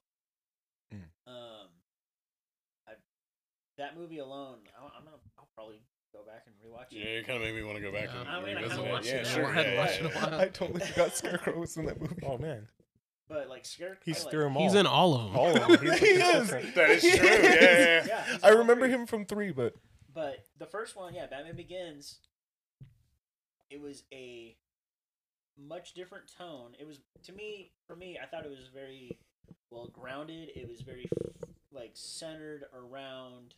[0.93, 1.01] Mm.
[1.27, 1.67] Um,
[3.77, 5.81] that movie alone, I, I'm gonna I'll probably
[6.17, 6.99] go back and rewatch it.
[7.05, 8.21] Yeah, you kind of made me want to go back Yeah.
[8.21, 8.91] and I mean, I revisit kinda it.
[8.93, 9.27] watched Yeah, it.
[9.27, 9.45] sure.
[9.45, 10.29] I hadn't yeah, watched yeah, it in a yeah.
[10.31, 10.39] while.
[10.45, 12.15] I totally forgot Scarecrow was in that movie.
[12.25, 12.67] Oh man,
[13.27, 14.63] But like Scarecrow, he's like, through them all.
[14.63, 15.35] He's in all of them.
[15.39, 15.81] all of them.
[15.91, 16.31] He's He is.
[16.49, 17.27] consistent- That is He true.
[17.27, 18.05] Yeah, yeah, yeah.
[18.07, 18.95] Yeah, he's I all remember three.
[18.95, 19.73] him from three, but
[20.13, 22.19] But the first one, yeah, Batman Begins,
[23.69, 24.55] it was a
[25.57, 26.71] much different tone.
[26.79, 29.17] It was to me, for me, I thought it was very
[29.71, 30.49] well grounded.
[30.55, 31.07] It was very
[31.71, 33.55] like centered around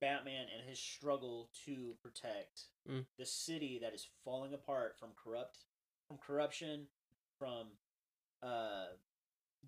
[0.00, 3.04] Batman and his struggle to protect Mm.
[3.18, 5.64] the city that is falling apart from corrupt
[6.06, 6.88] from corruption,
[7.38, 7.68] from
[8.42, 8.86] uh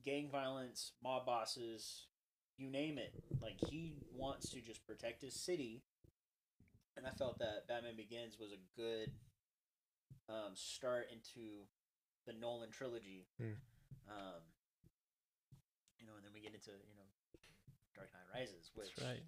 [0.05, 2.07] gang violence, mob bosses,
[2.57, 3.12] you name it.
[3.43, 5.83] Like he wants to just protect his city,
[6.97, 9.11] and I felt that Batman Begins was a good
[10.28, 11.66] um, start into
[12.26, 13.26] the Nolan trilogy.
[13.39, 13.55] Hmm.
[14.09, 14.43] Um,
[15.99, 17.09] you know, and then we get into you know
[17.95, 19.22] Dark Knight Rises, which right.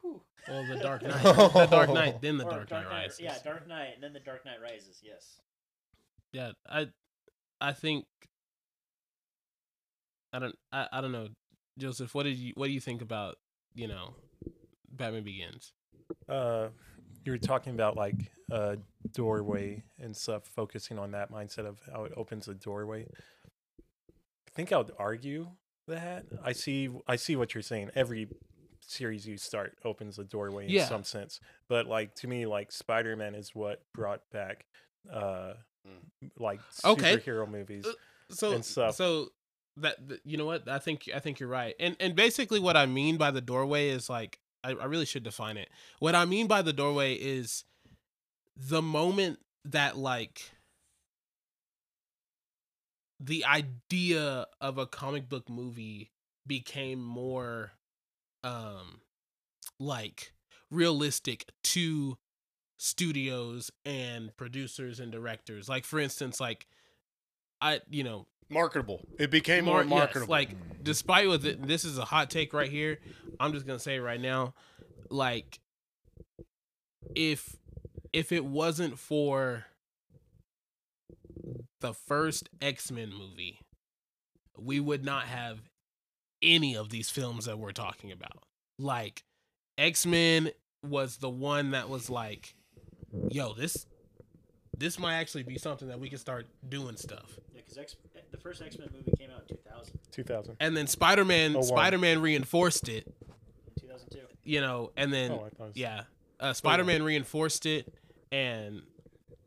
[0.00, 3.20] Whew, Well, the Dark Knight, the Dark Knight, then the or Dark Knight Rises.
[3.20, 5.00] Yeah, Dark Knight, and then the Dark Knight Rises.
[5.02, 5.40] Yes.
[6.32, 6.52] yeah.
[6.68, 6.88] I,
[7.60, 8.06] I think.
[10.32, 10.54] I don't.
[10.72, 11.28] I, I don't know,
[11.78, 12.14] Joseph.
[12.14, 13.36] What did you What do you think about
[13.74, 14.14] you know,
[14.90, 15.72] Batman Begins?
[16.28, 16.68] uh,
[17.24, 18.76] you were talking about like uh,
[19.12, 23.06] doorway and stuff, focusing on that mindset of how it opens a doorway.
[23.80, 25.48] I think I would argue
[25.86, 27.90] that I see I see what you're saying.
[27.94, 28.28] Every
[28.90, 30.88] series you start opens the doorway in Yeah.
[30.88, 34.66] some sense, but like to me, like Spider Man is what brought back
[35.12, 35.54] uh,
[36.38, 37.16] like Okay.
[37.16, 37.86] superhero movies.
[37.86, 37.92] Uh,
[38.30, 38.94] So and stuff.
[38.96, 39.28] so
[39.76, 41.74] that you know what I think I think you're right.
[41.78, 45.22] And and basically what I mean by the doorway is like I, I really should
[45.22, 45.70] define it.
[45.98, 47.64] What I mean by the doorway is
[48.56, 50.50] the moment that like
[53.20, 56.10] the idea of a comic book movie
[56.46, 57.72] became more
[58.44, 59.00] um
[59.80, 60.32] like
[60.70, 62.16] realistic to
[62.78, 66.66] studios and producers and directors like for instance like
[67.60, 69.06] i you know Marketable.
[69.18, 70.30] It became more, more yes, marketable.
[70.30, 72.98] like despite with it this is a hot take right here
[73.38, 74.54] i'm just gonna say right now
[75.10, 75.60] like
[77.14, 77.56] if
[78.12, 79.66] if it wasn't for
[81.80, 83.60] the first x-men movie
[84.56, 85.58] we would not have
[86.42, 88.44] any of these films that we're talking about
[88.78, 89.24] like
[89.76, 90.50] x-men
[90.86, 92.54] was the one that was like
[93.30, 93.86] yo this
[94.76, 97.96] this might actually be something that we can start doing stuff Yeah, because X
[98.30, 99.98] the first X Men movie came out in 2000.
[100.12, 100.56] 2000.
[100.60, 101.64] and then spider-man Oh, wow.
[101.64, 104.20] spider-man reinforced it In 2002.
[104.44, 106.02] you know and then Oh, I thought it was- yeah
[106.40, 107.92] uh, spider-man reinforced it
[108.30, 108.82] and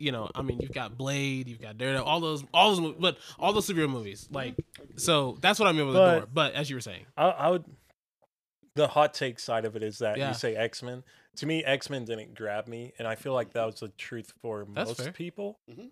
[0.01, 2.95] you know i mean you've got blade you've got daredevil all those all those mo-
[2.99, 4.55] but all those superhero movies like
[4.97, 7.25] so that's what i mean with the But- door but as you were saying I,
[7.29, 7.63] I would.
[8.73, 10.29] The hot take side of it is that Yeah.
[10.29, 11.03] you say X Men.
[11.37, 14.31] To me, X Men didn't grab me, and I feel like that was the truth
[14.41, 15.11] for That's most fair.
[15.11, 15.91] people Mhm.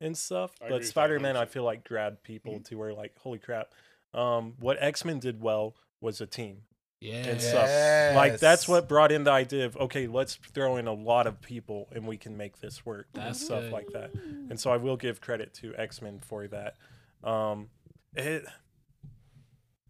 [0.00, 0.52] and stuff.
[0.62, 3.74] I but Spider Man, I feel like grabbed people to where like, holy crap.
[4.14, 6.62] Um, what X Men did well was a team
[7.00, 8.14] yeah and stuff.
[8.14, 11.40] Like that's what brought in the idea of okay, let's throw in a lot of
[11.40, 13.72] people and we can make this work and stuff good.
[13.72, 14.12] like that.
[14.14, 16.76] And so I will give credit to X Men for that.
[17.24, 17.68] Um,
[18.14, 18.44] it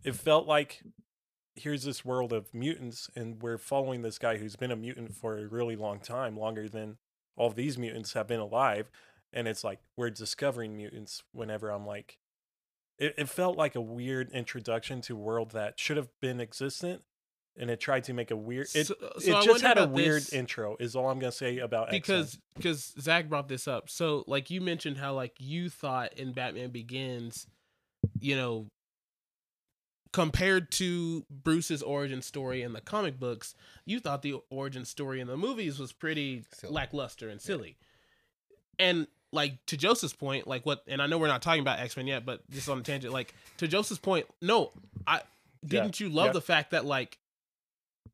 [0.05, 0.83] it felt like
[1.57, 5.37] here's this world of mutants and we're following this guy who's been a mutant for
[5.37, 6.97] a really long time, longer than
[7.37, 8.91] all these mutants have been alive.
[9.33, 12.19] And it's like we're discovering mutants whenever I'm like
[13.01, 17.03] it, it felt like a weird introduction to a world that should have been existent
[17.57, 19.77] and it tried to make a weird it, So- uh, it so I just had
[19.79, 22.01] a weird this- intro is all i'm gonna say about X-Men.
[22.01, 23.91] because because Zach brought this up.
[23.91, 27.47] So like you mentioned how like you thought in Batman Begins,
[28.21, 28.69] you know,
[30.13, 33.55] compared to Bruce's origin story in the comic books,
[33.87, 36.73] you thought the origin story in the movies was pretty Silly.
[36.73, 37.77] lackluster and silly.
[38.79, 42.07] And like to Joseph's point, like what and I know we're not talking about X-Men
[42.07, 44.73] yet, but just on a tangent, like to Joseph's point, no,
[45.07, 45.23] I
[45.65, 46.33] didn't you love yeah.
[46.33, 47.19] the fact that like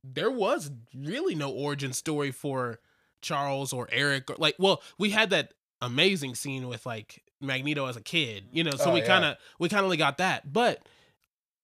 [0.04, 2.80] there was really no origin story for
[3.22, 7.96] Charles or Eric or like well, we had that amazing scene with like Magneto as
[7.96, 9.06] a kid, you know, so Oh, we yeah.
[9.06, 10.52] kind of we kind of got that.
[10.52, 10.86] But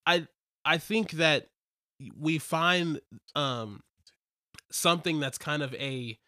[0.06, 0.26] I
[0.64, 1.48] I think that
[2.18, 3.00] we find
[3.34, 3.82] um
[4.70, 6.18] something that's kind of a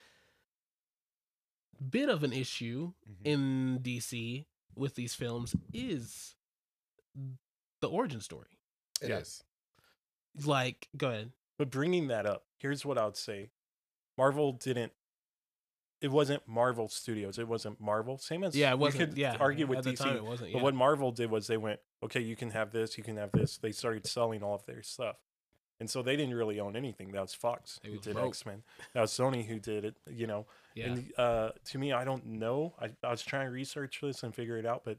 [1.90, 3.16] bit of an issue Mhm.
[3.24, 6.34] in DC with these films is
[7.80, 8.58] the origin story.
[9.02, 9.18] It Yeah.
[9.18, 9.44] is.
[10.44, 11.32] Like, go ahead.
[11.58, 13.48] but bringing that up here's what i would say
[14.18, 14.92] marvel didn't
[16.00, 19.10] it wasn't marvel studios it wasn't marvel same as Yeah, it wasn't.
[19.10, 20.52] could Yeah, argue with at the dc time it wasn't.
[20.52, 23.30] But what Marvel did was they went, okay, you can have this, you can have
[23.32, 23.56] this.
[23.58, 25.16] They started selling all of their stuff.
[25.80, 27.12] And so they didn't really own anything.
[27.12, 28.16] That was Fox They who did.
[28.16, 28.62] X Men.
[28.92, 29.96] That was Sony who did it.
[30.10, 30.86] You know, Yeah.
[30.86, 32.74] and uh, to me, I don't know.
[32.80, 34.98] I, I was trying to research this and figure it out, but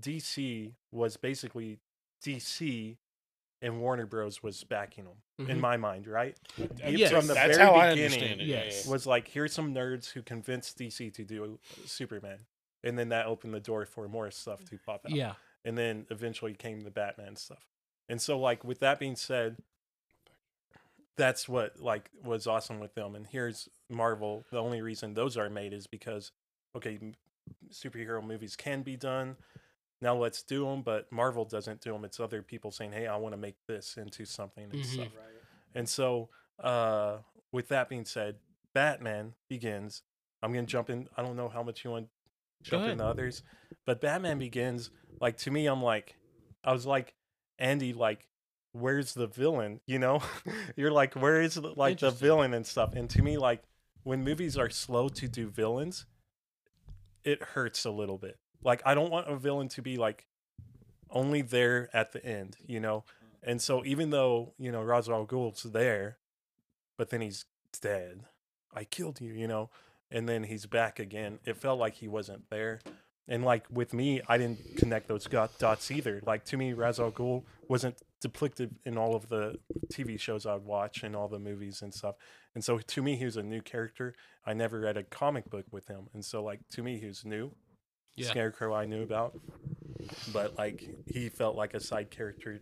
[0.00, 1.78] DC was basically
[2.24, 2.96] DC,
[3.60, 5.60] and Warner Bros was backing them in Mhm.
[5.60, 6.36] my mind, right?
[6.86, 7.10] Yes.
[7.10, 8.46] From the That's very how I beginning, understand it.
[8.46, 8.86] yes.
[8.86, 12.46] was like, here's some nerds who convinced DC to do Superman,
[12.82, 15.12] and then that opened the door for more stuff to pop out.
[15.12, 15.34] yeah.
[15.64, 17.68] and then eventually came the Batman stuff.
[18.08, 19.58] And so, like, with that being said,
[21.16, 23.14] that's what like was awesome with them.
[23.14, 24.44] And here's Marvel.
[24.50, 26.32] The only reason those are made is because,
[26.76, 26.98] okay,
[27.70, 29.36] superhero movies can be done.
[30.00, 32.04] Now let's do them, but Marvel doesn't do them.
[32.04, 34.84] It's other people saying, "Hey, I want to make this into something and Mhm.
[34.84, 35.42] stuff." Right.
[35.74, 37.18] And so, uh,
[37.52, 38.40] with that being said,
[38.72, 40.02] Batman begins.
[40.42, 41.08] I'm gonna jump in.
[41.16, 43.42] I don't know how much you want to jump into others,
[43.84, 44.90] but Batman begins.
[45.20, 46.16] Like to me, I'm like,
[46.64, 47.14] I was like,
[47.58, 48.26] Andy, like,
[48.72, 49.80] where's the villain?
[49.86, 50.22] You know,
[50.76, 52.94] you're like, where is like the villain and stuff?
[52.94, 53.62] And to me, like,
[54.02, 56.06] when movies are slow to do villains,
[57.24, 58.38] it hurts a little bit.
[58.64, 60.26] Like, I don't want a villain to be like
[61.10, 63.04] only there at the end, you know.
[63.42, 66.18] And so even though, you know, Ra's al Ghul's there,
[66.96, 67.44] but then he's
[67.80, 68.22] dead.
[68.74, 69.70] I killed you, you know,
[70.10, 71.38] and then he's back again.
[71.44, 72.80] It felt like he wasn't there.
[73.28, 76.20] And like with me, I didn't connect those got dots either.
[76.26, 79.58] Like to me, Ra's al Ghul wasn't depicted in all of the
[79.92, 82.16] TV shows I'd watch and all the movies and stuff.
[82.54, 84.14] And so to me, he was a new character.
[84.44, 87.24] I never read a comic book with him, and so like to me, he was
[87.24, 87.52] new.
[88.14, 88.28] Yeah.
[88.28, 89.38] Scarecrow I knew about,
[90.32, 92.60] but like he felt like a side character,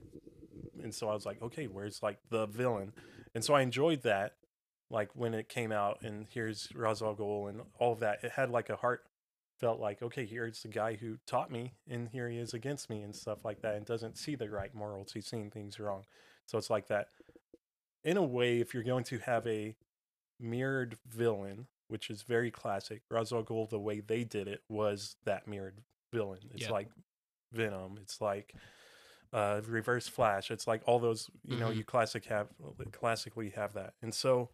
[0.83, 2.93] and so I was like, okay, where's like the villain?
[3.35, 4.35] And so I enjoyed that,
[4.91, 8.23] like when it came out, and here's Ra's al Ghul and all of that.
[8.23, 9.03] It had like a heart.
[9.61, 13.03] Felt like okay, here's the guy who taught me, and here he is against me
[13.03, 15.13] and stuff like that, and doesn't see the right morals.
[15.13, 16.05] He's seeing things wrong.
[16.47, 17.09] So it's like that.
[18.03, 19.77] In a way, if you're going to have a
[20.39, 25.17] mirrored villain, which is very classic, Ra's al Ghul, the way they did it was
[25.25, 26.41] that mirrored villain.
[26.55, 26.71] It's Yeah.
[26.73, 26.89] like
[27.53, 27.99] Venom.
[28.01, 28.55] It's like
[29.35, 30.51] uh, Reverse Flash.
[30.51, 31.77] It's like all those you know Mhm.
[31.77, 32.49] you classic have
[32.93, 33.93] classically have that.
[34.01, 34.49] And so,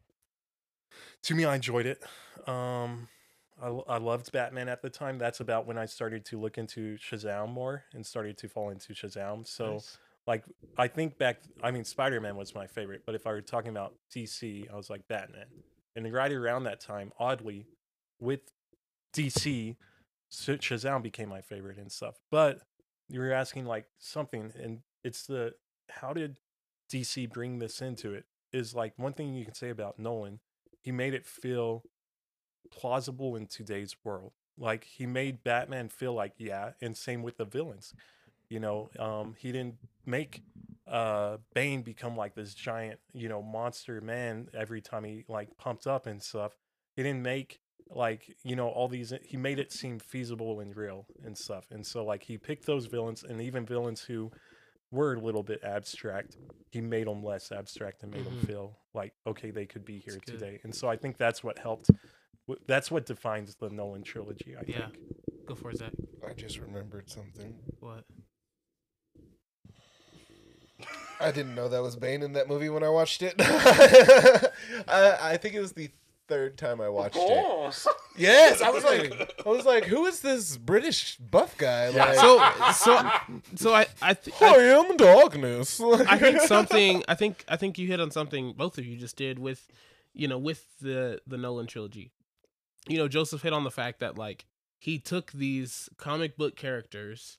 [1.22, 2.02] to me, I enjoyed it.
[2.48, 3.08] Um,
[3.62, 5.18] I, I loved Batman at the time.
[5.18, 8.92] That's about when I started to look into Shazam more and started to fall into
[8.92, 9.46] Shazam.
[9.46, 9.98] So Nice.
[10.26, 10.44] like
[10.76, 13.70] I think back I mean Spider Man was my favorite, but if I were talking
[13.70, 15.46] about DC, I was like Batman.
[15.94, 17.66] And right around that time, oddly,
[18.20, 18.40] with
[19.14, 19.76] DC,
[20.30, 22.16] Shazam became my favorite and stuff.
[22.30, 22.60] But
[23.08, 25.54] you were asking like something, and it's the
[25.90, 26.38] how did
[26.92, 28.24] DC bring this into it?
[28.52, 30.40] Is like one thing you can say about Nolan,
[30.82, 31.82] he made it feel
[32.70, 34.32] plausible in today's world.
[34.58, 37.94] Like he made Batman feel like yeah, and same with the villains.
[38.48, 40.42] You know, um, he didn't make
[40.86, 45.86] uh Bane become like this giant, you know, monster man every time he like pumped
[45.86, 46.56] up and stuff.
[46.96, 47.60] He didn't make
[47.90, 51.66] like, you know, all these he made it seem feasible and real and stuff.
[51.70, 54.32] And so like he picked those villains and even villains who
[54.90, 56.38] were a little bit abstract,
[56.70, 58.46] he made them less abstract and made them Mhm.
[58.46, 60.40] feel like okay, they could be here That's good.
[60.40, 60.60] today.
[60.62, 61.90] And so I think that's what helped
[62.66, 64.86] that's what defines the Nolan trilogy, I Yeah.
[64.88, 64.98] think.
[65.46, 65.92] Go for it, Zach.
[66.28, 67.54] I just remembered something.
[67.80, 68.04] What?
[71.18, 73.34] I didn't know that was Bane in that movie when I watched it.
[73.40, 74.50] I,
[74.88, 75.90] I think it was the
[76.28, 77.86] third time I watched it.
[78.18, 81.88] Yes, I was like, I was like, who is this British buff guy?
[81.88, 82.38] Like, So,
[82.74, 83.10] so,
[83.54, 85.80] so I, I, th- I I, am darkness.
[85.80, 87.02] I think something.
[87.08, 88.52] I think, I think you hit on something.
[88.52, 89.66] Both of you just did with,
[90.12, 92.10] you know, with the the Nolan trilogy.
[92.88, 94.46] You know, Joseph hit on the fact that like
[94.78, 97.38] he took these comic book characters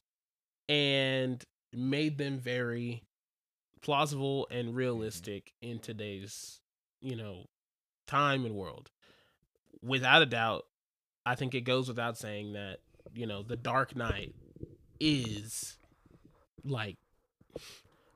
[0.67, 1.43] and
[1.73, 3.03] made them very
[3.81, 4.77] plausible and mm-hmm.
[4.77, 6.59] realistic in today's,
[7.01, 7.45] you know,
[8.07, 8.91] time and world.
[9.81, 10.65] Without a doubt,
[11.25, 12.77] I think it goes without saying that,
[13.13, 14.33] you know, The Dark Knight
[14.99, 15.77] is
[16.63, 16.97] like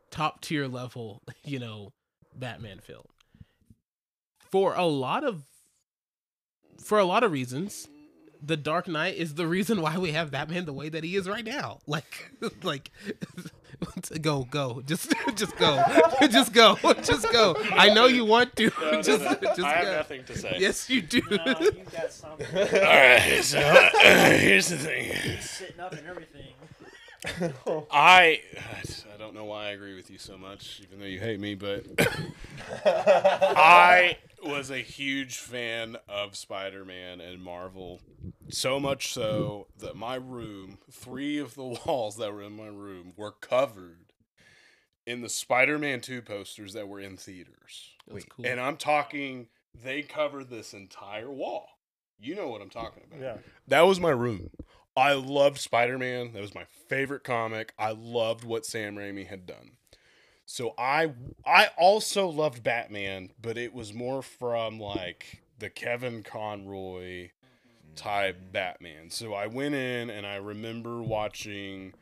[0.09, 1.93] top tier level, you know,
[2.35, 3.05] Batman film.
[4.39, 5.43] For a lot of
[6.83, 7.87] for a lot of reasons,
[8.43, 11.27] The Dark Knight is the reason why we have Batman the way that he is
[11.29, 11.79] right now.
[11.87, 12.31] Like
[12.63, 12.91] like
[14.21, 15.83] go go just just go
[16.29, 19.33] just go just go i know you want to No, no, just no.
[19.55, 20.55] just I have go nothing to say.
[20.59, 22.45] yes you do No, you got something.
[22.55, 23.39] All right.
[23.43, 23.89] So uh,
[24.37, 25.11] here's the thing.
[25.13, 26.53] He's sitting up and everything.
[27.91, 28.41] I
[29.13, 31.55] I don't know why I agree with you so much, even though you hate me,
[31.55, 31.85] but
[32.85, 38.01] I was a huge fan of Spider-Man and Marvel,
[38.49, 43.13] so much so that my room, three of the walls that were in my room,
[43.15, 44.13] were covered
[45.05, 47.91] in the Spider-Man 2 posters that were in theaters.
[48.07, 48.45] It was Wait, cool.
[48.45, 49.47] And I'm talking
[49.83, 51.67] they covered this entire wall.
[52.19, 53.21] You know what I'm talking about.
[53.21, 53.37] Yeah.
[53.67, 54.49] That was my room.
[54.95, 56.33] I loved Spider Man.
[56.33, 57.73] That was my favorite comic.
[57.79, 59.71] I loved what Sam Raimi had done.
[60.51, 61.13] So I
[61.45, 67.29] I also loved Batman, but it was more from like the Kevin Conroy
[67.95, 68.51] type mm-hmm.
[68.51, 69.09] Batman.
[69.11, 71.93] So I went in and I remember watching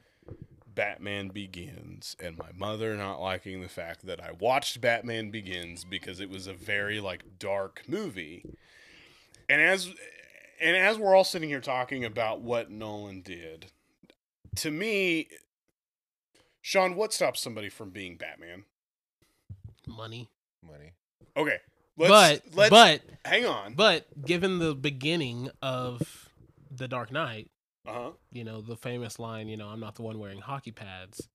[0.66, 6.20] Batman Begins and my mother not liking the fact that I watched Batman Begins because
[6.20, 8.44] it was a very like dark movie.
[9.48, 9.94] And as
[10.60, 13.68] and as we're all sitting here talking about what Nolan did,
[14.56, 15.28] to me
[16.62, 18.66] Sean, what stops somebody from being Batman?
[19.90, 20.30] money.
[20.66, 20.94] Money.
[21.36, 21.58] Okay.
[21.98, 23.74] Let's, but let's but hang on.
[23.74, 26.30] but given the beginning of
[26.72, 27.50] the Dark Knight,
[27.86, 28.12] uh-huh.
[28.32, 31.28] you know the famous line, you know, I'm not the one wearing hockey pads.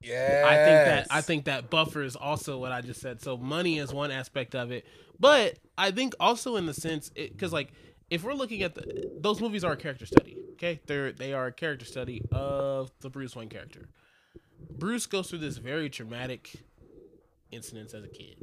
[0.00, 0.44] Yeah.
[0.46, 3.22] I think that I think that buffer is also what I just said.
[3.22, 4.86] So money is one aspect of it,
[5.18, 7.72] but I think also in the sense because like
[8.08, 10.36] if we're looking at the those movies are a character study.
[10.52, 13.88] Okay, they're they are a character study of the Bruce Wayne character.
[14.70, 16.52] Bruce goes through this very traumatic
[17.50, 18.36] incidents as a kid,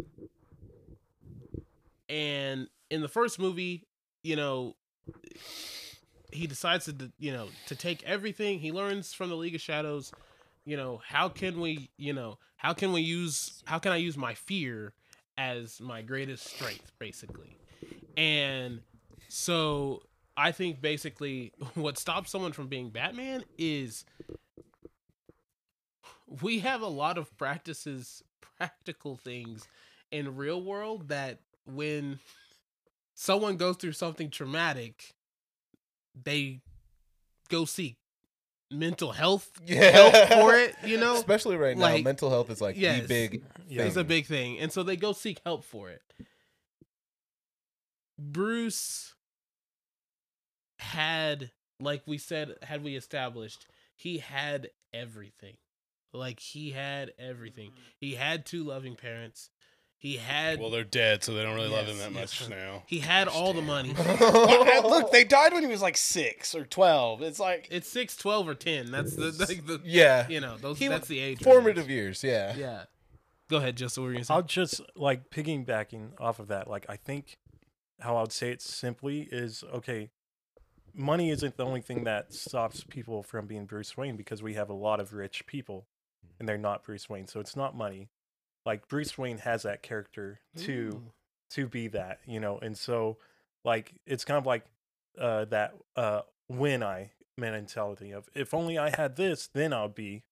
[2.09, 3.87] and in the first movie,
[4.23, 4.75] you know.
[6.33, 10.13] He decides to, you know, to take everything he learns from the League of Shadows
[10.65, 14.17] you know how can we you know how can we use how can i use
[14.17, 14.93] my fear
[15.37, 17.57] as my greatest strength basically
[18.17, 18.81] and
[19.27, 20.01] so
[20.37, 24.05] i think basically what stops someone from being batman is
[26.41, 28.23] we have a lot of practices
[28.57, 29.67] practical things
[30.11, 32.19] in real world that when
[33.15, 35.13] someone goes through something traumatic
[36.23, 36.59] they
[37.49, 37.97] go seek
[38.69, 39.89] mental health Yeah.
[39.91, 41.15] help for it, you know?
[41.15, 43.01] Especially right now, Like, mental health is like yes.
[43.01, 43.43] the big.
[43.67, 43.83] Yeah.
[43.83, 44.59] It's a big thing.
[44.59, 46.01] And so they go seek help for it.
[48.17, 49.15] Bruce
[50.79, 55.57] had, like we said, had we established, he had everything.
[56.13, 57.69] Like he had everything.
[57.69, 57.81] Mm-hmm.
[57.99, 59.49] He had two loving parents.
[59.97, 62.41] He had Well, they're dead, so they don't really love him that yes.
[62.41, 62.81] much now.
[62.87, 63.93] he had all the money.
[64.19, 67.21] Look, they died when he was like six or twelve.
[67.21, 68.89] It's like It's six, twelve, or ten.
[68.91, 70.27] That's the like the yeah.
[70.27, 70.79] you know those.
[70.79, 71.37] He that's the age.
[71.37, 71.43] range.
[71.43, 72.55] Formative years, yeah.
[72.55, 72.83] Yeah.
[73.47, 74.25] Go ahead, just so we're gonna.
[74.29, 76.67] I'll just like piggybacking off of that.
[76.67, 77.37] Like I think
[77.99, 80.09] how I would say it simply is okay.
[80.93, 84.69] Money isn't the only thing that stops people from being Bruce Wayne because we have
[84.69, 85.85] a lot of rich people,
[86.41, 87.27] and they're not Bruce Wayne.
[87.27, 88.09] So it's not money.
[88.65, 91.03] Like Bruce Wayne has that character to Ooh.
[91.51, 92.57] to be that, you know.
[92.57, 93.17] And so
[93.63, 94.65] like it's kind of like
[95.19, 100.23] uh that uh when I mentality of if only I had this, then I'll be,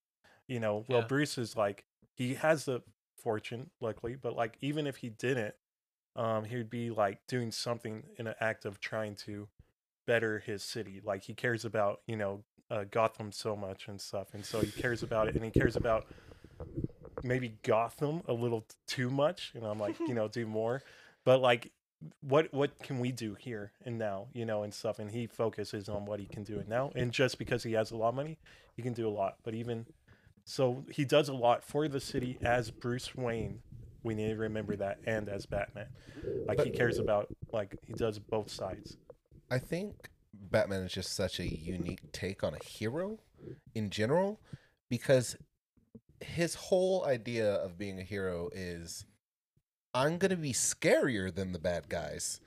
[0.48, 0.84] you know.
[0.88, 1.06] Well, Yeah.
[1.06, 1.86] Bruce is like
[2.16, 2.82] he has the
[3.16, 5.54] fortune, luckily, but like even if he didn't,
[6.16, 9.48] um, he'd be like doing something in an act of trying to
[10.08, 11.02] better his city.
[11.04, 14.72] Like he cares about, you know, uh, Gotham so much and stuff, and so he
[14.72, 16.08] cares about it, and he cares about
[17.24, 19.52] maybe Gotham a little t- too much.
[19.56, 20.82] And I'm like, you know, do more,
[21.26, 21.72] but like.
[22.22, 25.90] What what can we do here and now, you know, and stuff, and he focuses
[25.90, 28.16] on what he can do and now, and just because he has a lot of
[28.16, 28.38] money,
[28.78, 29.36] he can do a lot.
[29.44, 29.86] But even
[30.46, 33.62] so, he does a lot for the city as Bruce Wayne.
[34.02, 35.88] We need to remember that, and as Batman,
[36.48, 38.96] like he cares about, like he does both sides.
[39.52, 40.10] I think
[40.52, 43.20] Batman is just such a unique take on a hero
[43.76, 44.40] in general
[44.90, 45.36] because
[46.22, 49.06] his whole idea of being a hero is
[49.94, 52.40] I'm going to be scarier than the bad guys.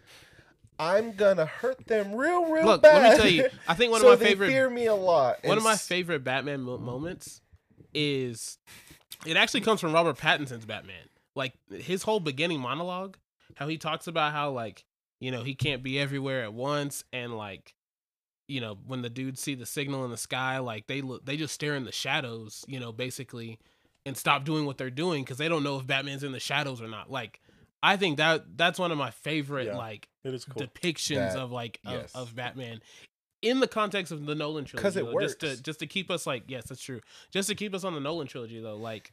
[0.78, 3.02] I'm going to hurt them real, real Look, bad.
[3.02, 3.58] let me tell you.
[3.68, 5.38] I think one so of my favorite fear me a lot.
[5.44, 7.40] one of my favorite Batman mo- moments
[7.94, 8.58] is
[9.26, 11.08] it actually comes from Robert Pattinson's Batman.
[11.34, 13.16] Like his whole beginning monologue,
[13.54, 14.84] how he talks about how like
[15.20, 17.74] you know he can't be everywhere at once, and like
[18.48, 21.36] you know when the dudes see the signal in the sky, like they look they
[21.36, 23.58] just stare in the shadows, you know, basically,
[24.06, 26.80] and stop doing what they're doing because they don't know if Batman's in the shadows
[26.82, 27.10] or not.
[27.10, 27.40] Like
[27.82, 29.76] I think that that's one of my favorite Yeah.
[29.76, 30.62] like It is cool.
[30.66, 32.14] depictions That- of like of, yes.
[32.14, 32.80] of Batman
[33.42, 34.82] in the context of the Nolan trilogy.
[34.82, 37.00] 'Cause it though, Just to just to keep us like yes, that's true.
[37.32, 39.12] Just to keep us on the Nolan trilogy though, like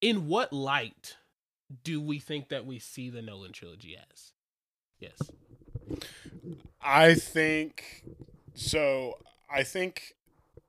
[0.00, 1.16] in what light
[1.82, 4.32] do we think that we see the Nolan trilogy as?
[4.98, 5.18] Yes.
[6.80, 8.04] I think
[8.54, 9.18] so.
[9.50, 10.14] I think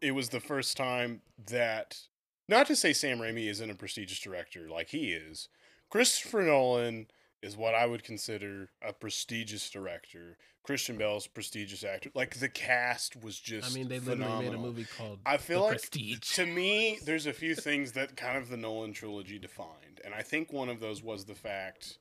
[0.01, 1.99] it was the first time that,
[2.47, 5.49] not to say Sam Raimi isn't a prestigious director like he is,
[5.89, 7.07] Christopher Nolan
[7.47, 10.37] is what I would consider a prestigious director.
[10.63, 12.11] Christian Bale's prestigious actor.
[12.13, 13.71] Like the cast was just.
[13.71, 16.35] I mean, they literally made a movie called I feel like Prestige.
[16.35, 20.21] to me, there's a few things that kind of the Nolan trilogy defined, and I
[20.21, 21.97] think one of those was the fact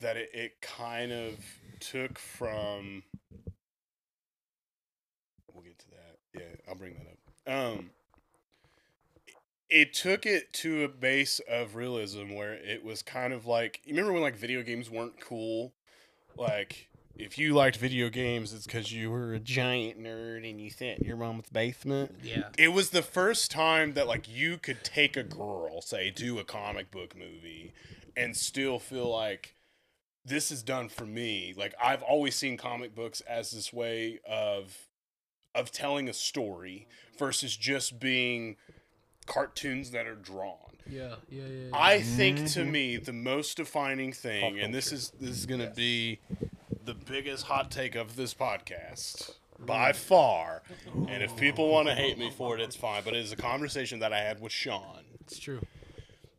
[0.00, 1.34] that it, it kind of
[1.78, 3.04] took from.
[5.54, 6.18] We'll get to that.
[6.34, 7.16] Yeah, I'll bring that up.
[7.46, 7.90] Um,
[9.68, 13.92] it took it to a base of realism where it was kind of like you
[13.92, 15.72] remember when like video games weren't cool,
[16.36, 16.88] like.
[17.18, 20.98] If you liked video games, it's because you were a giant nerd and you sat
[20.98, 22.48] in your mom's basement yeah.
[22.58, 26.44] it was the first time that like you could take a girl say do a
[26.44, 27.72] comic book movie
[28.18, 29.54] and still feel like
[30.26, 34.88] this is done for me like i've always seen comic books as this way of
[35.54, 36.86] of telling a story
[37.18, 38.56] versus just being
[39.26, 40.56] cartoons that are drawn
[40.88, 41.46] Yeah, yeah, yeah.
[41.64, 41.70] yeah.
[41.72, 42.70] I think to Mhm.
[42.70, 45.76] me the most defining thing, and this is this is gonna Yes.
[45.76, 46.18] be
[46.84, 50.62] the biggest hot take of this podcast by far.
[51.08, 53.02] And if people want to hate me for it, it's fine.
[53.02, 55.02] But it is a conversation that I had with Sean.
[55.20, 55.66] it's true.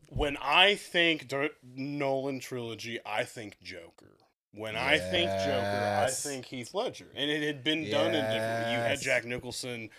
[0.08, 4.14] When I think Dir- Nolan trilogy, I think Joker.
[4.54, 8.72] When I think Joker, I think Heath Ledger, and it had been done in different.
[8.72, 9.90] You had Jack Nicholson.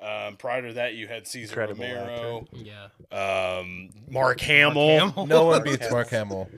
[0.00, 2.88] Um, prior to that, you had Cesar Incredible Romero, Yeah.
[3.10, 4.98] um, Mark Hamill.
[5.10, 5.26] Hamill.
[5.26, 6.48] No one beats Mark Hamill.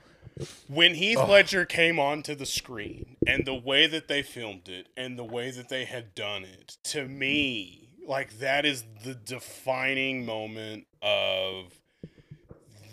[0.66, 1.26] when Heath Oh.
[1.30, 5.50] Ledger came onto the screen and the way that they filmed it and the way
[5.52, 11.80] that they had done it, to me, like that is the defining moment of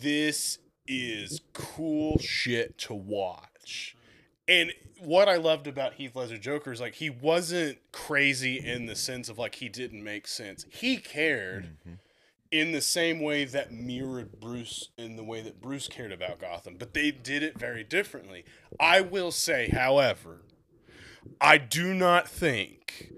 [0.01, 3.95] this is cool shit to watch.
[4.47, 8.95] And what I loved about Heath Ledger Joker is like he wasn't crazy in the
[8.95, 10.65] sense of like he didn't make sense.
[10.69, 11.95] He cared mm-hmm.
[12.51, 16.75] in the same way that mirrored Bruce in the way that Bruce cared about Gotham,
[16.77, 18.45] but they did it very differently.
[18.79, 20.41] I will say, however,
[21.41, 23.11] I do not think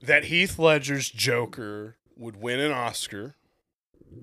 [0.00, 3.36] that Heath Ledger's Joker would win an Oscar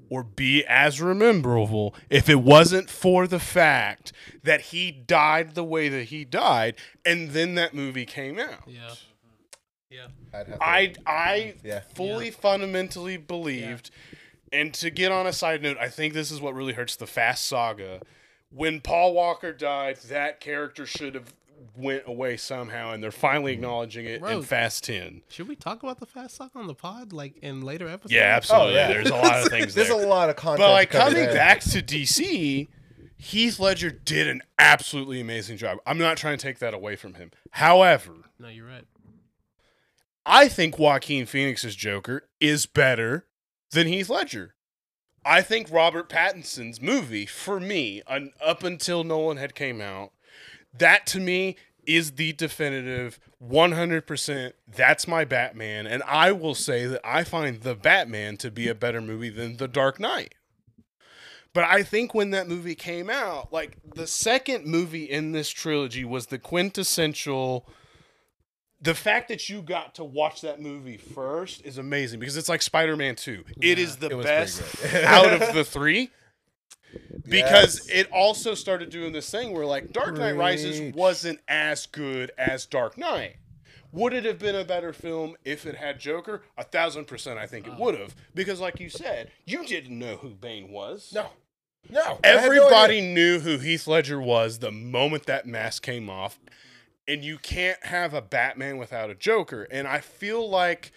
[0.09, 4.11] or be as rememberable if it wasn't for the fact
[4.43, 6.75] that he died the way that he died
[7.05, 8.63] and then that movie came out.
[8.67, 8.79] Yeah.
[8.89, 8.95] Mm-hmm.
[9.91, 10.07] Yeah.
[10.33, 11.81] I'd to- I I Yeah.
[11.93, 13.91] fully fundamentally believed.
[14.51, 17.05] And to get on a side note, I think this is what really hurts the
[17.05, 18.01] Fast Saga.
[18.51, 21.33] When Paul Walker died, that character should have
[21.79, 23.63] went away somehow, and they're finally mm-hmm.
[23.63, 25.21] acknowledging it in Fast Ten.
[25.29, 28.13] Should we talk about the fast talk on the pod, like in later episodes?
[28.13, 28.73] Yeah, absolutely.
[28.73, 28.87] Oh, yeah.
[28.87, 30.59] There's a lot of things There's a lot of content.
[30.59, 31.33] but like coming there.
[31.33, 32.67] back to DC,
[33.17, 35.79] Heath Ledger did an absolutely amazing job.
[35.85, 37.31] I'm not trying to take that away from him.
[37.51, 38.85] However, No, you're right.
[40.25, 43.25] I think Joaquin Phoenix's Joker is better
[43.71, 44.55] than Heath Ledger.
[45.25, 50.11] I think Robert Pattinson's movie, for me, un, up until Nolan had came out,
[50.77, 51.57] that to me
[51.95, 54.53] is the definitive 100%.
[54.67, 58.75] That's my Batman, and I will say that I find the Batman to be a
[58.75, 60.35] better movie than The Dark Knight.
[61.53, 66.05] But I think when that movie came out, like the second movie in this trilogy
[66.05, 67.67] was the quintessential
[68.81, 72.61] the fact that you got to watch that movie first is amazing because it's like
[72.61, 73.43] Spider-Man 2.
[73.61, 74.61] It is the It best
[75.03, 76.09] out of the 3
[77.27, 77.99] because Yes.
[77.99, 82.65] it also started doing this thing where like Dark Knight Rises wasn't as good as
[82.65, 83.37] Dark Knight.
[83.91, 86.43] Would it have been a better film if it had Joker?
[86.57, 87.77] A thousand percent, I think it uh.
[87.79, 88.15] would have.
[88.35, 91.11] Because, like you said, you didn't know who Bane was.
[91.13, 91.27] No.
[91.89, 92.01] No.
[92.01, 96.39] I had no Everybody knew who Heath Ledger was the moment that mask came off.
[97.07, 99.63] And you can't have a Batman without a Joker.
[99.71, 100.91] And I feel like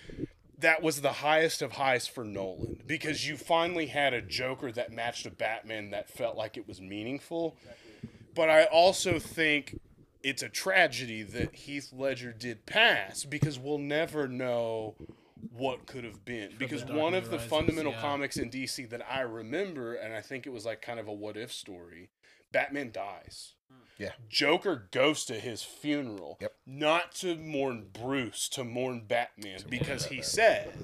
[0.62, 4.90] that was the highest of highs for Nolan because you finally had a Joker that
[4.90, 7.56] matched a Batman that felt like it was meaningful.
[8.34, 9.78] But I also think
[10.22, 14.94] it's a tragedy that Heath Ledger did pass because we'll never know
[15.52, 16.52] what could have been.
[16.58, 18.00] Because one of the Rises, fundamental yeah.
[18.00, 21.12] comics in DC that I remember, and I think it was like kind of a
[21.12, 22.10] what if story,
[22.52, 23.54] Batman dies.
[24.03, 24.12] Yeah.
[24.28, 26.55] Joker goes to his funeral, Yep.
[26.66, 30.24] not to mourn Bruce, to mourn Batman, because he Batman.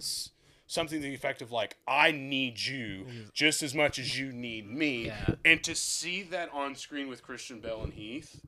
[0.01, 0.31] says
[0.67, 3.33] something to the effect of like, "I need you mm.
[3.33, 5.35] just as much as you need me," Yeah.
[5.45, 8.41] and to see that on screen with Christian Bale and Heath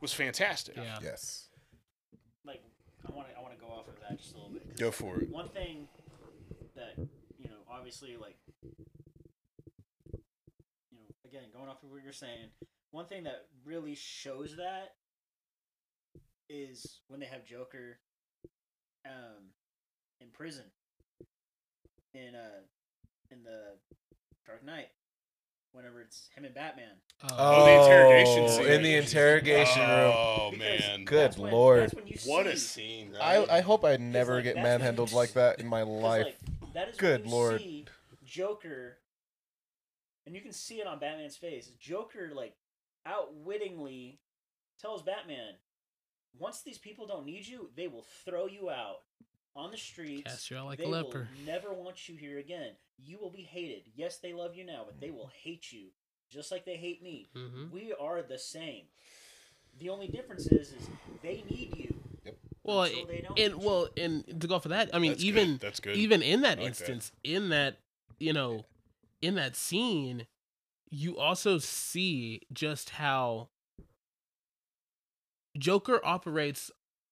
[0.00, 0.76] was fantastic.
[0.76, 0.98] Yeah.
[1.02, 1.48] Yes.
[2.44, 2.62] Like,
[3.06, 4.76] I want to I want to go off of that just a little bit.
[4.78, 5.28] Go for it.
[5.28, 5.88] One thing
[6.74, 6.94] that
[7.38, 8.70] you know, obviously, like, you
[10.92, 12.48] know, again, going off of what you're saying,
[12.90, 14.94] one thing that really shows that
[16.48, 17.98] is when they have Joker,
[19.06, 19.50] um,
[20.20, 20.64] in prison,
[22.14, 22.60] in uh,
[23.30, 23.76] in the
[24.46, 24.88] Dark Knight,
[25.72, 26.96] whenever it's him and Batman.
[27.32, 28.66] Oh, the interrogation scene.
[28.72, 30.12] in the interrogation room.
[30.16, 31.82] Oh Because man, Good that's when- lord.
[31.82, 33.12] that's when you what a scene!
[33.12, 33.48] Right?
[33.48, 36.24] I, I hope I never like, get that's manhandled like that in my 'cause, life.
[36.62, 37.60] like, that is Good when you lord.
[37.60, 37.86] see
[38.24, 38.98] Joker,
[40.26, 41.68] and you can see it on Batman's face.
[41.78, 42.54] Joker like
[43.06, 44.20] outwittingly
[44.80, 45.54] tells Batman,
[46.38, 49.02] once these people don't need you, they will throw you out
[49.56, 50.30] on the streets.
[50.30, 51.28] Cast you out like they a leper.
[51.30, 52.72] will never want you here again.
[53.02, 53.82] You will be hated.
[53.94, 55.88] Yes, they love you now, but they will hate you
[56.30, 57.28] just like they hate me.
[57.34, 58.84] hmm We are the same.
[59.78, 60.88] The only difference is, is
[61.22, 61.94] they need you.
[62.62, 63.68] Well, until they don't and need you.
[63.68, 65.60] well, and to go for that, I mean, That's even good.
[65.60, 65.96] that's good.
[65.96, 66.88] even in that I like that.
[66.90, 67.78] instance, in that
[68.18, 68.64] you know,
[69.22, 70.26] in that scene,
[70.90, 73.48] you also see just how
[75.58, 76.70] Joker operates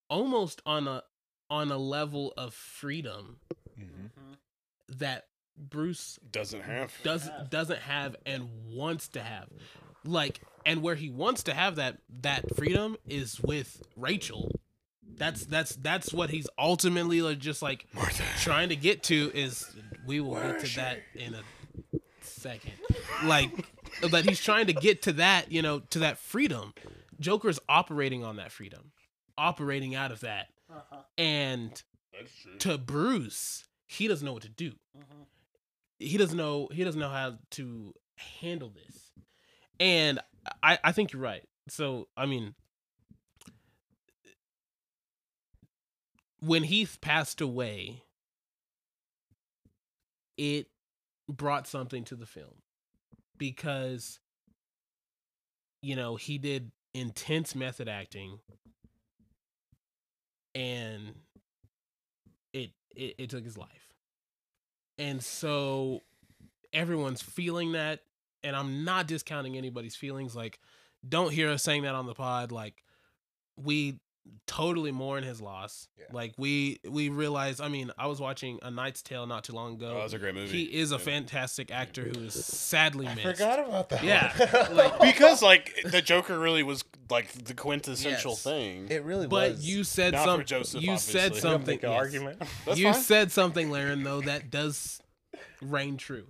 [0.08, 1.02] almost on a
[1.50, 3.38] on a level of freedom
[3.78, 4.10] Mhm.
[4.88, 6.92] that Bruce doesn't have.
[7.02, 7.50] doesn't have.
[7.50, 9.48] doesn't have and wants to have
[10.04, 14.50] like and where he wants to have that that freedom is with Rachel
[15.02, 18.22] that's that's that's what he's ultimately like, just like Martha.
[18.40, 19.66] trying to get to is
[20.06, 21.42] we will Where get to that in a
[22.38, 22.72] second.
[23.24, 23.50] Like
[24.10, 26.74] but he's trying to get to that you know to that freedom.
[27.20, 28.92] Joker's operating on that freedom
[29.36, 30.48] operating out of that.
[30.70, 30.96] Uh-huh.
[31.16, 31.82] and
[32.58, 34.72] to bruce he doesn't know what to do.
[34.96, 35.26] Mhm.
[35.98, 37.94] he doesn't know he doesn't know how to
[38.40, 39.12] handle this.
[39.80, 40.20] And
[40.62, 41.44] i i think you're right.
[41.68, 42.54] So i mean
[46.40, 48.02] when heath passed away
[50.36, 50.68] it
[51.28, 52.62] brought something to the film
[53.36, 54.18] because
[55.82, 58.38] you know he did intense method acting
[60.54, 61.14] and
[62.52, 63.92] it it, it took his life.
[64.98, 66.02] And so
[66.72, 68.00] everyone's feeling that
[68.42, 70.58] and i'm not discounting anybody's feelings like
[71.08, 72.82] don't hear us saying that on the pod like
[73.56, 73.98] we
[74.46, 76.06] totally mourn his loss Yeah.
[76.12, 79.74] like we we realize i mean i was watching a knight's tale not too long
[79.74, 80.64] ago Oh, that was a great movie.
[80.64, 81.00] he is a Yeah.
[81.02, 84.02] fantastic actor who is sadly I missed forgot about that.
[84.04, 84.32] Yeah,
[84.72, 88.42] like- because like the Joker really was like the quintessential Yes.
[88.42, 88.88] thing.
[88.90, 89.58] it really but was.
[89.58, 91.20] But you said something Joseph, you obviously.
[91.20, 91.92] said something make yes.
[91.92, 92.42] argument.
[92.64, 93.02] That's you fine.
[93.02, 95.00] said something Laren though that does
[95.60, 96.26] reign true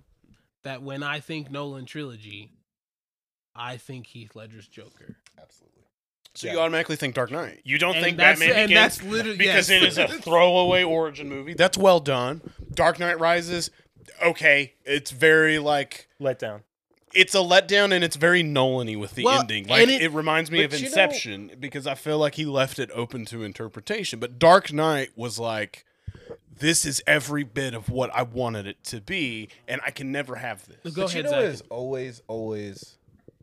[0.63, 2.51] that when i think nolan trilogy
[3.55, 5.68] i think heath ledger's joker absolutely.
[6.35, 6.53] So Yeah.
[6.53, 7.61] you automatically think Dark Knight.
[7.63, 9.81] You don't And think that's- Batman and Begins that's literally because yes.
[9.81, 11.53] it is a throwaway origin movie.
[11.53, 12.41] That's well done.
[12.73, 13.71] Dark Knight Rises.
[14.23, 16.63] Okay, it's very like Let down.
[17.13, 19.67] it's a letdown and it's very Nolan-y with the Well, ending.
[19.67, 22.35] Like and it, it- reminds me of but you know- Inception because I feel like
[22.35, 24.19] he left it open to interpretation.
[24.19, 25.85] But Dark Knight was like,
[26.57, 30.35] this is every bit of what I wanted it to be, and I can never
[30.35, 30.93] have this.
[30.93, 31.37] Go but ahead, you know Zach.
[31.37, 32.97] what has always, always,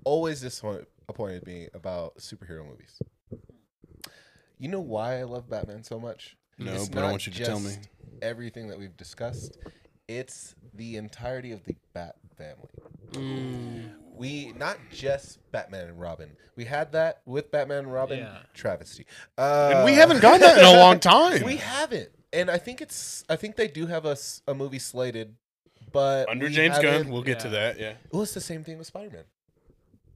[0.05, 0.43] always
[1.07, 3.01] disappointed me about superhero movies?
[4.59, 6.37] You know why I love Batman so much?
[6.59, 7.73] No, It's but I want you to tell me.
[8.23, 9.59] Everything that we've discussed,
[10.09, 12.69] it's the entirety of the Bat family.
[13.13, 16.31] Mm, We not just Batman and Robin.
[16.57, 18.21] We had that with Batman and Robin.
[18.21, 18.39] Yeah.
[18.55, 19.05] Travesty.
[19.37, 21.43] Uh, And we haven't done that in a long time.
[21.45, 23.23] We haven't, and I think it's.
[23.29, 24.17] I think they do have a,
[24.49, 25.35] a movie slated,
[25.93, 27.79] but Under James Gunn, we'll get to that.
[27.79, 27.95] Yeah.
[28.11, 29.25] Well, it's the same thing with Spider Man.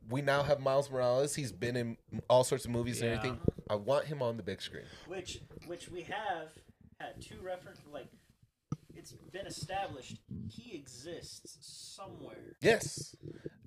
[0.09, 1.35] We now have Miles Morales.
[1.35, 1.97] He's been in
[2.29, 3.17] all sorts of movies and Yeah.
[3.19, 3.41] everything.
[3.69, 4.87] I want him on the big screen.
[5.07, 6.49] which which we have
[6.99, 8.09] had two reference like
[8.95, 11.59] it's been established he exists
[11.97, 12.57] somewhere.
[12.61, 13.15] Yes,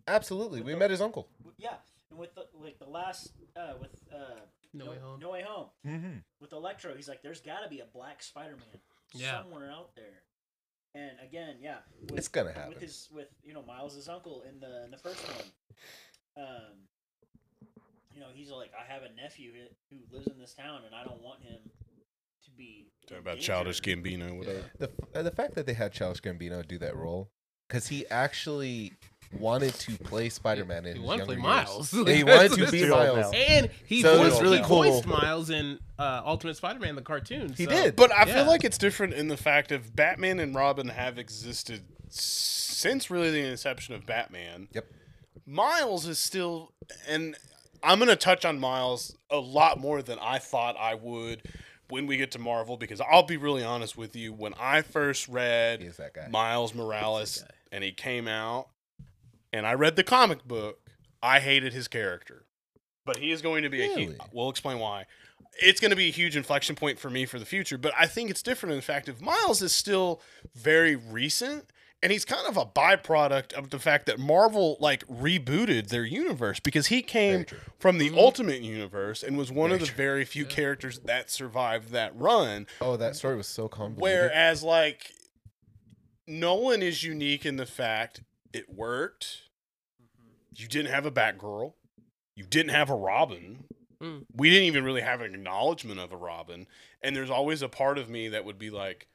[0.08, 0.62] absolutely.
[0.62, 1.30] We met his uncle.
[1.40, 1.76] W- Yeah,
[2.10, 4.42] and with the like the last uh with uh
[4.74, 5.20] No Way Home.
[5.20, 6.18] No Way Home Mm-hmm.
[6.42, 8.82] with Electro, he's like, there's got to be a black Spider-Man
[9.14, 9.42] Yeah.
[9.42, 10.24] somewhere out there.
[10.96, 12.70] And again, yeah, with, It's gonna happen.
[12.70, 15.46] with his with you know Miles' uncle in the in the first one.
[16.38, 16.88] Um,
[18.14, 20.94] you know, he's like, I have a nephew who- who lives in this town, and
[20.96, 21.60] I don't want him
[22.46, 24.72] to be Talking about danger." Childish Gambino, whatever.
[24.80, 27.30] The uh, the fact that they had Childish Gambino do that role
[27.68, 28.94] because he actually
[29.40, 31.68] wanted to play Spider Man in He his wanted to younger play years.
[31.68, 31.94] Miles.
[31.94, 33.34] Yeah, he wanted to be Miles.
[33.36, 34.84] And he So it was voiced, really he cool.
[34.84, 37.52] voiced Miles in uh, Ultimate Spider-Man, the cartoon.
[37.54, 37.96] He so- did.
[37.96, 38.36] But I Yeah.
[38.36, 43.32] feel like it's different in the fact of Batman and Robin have existed since really
[43.32, 44.68] the inception of Batman.
[44.74, 44.86] Yep.
[45.46, 46.72] Miles is still,
[47.08, 47.36] and
[47.82, 51.44] I'm going to touch on Miles a lot more than I thought I would
[51.90, 54.32] when we get to Marvel because I'll be really honest with you.
[54.34, 56.28] When I first read He is that guy.
[56.30, 58.70] Miles Morales and he came out
[59.52, 60.80] and I read the comic book,
[61.22, 62.46] I hated his character.
[63.06, 64.06] But he is going to be a Really?
[64.06, 64.18] huge.
[64.32, 65.06] We'll explain why.
[65.62, 67.78] It's going to be a huge inflection point for me for the future.
[67.78, 70.22] But I think it's different in the fact of Miles is still
[70.56, 71.66] very recent,
[72.04, 76.60] and he's kind of a byproduct of the fact that Marvel like rebooted their universe
[76.60, 77.46] because he came
[77.80, 78.18] from the Mhm.
[78.18, 79.96] Ultimate Universe and was one of the true.
[79.96, 80.50] very few Yeah.
[80.52, 82.68] characters that survived that run.
[82.82, 84.02] Oh, that story was so convoluted.
[84.02, 85.14] Whereas like
[86.28, 88.22] Nolan is unique in the fact
[88.54, 89.44] it worked.
[90.56, 91.74] You didn't have a Batgirl.
[92.36, 93.66] You didn't have a Robin.
[94.02, 94.26] Mm.
[94.36, 96.68] We didn't even really have an acknowledgement of a Robin.
[97.02, 99.08] And there's always a part of me that would be like,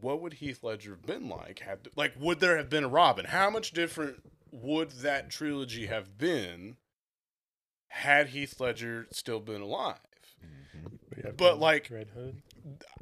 [0.00, 1.60] what would Heath Ledger have been like?
[1.60, 3.26] Had like, would there have been a Robin?
[3.26, 6.76] How much different would that trilogy have been
[7.88, 9.98] had Heath Ledger still been alive?
[10.44, 10.98] Mhm.
[11.14, 12.42] We have But, the like, Red Hood.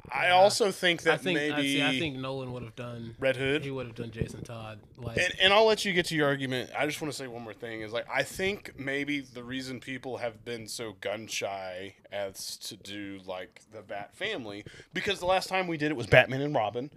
[0.09, 0.35] I Yeah.
[0.35, 3.15] also think that I think I, maybe see, I think Nolan would have done.
[3.19, 3.63] Red Hood.
[3.65, 4.79] He would have done Jason Todd.
[4.97, 6.69] Like And, and I'll let you get to your argument.
[6.77, 9.79] I just want to say one more thing is like I think maybe the reason
[9.81, 14.63] people have been so gun shy as to do like the Bat family
[14.93, 16.89] because the last time we did it was Batman and Robin.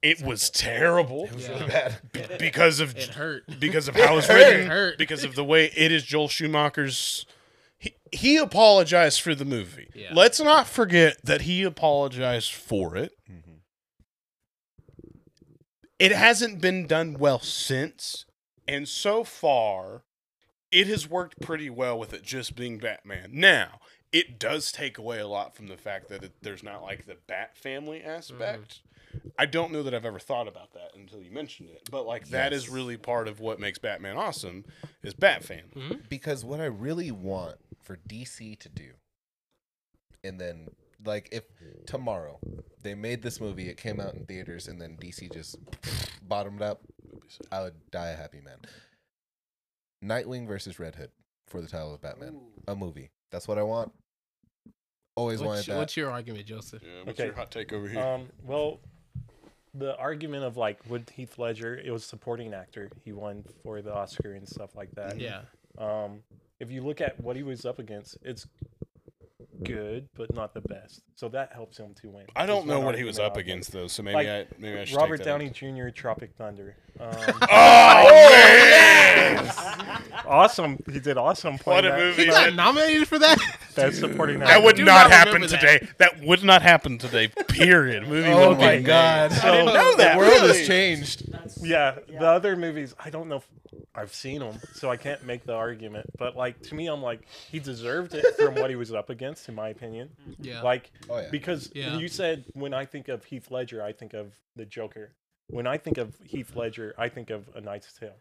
[0.00, 1.54] It was terrible It was Yeah.
[1.54, 1.96] really bad.
[2.14, 3.44] it, because of it hurt.
[3.60, 4.98] because of how it's It written, hurt.
[4.98, 7.26] because of the way it is Joel Schumacher's.
[7.82, 9.88] He, he apologized for the movie.
[9.92, 10.10] Yeah.
[10.14, 13.10] Let's not forget that he apologized for it.
[13.28, 13.54] Mm-hmm.
[15.98, 18.24] It hasn't been done well since,
[18.68, 20.04] and so far,
[20.70, 23.30] it has worked pretty well with it just being Batman.
[23.32, 23.80] Now,
[24.12, 27.16] it does take away a lot from the fact that it, there's not like the
[27.26, 28.80] Bat family aspect.
[29.38, 32.28] I don't know that I've ever thought about that until you mentioned it, but like
[32.28, 32.72] that is Yes.
[32.72, 34.64] really part of what makes Batman awesome
[35.02, 35.70] is Bat family.
[35.74, 36.08] Mhm.
[36.08, 38.92] because what I really want for DC to do,
[40.24, 40.68] and then
[41.04, 41.44] like if
[41.86, 42.38] tomorrow
[42.82, 45.56] they made this movie, it came out in theaters, and then DC just
[46.28, 46.82] bottomed up,
[47.50, 48.58] I would die a happy man.
[50.04, 51.10] Nightwing versus Red Hood
[51.46, 53.10] for the title of Batman, a movie.
[53.30, 53.92] That's what I want.
[55.14, 55.76] Always What's, wanted that.
[55.78, 56.82] what's your argument, Joseph?
[56.82, 57.26] Yeah, what's Okay.
[57.26, 58.00] your hot take over here?
[58.00, 58.80] Um, well,
[59.74, 61.76] the argument of like, would Heath Ledger?
[61.76, 62.90] It was supporting actor.
[63.04, 65.18] He won for the Oscar and stuff like that.
[65.18, 65.40] Yeah.
[65.78, 66.20] Um,
[66.60, 68.46] if you look at what he was up against, it's
[69.64, 71.02] good, but not the best.
[71.14, 72.24] So that helps him to win.
[72.36, 74.84] I don't know what he was up against though, so maybe Like, I maybe I
[74.84, 75.88] should Robert take that Downey into- Jr.
[75.90, 76.76] Tropic Thunder.
[77.00, 77.08] Um,
[77.50, 79.52] Oh, man!
[80.26, 80.78] awesome.
[80.90, 81.58] He did awesome.
[81.64, 81.98] What a that.
[81.98, 82.22] movie!
[82.24, 83.38] He got nominated for that.
[83.74, 84.64] Best supporting that actor.
[84.64, 85.60] would not not happen remember that.
[85.80, 85.88] today.
[85.98, 86.20] That.
[86.22, 87.28] would not happen today.
[87.48, 88.06] Period.
[88.08, 89.30] Movie oh my be god!
[89.30, 89.38] made.
[89.40, 90.12] I didn't know that.
[90.12, 90.58] The world really.
[90.58, 91.22] has changed.
[91.62, 92.18] Yeah, Yeah.
[92.20, 93.46] the other movies i don't know if
[93.94, 97.20] i've seen them so i can't make the argument but like to me i'm like
[97.50, 100.34] he deserved it from what he was up against in my opinion mm.
[100.40, 100.62] yeah.
[100.62, 101.28] like Oh yeah.
[101.30, 101.98] because Yeah.
[101.98, 105.12] you said when i think of heath ledger i think of the joker
[105.48, 108.16] when i think of heath ledger i think of a knight's tale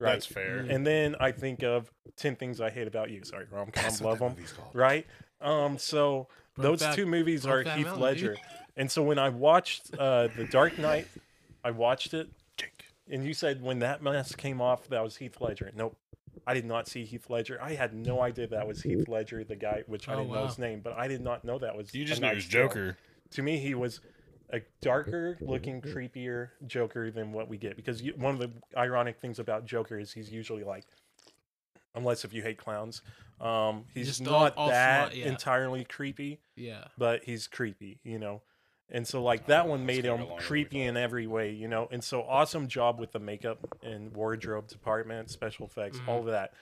[0.00, 0.62] right That's fair.
[0.64, 0.74] Mm.
[0.74, 4.00] and then i think of 10 things i hate about you sorry rom com That's
[4.00, 4.34] love them
[4.72, 5.06] right
[5.40, 8.38] um so those Brokeback- two movies are heath Mountain, ledger dude.
[8.76, 11.06] and so when i watched uh the dark knight
[11.64, 12.84] i watched it Jake.
[13.10, 15.70] and you said when that mask came off, that was Heath Ledger.
[15.74, 15.96] Nope.
[16.46, 17.58] I did not see Heath Ledger.
[17.62, 20.46] I had no idea that was Heath Ledger, the guy, which I Oh, didn't know
[20.46, 21.94] his name, but I did not know that was.
[21.94, 22.68] You just knew it was Knight's Tale.
[22.68, 22.96] Joker.
[23.32, 24.00] To me, he was
[24.52, 27.76] a darker looking, creepier Joker than what we get.
[27.76, 30.84] Because you, one of the ironic things about Joker is he's usually like,
[31.94, 33.02] unless if you hate clowns,
[33.40, 35.28] um, he's Just not all that smart, yeah.
[35.28, 36.84] entirely creepy yeah.
[36.98, 38.42] but he's creepy, you know.
[38.92, 41.52] And so like that one made him go longer than we creepy in every way,
[41.52, 41.88] you know.
[41.90, 46.52] And so awesome job with the makeup and wardrobe department, special effects, all of that.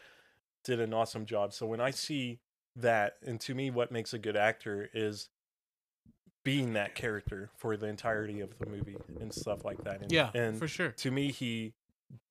[0.64, 1.54] Did an awesome job.
[1.54, 2.40] So when I see
[2.76, 5.30] that, and to me what makes a good actor is
[6.48, 10.00] being that character for the entirety of the movie and stuff like that.
[10.00, 10.30] And, Yeah.
[10.34, 10.90] and for sure.
[10.92, 11.74] to me he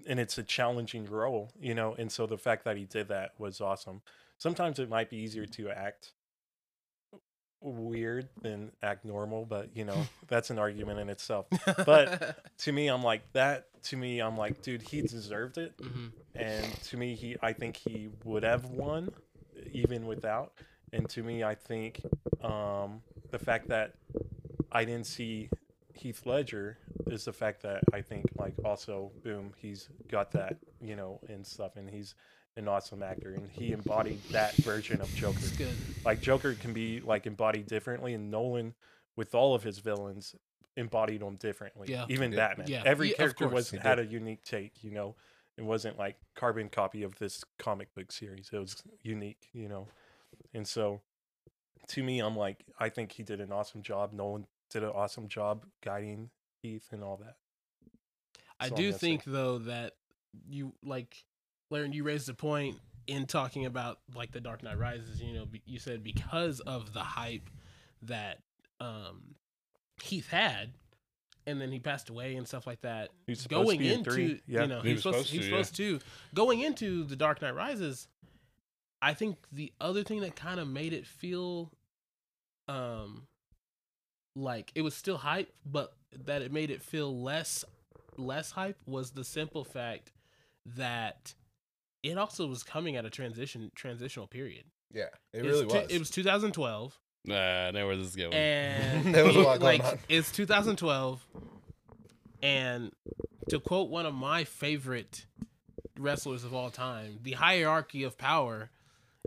[0.07, 3.33] and it's a challenging role you know and so the fact that he did that
[3.37, 4.01] was awesome
[4.39, 6.13] sometimes it might be easier to act
[7.61, 11.45] weird than act normal but you know that's an argument in itself
[11.85, 16.11] but- to me i'm like that to me i'm like dude he deserved it Mhm.
[16.35, 19.09] and to me he i think he would have won
[19.71, 20.53] even without
[20.93, 22.01] and to me i think
[22.43, 23.01] um
[23.31, 23.93] the fact that
[24.71, 25.49] i didn't see
[25.93, 26.77] heath ledger
[27.07, 31.45] is the fact that i think like also boom he's got that you know and
[31.45, 32.15] stuff and he's
[32.55, 35.75] an awesome actor and he embodied that version of joker It's good.
[36.05, 38.73] like joker can be like embodied differently and nolan
[39.15, 40.35] with all of his villains
[40.75, 42.05] embodied them differently Yeah.
[42.07, 42.37] even Yeah.
[42.37, 42.81] batman Yeah.
[42.85, 45.15] every Yeah, character was had a unique take you know
[45.57, 49.87] it wasn't like carbon copy of this comic book series it was unique you know
[50.53, 51.01] and so
[51.87, 55.27] to me i'm like i think he did an awesome job nolan did an awesome
[55.27, 56.29] job guiding
[56.61, 57.37] heath and all that
[58.59, 59.93] I do think though that
[60.49, 61.23] you like,
[61.69, 65.21] Larry, you raised a point in talking about like the Dark Knight Rises.
[65.21, 67.49] You know, you said because of the hype
[68.03, 68.39] that
[68.79, 69.35] um
[70.01, 70.73] Heath had,
[71.45, 73.09] and then he passed away and stuff like that.
[73.25, 74.63] He was supposed to going in into three, yeah.
[74.63, 75.99] you know He he was supposed, supposed he was to, supposed to
[76.33, 78.07] going into the Dark Knight Rises.
[79.01, 81.71] I think the other thing that kind of made it feel,
[82.67, 83.27] um,
[84.35, 85.93] like it was still hype, but
[86.25, 87.63] that it made it feel less
[88.17, 90.11] less hype was the simple fact
[90.65, 91.33] that
[92.03, 94.65] it also was coming at a transition transitional period.
[94.93, 95.03] Yeah,
[95.33, 95.87] it It's really two- was.
[95.91, 98.33] It was 2012, Nah, I know where this is going.
[98.33, 99.99] and There was a lot going like on.
[100.09, 101.25] it's 2012,
[102.41, 102.91] and
[103.49, 105.25] to quote one of my favorite
[105.99, 108.69] wrestlers of all time, the hierarchy of power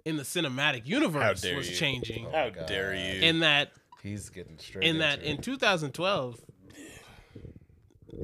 [0.04, 1.76] in the cinematic universe dare was you.
[1.76, 2.26] changing.
[2.26, 2.66] Oh, How God.
[2.66, 3.22] dare you?
[3.22, 3.72] In that,
[4.02, 4.84] He's getting straight.
[4.84, 6.40] in that, into in 2012,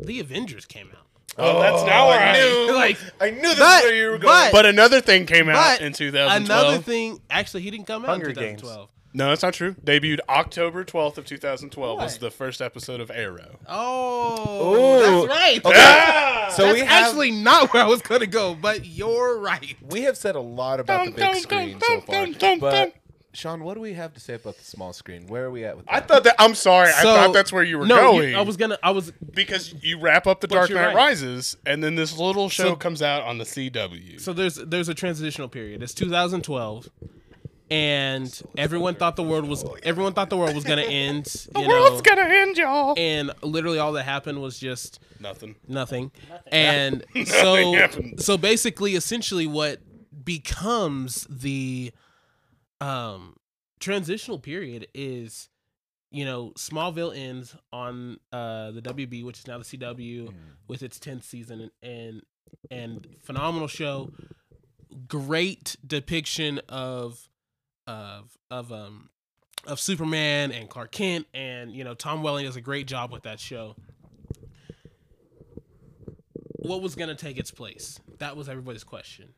[0.04, 1.06] the Avengers came out.
[1.38, 2.66] oh, that's oh, now where I knew.
[2.76, 4.22] Like, I knew this but- is where you were going.
[4.22, 6.42] but- But another thing came out in 2012.
[6.44, 8.62] Another thing, actually, he didn't come out Hunger in Games.
[9.16, 9.18] 2012.
[9.18, 9.74] No, that's not true.
[9.84, 12.20] Debuted October 12th of 2012 was What?
[12.20, 13.58] the first episode of Arrow.
[13.68, 15.26] Oh, Ooh.
[15.26, 15.64] that's right.
[15.64, 15.74] Okay.
[15.78, 16.52] Ah!
[16.54, 19.76] So that's we have actually not where I was gonna go, but you're right.
[19.90, 22.14] we have said a lot about the Dum, big dum, screen dum, so dum, far,
[22.26, 22.92] dum, dum, but dum.
[23.32, 25.26] Sean, what do we have to say about the small screen?
[25.26, 25.94] Where are we at with that?
[25.94, 26.36] I thought that.
[26.38, 26.88] I'm sorry.
[26.88, 28.34] I So- thought that's where you were no, you- going.
[28.34, 28.78] I was gonna.
[28.82, 29.12] I was.
[29.34, 30.96] because you wrap up the Dark you're Knight right.
[30.96, 34.18] Rises, and then this little show So- comes out on the CW.
[34.20, 35.82] So there's there's a transitional period.
[35.82, 36.88] It's 2012,
[37.70, 41.24] and everyone thought the world was everyone thought the world was gonna end.
[41.52, 42.94] the You world's know, gonna end, y'all.
[42.96, 45.56] and literally all that happened was just Nothing.
[45.66, 46.12] nothing.
[46.28, 46.52] Nothing.
[46.52, 48.22] And so happened.
[48.22, 49.80] so basically, essentially, what
[50.24, 51.92] becomes the
[52.80, 53.34] um
[53.80, 55.48] transitional period is
[56.10, 60.32] you know smallville ends on uh the wb which is now the cw
[60.68, 62.22] with its 10th season and
[62.70, 64.10] and phenomenal show
[65.08, 67.28] great depiction of
[67.86, 69.08] of of um
[69.66, 73.22] of superman and clark kent and you know tom welling does a great job with
[73.24, 73.74] that show
[76.58, 79.28] what was going to take its place that was everybody's question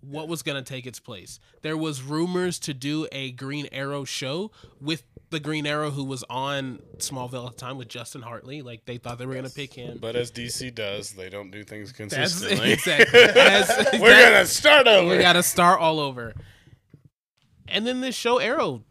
[0.00, 1.38] what was going to take its place.
[1.60, 6.24] There was rumors to do a Green Arrow show with the Green Arrow who was
[6.30, 8.62] on Smallville at the time with Justin Hartley.
[8.62, 9.98] Like they thought they were going to pick him.
[10.00, 12.72] But as DC does, they don't do things That's consistently.
[12.72, 13.20] exactly.
[13.26, 15.10] That's- We're gonna start over.
[15.16, 16.32] we got to start all over.
[17.70, 18.82] And then this show Arrow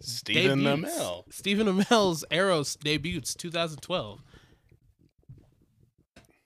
[0.00, 0.96] Stephen debuts.
[0.98, 1.24] Amell.
[1.32, 4.20] Stephen Amell's Arrow debuts 2012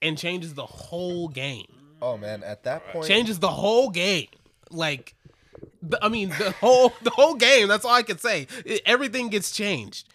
[0.02, 1.66] and changes the whole game.
[2.02, 4.28] oh man, at that point, changes the whole game.
[4.70, 5.14] Like,
[6.02, 7.68] I mean, the whole the whole game.
[7.68, 8.46] That's all I can say.
[8.64, 10.08] It- everything gets changed,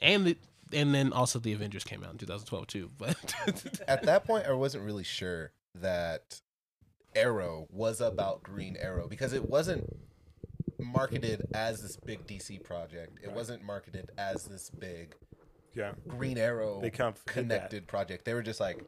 [0.00, 0.36] and the,
[0.72, 2.90] and then also the Avengers came out in 2012 too.
[2.98, 6.40] But at that point, I wasn't really sure that
[7.14, 9.96] Arrow was about Green Arrow because it wasn't
[10.80, 13.18] marketed as this big DC project.
[13.22, 15.14] It wasn't marketed as this big
[15.74, 15.92] Yeah.
[16.08, 17.32] Green Arrow They kind of hid that.
[17.32, 18.24] connected project.
[18.24, 18.84] They were just like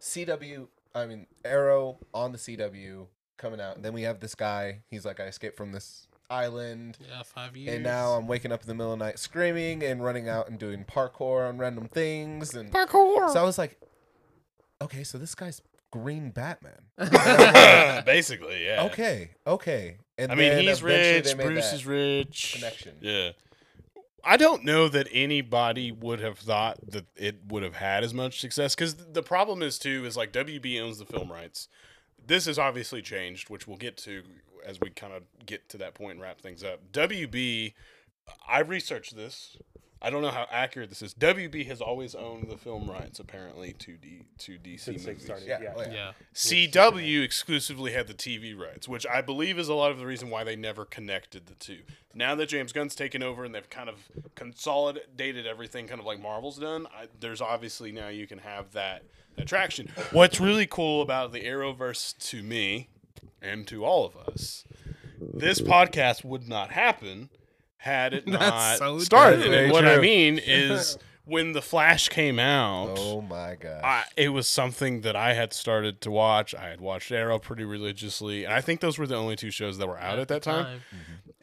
[0.00, 0.68] CW.
[0.94, 4.80] I mean, Arrow on the CW coming out, and then we have this guy.
[4.88, 6.96] He's like, I escaped from this island.
[7.06, 7.74] yeah, five years.
[7.74, 10.48] And now I'm waking up in the middle of the night screaming and running out
[10.48, 12.54] and doing parkour on random things.
[12.54, 13.30] And Parkour.
[13.30, 13.78] so I was like,
[14.80, 16.80] okay, so this guy's Green Batman.
[18.06, 18.84] Basically, yeah.
[18.84, 19.98] Okay, okay.
[20.18, 21.36] And I mean, then he's rich.
[21.36, 22.52] Bruce is rich.
[22.54, 22.96] Connection.
[23.00, 23.30] Yeah.
[24.24, 28.40] I don't know that anybody would have thought that it would have had as much
[28.40, 31.68] success because the problem is too is like WB owns the film rights.
[32.26, 34.24] This has obviously changed, which we'll get to
[34.66, 36.80] as we kind of get to that point and wrap things up.
[36.92, 37.74] WB,
[38.48, 39.56] I researched this.
[40.06, 41.14] I don't know how accurate this is.
[41.14, 45.24] WB has always owned the film rights apparently to D to DC Since they movies.
[45.24, 45.48] started.
[45.48, 45.72] Yeah, Yeah.
[45.76, 45.92] oh, yeah.
[45.92, 50.06] yeah, CW exclusively had the TV rights, which I believe is a lot of the
[50.06, 51.80] reason why they never connected the two.
[52.14, 53.96] Now that James Gunn's taken over and they've kind of
[54.36, 59.02] consolidated everything, kind of like Marvel's done, I, there's obviously now you can have that
[59.36, 59.88] attraction.
[60.12, 62.88] What's really cool about the Arrowverse to me
[63.42, 64.64] and to all of us,
[65.20, 67.28] this podcast would not happen
[67.86, 69.36] had it not so started.
[69.36, 69.44] true.
[69.44, 72.96] And Very what I mean is when the Flash came out.
[72.98, 73.80] Oh my gosh.
[73.82, 76.54] I, it was something that I had started to watch.
[76.54, 79.78] I had watched Arrow pretty religiously, and I think those were the only two shows
[79.78, 80.82] that were out at that time.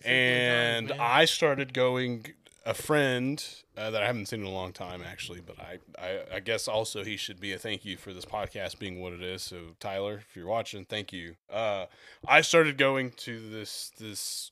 [0.05, 0.99] And man.
[0.99, 2.27] I started going.
[2.65, 3.45] A friend
[3.75, 6.69] uh, that I haven't seen in a long time, actually, but I, I, I guess
[6.69, 9.41] also he should be a thank you for this podcast being what it is.
[9.41, 11.35] So Tyler, if you're watching, thank you.
[11.51, 11.87] Uh,
[12.25, 14.51] I started going to this this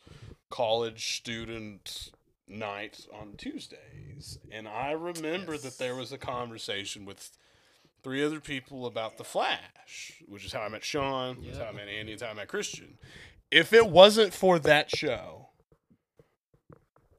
[0.51, 2.11] college student
[2.47, 7.31] night on Tuesdays, and I remember that there was a conversation with
[8.03, 11.71] three other people about the Flash, which is how I met Sean, that's how I
[11.71, 12.97] met Andy, that's how I met Christian.
[13.49, 15.47] If it wasn't for that show,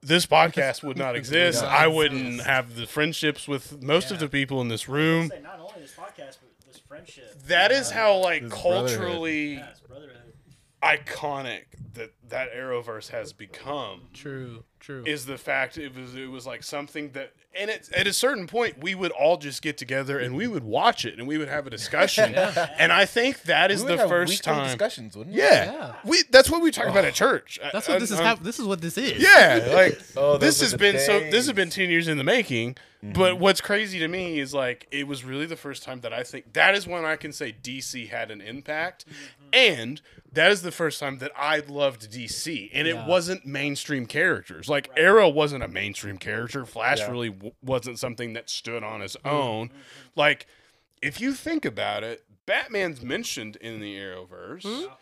[0.03, 1.63] this podcast would not exist.
[1.63, 5.29] I wouldn't have the friendships with most of the people in this room.
[5.29, 7.41] Say not only this podcast, but this friendship.
[7.47, 8.89] That is how like This brotherhood.
[8.99, 10.17] culturally Yeah, brotherhood.
[10.83, 11.65] iconic
[11.95, 14.01] that that Arrowverse has become.
[14.15, 15.05] True, true.
[15.07, 18.47] is the fact it was it was like something that and it, at a certain
[18.47, 21.49] point we would all just get together and we would watch it and we would
[21.49, 25.15] have a discussion and I think that is We the have first weekly time discussions,
[25.15, 25.43] wouldn't we?
[25.43, 25.95] yeah, Yeah.
[26.05, 27.15] we that's what we talk about at oh.
[27.15, 28.19] church That's I- what this is.
[28.19, 29.23] I'm- Hap- this is what this is.
[29.23, 32.17] yeah like Oh, this has were the been so this has been 10 years in
[32.17, 33.13] the making mm-hmm.
[33.13, 36.23] but what's crazy to me is like it was really the first time that I
[36.23, 39.49] think that is when I can say DC had an impact mm-hmm.
[39.53, 40.01] and
[40.33, 43.03] that is the first time that I loved DC and Yeah.
[43.03, 47.11] it wasn't mainstream characters like Arrow wasn't a mainstream character Flash Yeah.
[47.11, 49.29] really w- wasn't something that stood on its mm-hmm.
[49.29, 49.71] own
[50.17, 50.47] like
[51.01, 54.93] if you think about it Batman's mentioned in the Arrowverse hmm?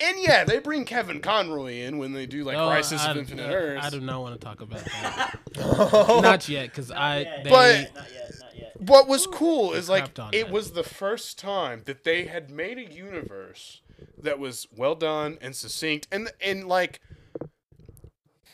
[0.00, 3.16] and yeah they bring Kevin Conroy in when they do like No, Crisis I, of
[3.18, 5.38] Infinite I, Earths I do not want to talk about that.
[6.22, 7.20] not yet, because I.
[7.20, 7.44] yet.
[7.44, 8.32] They, But- Not yet.
[8.40, 8.80] Not yet.
[8.80, 10.50] what was cool is like it that.
[10.50, 13.81] was the first time that they had made a universe
[14.18, 17.00] that was well done and succinct and and like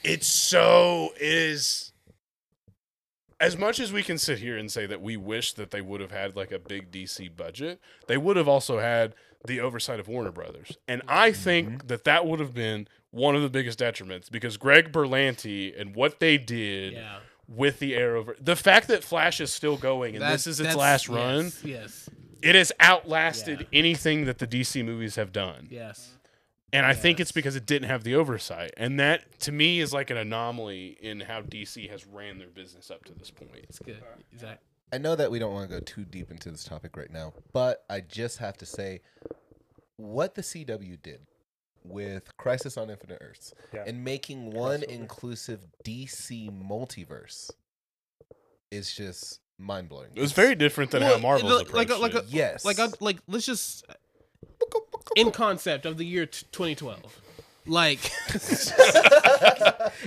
[0.04, 1.92] it's so is
[3.40, 6.00] as much as we can sit here and say that we wish that they would
[6.00, 9.14] have had like a big DC budget, they would have also had
[9.46, 10.76] the oversight of Warner Brothers.
[10.88, 11.86] And I think mm-hmm.
[11.86, 16.18] that that would have been one of the biggest detriments because Greg Berlanti and what
[16.18, 17.18] they did yeah.
[17.46, 18.26] with the Arrow.
[18.40, 21.52] The fact that Flash is still going and That- this is its that's- last run,
[21.62, 22.10] Yes.
[22.42, 22.48] Yes.
[22.50, 23.78] it has outlasted Yeah.
[23.78, 25.68] anything that the DC movies have done.
[25.70, 26.14] yes.
[26.70, 28.74] And I think it's because it didn't have the oversight.
[28.76, 32.90] And that to me is like an anomaly in how DC has ran their business
[32.90, 33.50] up to this point.
[33.62, 34.02] It's good.
[34.38, 34.60] Zach.
[34.92, 37.32] I know that we don't want to go too deep into this topic right now,
[37.54, 39.00] but I just have to say
[39.96, 41.20] what the CW did
[41.84, 43.84] with Crisis on Infinite Earths Yeah.
[43.86, 44.88] and making one Crossover.
[44.88, 47.50] inclusive DC multiverse
[48.70, 50.10] is just mind blowing.
[50.14, 52.24] It was very different than Well, how Marvel's like- approached like a- like it.
[52.28, 53.84] yes, Like, I, like, let's just
[55.16, 57.20] in concept of the year t- 2012.
[57.66, 57.98] Like,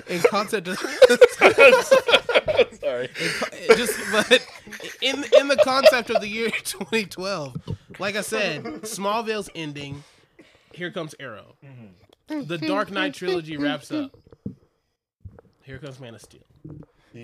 [0.07, 0.79] in concept of
[2.79, 3.09] Sorry.
[3.13, 4.45] it just but
[5.01, 7.55] in in the concept of the year 2012
[7.99, 10.03] like i said smallville's ending
[10.73, 12.47] here comes arrow mm-hmm.
[12.47, 14.17] the dark knight trilogy wraps up
[15.63, 16.41] here comes man of steel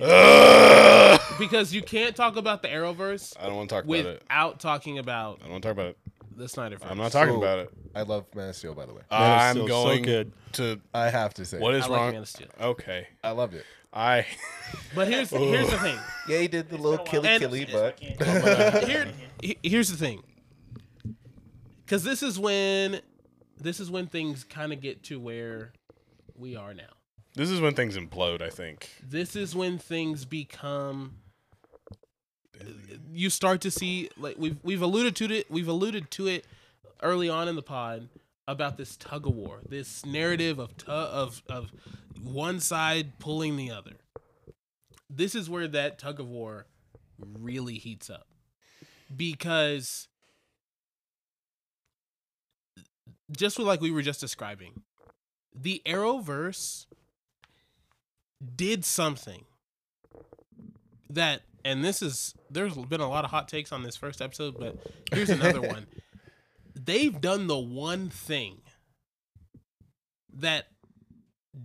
[0.02, 1.22] Ugh.
[1.40, 4.06] because you can't talk about the arrowverse I don't want to talk about it.
[4.22, 5.98] without talking about I don't want to talk about it.
[6.36, 7.70] the snyderverse I'm not talking So- about it.
[7.96, 9.02] I love Man of Steel, by the way.
[9.02, 10.32] Of I'm Steel, so going good.
[10.54, 10.80] to.
[10.94, 12.12] I have to say, What is I like wrong?
[12.12, 13.08] man of steel Okay.
[13.24, 13.66] I loved it.
[13.94, 14.26] I.
[14.94, 15.98] but here's here's the thing
[16.28, 19.08] Yeah, he did the little been a killy And- killy, but here
[19.42, 20.22] he- here's the thing
[21.86, 23.00] because this is when
[23.60, 25.72] this is when things kind of get to where
[26.36, 26.84] we are now
[27.38, 28.42] This is when things implode.
[28.42, 28.90] I think.
[29.08, 31.18] this is when things become
[33.12, 36.46] you start to see like we've we've alluded to it we've alluded to it
[37.04, 38.10] early on in the pod
[38.48, 41.72] about this tug of war this narrative of tu- of of
[42.20, 43.94] one side pulling the other
[45.08, 46.66] this is where that tug of war
[47.40, 48.26] really heats up
[49.16, 50.08] because
[53.32, 54.82] just like we were just describing
[55.54, 56.88] the arrowverse
[58.56, 59.46] did something
[61.10, 64.58] that and this is there's been a lot of hot takes on this first episode
[64.60, 64.78] but
[65.12, 65.88] here's another one.
[66.76, 68.62] They've done the one thing
[70.34, 70.68] that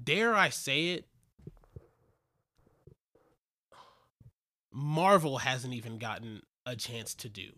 [0.05, 1.07] dare i say it
[4.73, 7.51] marvel hasn't even gotten a chance to do.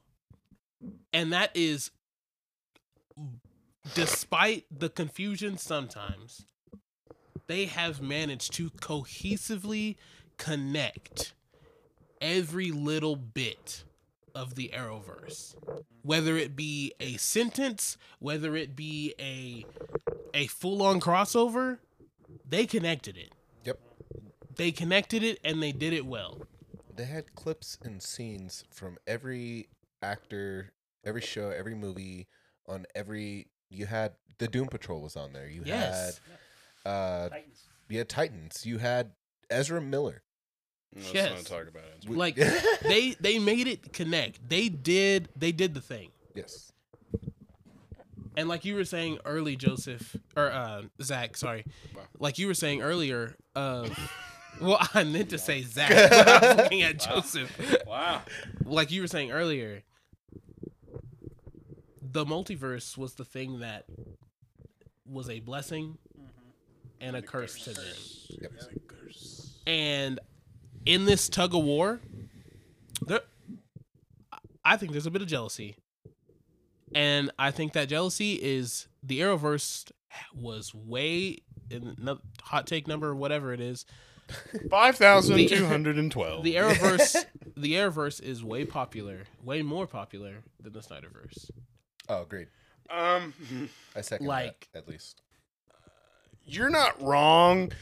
[1.12, 1.91] And that is
[3.95, 6.47] despite the confusion sometimes
[7.47, 9.97] they have managed to cohesively
[10.39, 11.35] connect
[12.21, 13.85] every little bit
[14.35, 15.55] of the Arrowverse.
[16.03, 19.65] Whether it be a sentence, whether it be a
[20.35, 21.79] a full-on crossover,
[22.49, 23.33] they connected it.
[23.65, 23.79] Yep.
[24.57, 26.43] They connected it and they did it well.
[26.97, 29.69] they had clips and scenes from every
[30.03, 30.73] actor,
[31.05, 32.27] every show, every movie,
[32.66, 33.49] on every.
[33.71, 35.49] You had the Doom Patrol was on there.
[35.49, 36.05] You Yes.
[36.19, 36.37] had
[36.85, 37.62] uh, Titans.
[37.89, 38.66] you had Titans.
[38.66, 39.12] You had
[39.51, 40.23] Ezra Miller.
[40.94, 41.31] Let's Yes.
[41.51, 42.09] not talk about it.
[42.09, 42.36] We- Like
[42.82, 44.48] they they made it connect.
[44.48, 46.11] They did they did the thing.
[46.35, 46.70] yes.
[48.36, 52.02] And like you were saying early, Joseph or uh, Zach, sorry, Wow.
[52.19, 53.36] like you were saying earlier.
[53.55, 53.89] Uh,
[54.61, 57.56] well, I meant to say Zach, but I was looking at Joseph.
[57.86, 58.23] Wow.
[58.65, 59.82] Like you were saying earlier,
[62.02, 63.85] the multiverse was the thing that
[65.06, 65.98] was a blessing
[67.05, 67.85] and a curse to them.
[68.41, 68.53] Yep.
[69.67, 70.21] And
[70.87, 72.01] in this tug of war,
[73.07, 73.21] there,
[74.65, 75.77] I think there's a bit of jealousy,
[76.95, 79.91] and I think that jealousy is the Arrowverse
[80.35, 81.39] was way
[81.71, 83.87] in no- hot take number whatever it is.
[84.71, 86.45] Five thousand two hundred and twelve.
[86.45, 87.25] The Arrowverse,
[87.57, 91.51] the Arrowverse is way popular, way more popular than the Snyderverse.
[92.09, 92.49] Oh, agreed.
[92.91, 93.33] Um,
[93.97, 95.21] I second Like- that at least.
[96.47, 97.73] You're not wrong,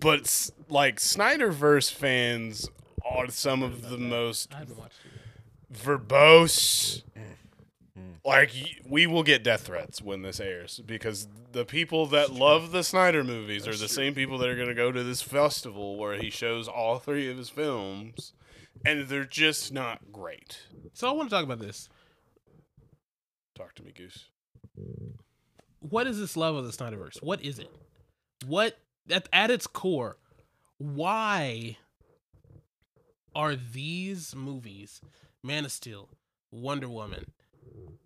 [0.00, 2.68] but like Snyderverse fans
[3.04, 5.76] are some of the most I haven't watched it.
[5.76, 7.02] verbose.
[7.16, 7.22] Mm.
[7.98, 8.14] Mm.
[8.24, 8.50] Like
[8.88, 13.24] we will get death threats when this airs because the people that love the Snyder
[13.24, 16.28] movies are the same people that are going to go to this festival where he
[16.30, 18.32] shows all three of his films,
[18.84, 20.58] and they're just not great.
[20.92, 21.88] So I want to talk about this.
[23.54, 24.26] Talk to me, Goose.
[25.80, 27.22] what is this love of the Snyderverse?
[27.22, 27.70] What is it?
[28.46, 28.76] What
[29.10, 30.18] at at its core,
[30.78, 31.78] why
[33.34, 35.00] are these movies,
[35.42, 36.08] Man of Steel,
[36.50, 37.32] Wonder Woman?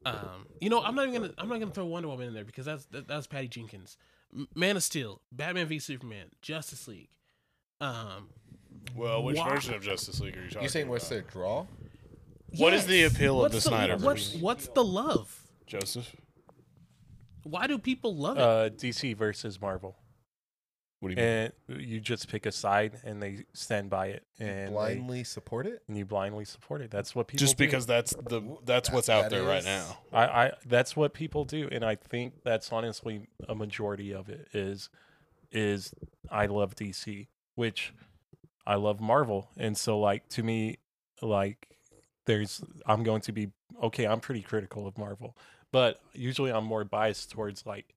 [0.05, 2.45] Um, you know, I'm not even gonna I'm not gonna throw Wonder Woman in there
[2.45, 3.97] because that's that, that's Patty Jenkins.
[4.55, 7.09] Man of Steel, Batman v Superman, Justice League.
[7.81, 8.29] Um,
[8.95, 9.49] Well, which Why?
[9.55, 11.23] version of Justice League are you talking You saying what's about?
[11.23, 11.67] their draw?
[12.57, 14.03] What is the appeal of what's the Snyderverse?
[14.03, 15.43] What's what's the love?
[15.67, 16.15] Joseph?
[17.45, 18.43] Why do people love it?
[18.43, 19.97] Uh, DC versus Marvel,
[21.01, 21.51] What do you mean?
[21.69, 25.67] and you just pick a side and they stand by it, and they- Blindly support
[25.67, 25.83] it?
[25.89, 26.91] and you blindly support it.
[26.91, 27.65] That's what people Just do.
[27.65, 29.97] because that's the that's That- what's out that there right now.
[30.13, 34.49] I, I that's what people do, and I think that's honestly a majority of it
[34.53, 34.91] is
[35.53, 35.95] is
[36.31, 37.93] I love DC, which
[38.67, 40.77] I love Marvel, and so like to me,
[41.23, 41.67] like
[42.27, 43.49] there's I'm going to be
[43.83, 44.07] okay.
[44.07, 45.35] I'm pretty critical of Marvel,
[45.73, 47.95] but usually I'm more biased towards like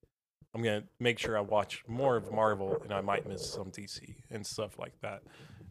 [0.54, 4.14] I'm gonna make sure I watch more of Marvel, and I might miss some DC
[4.30, 5.22] and stuff like that,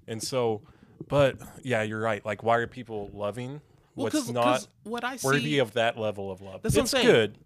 [0.07, 0.61] and so.
[1.07, 2.25] But yeah, you're right.
[2.25, 3.61] Like, why are people loving
[3.95, 6.61] Well, what's 'cause- not 'cause what I see, worthy of that level of love.
[6.61, 7.05] That's what I'm it's saying.
[7.07, 7.37] good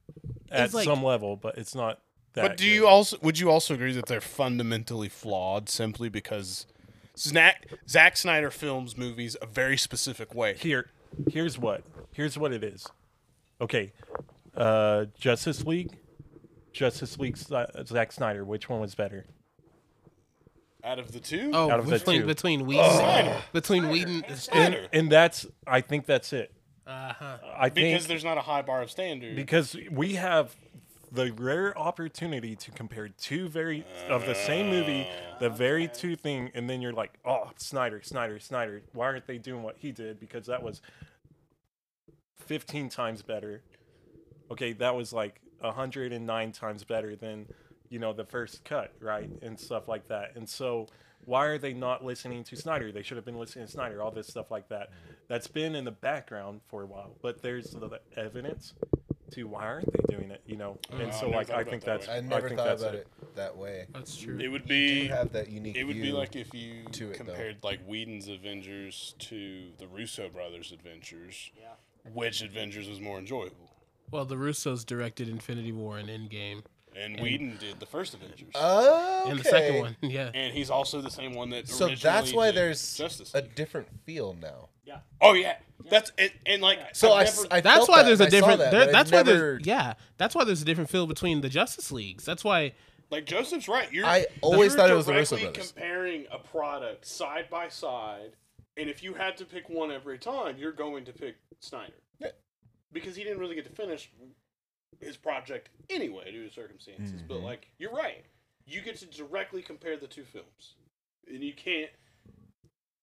[0.52, 2.00] at It's like- some level, but it's not
[2.34, 2.42] that.
[2.50, 2.74] But do good.
[2.74, 6.68] you also would you also agree that they're fundamentally flawed simply because
[7.18, 10.56] Zack Zack Snyder films movies a very specific way?
[10.56, 10.92] here?
[11.32, 11.84] Here's what.
[12.14, 12.86] Here's what it is.
[13.60, 13.92] Okay,
[14.56, 15.98] uh, Justice League,
[16.78, 18.46] Justice League, Sni- Zack Snyder.
[18.46, 19.26] Which one was better?
[20.84, 22.28] Out of the two, oh out of the between two.
[22.28, 24.88] between Whedon, between Whedon, And, Snyder.
[24.94, 25.46] and that's.
[25.66, 26.54] I think that's it.
[26.86, 27.38] uh-huh.
[27.58, 29.36] I think because there's not a high bar of standard.
[29.36, 30.56] because we have
[31.12, 35.08] the rare opportunity to compare two very of the same movie,
[35.40, 38.82] the very two thing, and then you're like, oh, Snyder, Snyder, Snyder.
[38.94, 40.20] Why aren't they doing what he did?
[40.20, 40.82] Because that was
[42.46, 43.62] 15 times better.
[44.52, 47.48] Okay, that was like 109 times better than,
[47.90, 49.30] you know, the first cut, right?
[49.42, 50.36] And stuff like that.
[50.36, 50.88] And so
[51.26, 52.92] why are they not listening to Snyder?
[52.92, 54.90] They should have been listening to Snyder, all this stuff like that.
[55.28, 58.74] That's been in the background for a while, but there's the evidence
[59.32, 60.78] to why aren't they doing it, you know?
[60.90, 61.02] Mm.
[61.02, 62.14] And Oh, so like I think that that's way.
[62.16, 63.08] I never think thought that's about it.
[63.36, 63.86] that way.
[63.94, 64.40] That's true.
[64.40, 66.14] it would You be have that unique it would be view.
[66.14, 67.26] like if you to it, though.
[67.26, 71.52] compared like Whedon's Avengers to the Russo brothers' Avengers.
[71.60, 71.66] Yeah.
[72.14, 73.67] Which Avengers was more enjoyable?
[74.12, 76.64] Well, the Russos directed Infinity War and Endgame,
[76.96, 78.52] And Whedon did the first Avengers.
[78.56, 80.32] Oh, and the second one, yeah.
[80.34, 83.42] and he's also the same one that So originally that's why did there's Justice a
[83.42, 84.70] different feel now.
[84.86, 85.00] Yeah.
[85.22, 85.58] Oh yeah,
[85.90, 86.32] that's it.
[86.46, 88.40] And like So I, I've s- never- I That's why that, there's a and I
[88.40, 88.60] saw different.
[88.60, 89.94] that, there- but I that's why never- there's yeah.
[90.18, 92.24] That's why there's a different feel between the Justice Leagues.
[92.24, 92.72] That's why
[93.12, 93.92] Like Joseph's right.
[93.92, 95.72] You're, I always you're thought it was the Russo directly brothers.
[95.74, 98.32] comparing a product side by side,
[98.78, 101.92] and if you had to pick one every time, you're going to pick Snyder.
[102.20, 102.30] Yeah.
[102.92, 104.10] Because he didn't really get to finish
[105.00, 107.22] his project anyway due to circumstances.
[107.28, 107.44] But Mhm.
[107.44, 108.26] like, you're right.
[108.66, 110.76] You get to directly compare the two films,
[111.28, 111.92] and you can't.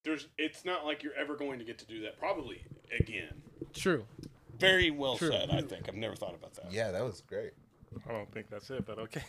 [0.05, 0.29] There's.
[0.39, 2.19] It's not like you're ever going to get to do that.
[2.19, 2.63] Probably
[2.99, 3.43] again.
[3.73, 4.07] true.
[4.59, 5.31] Very well True.
[5.31, 5.51] said.
[5.51, 6.71] I think I've never thought about that.
[6.73, 7.53] Yeah, that was great.
[8.09, 9.23] I don't think that's it, but okay.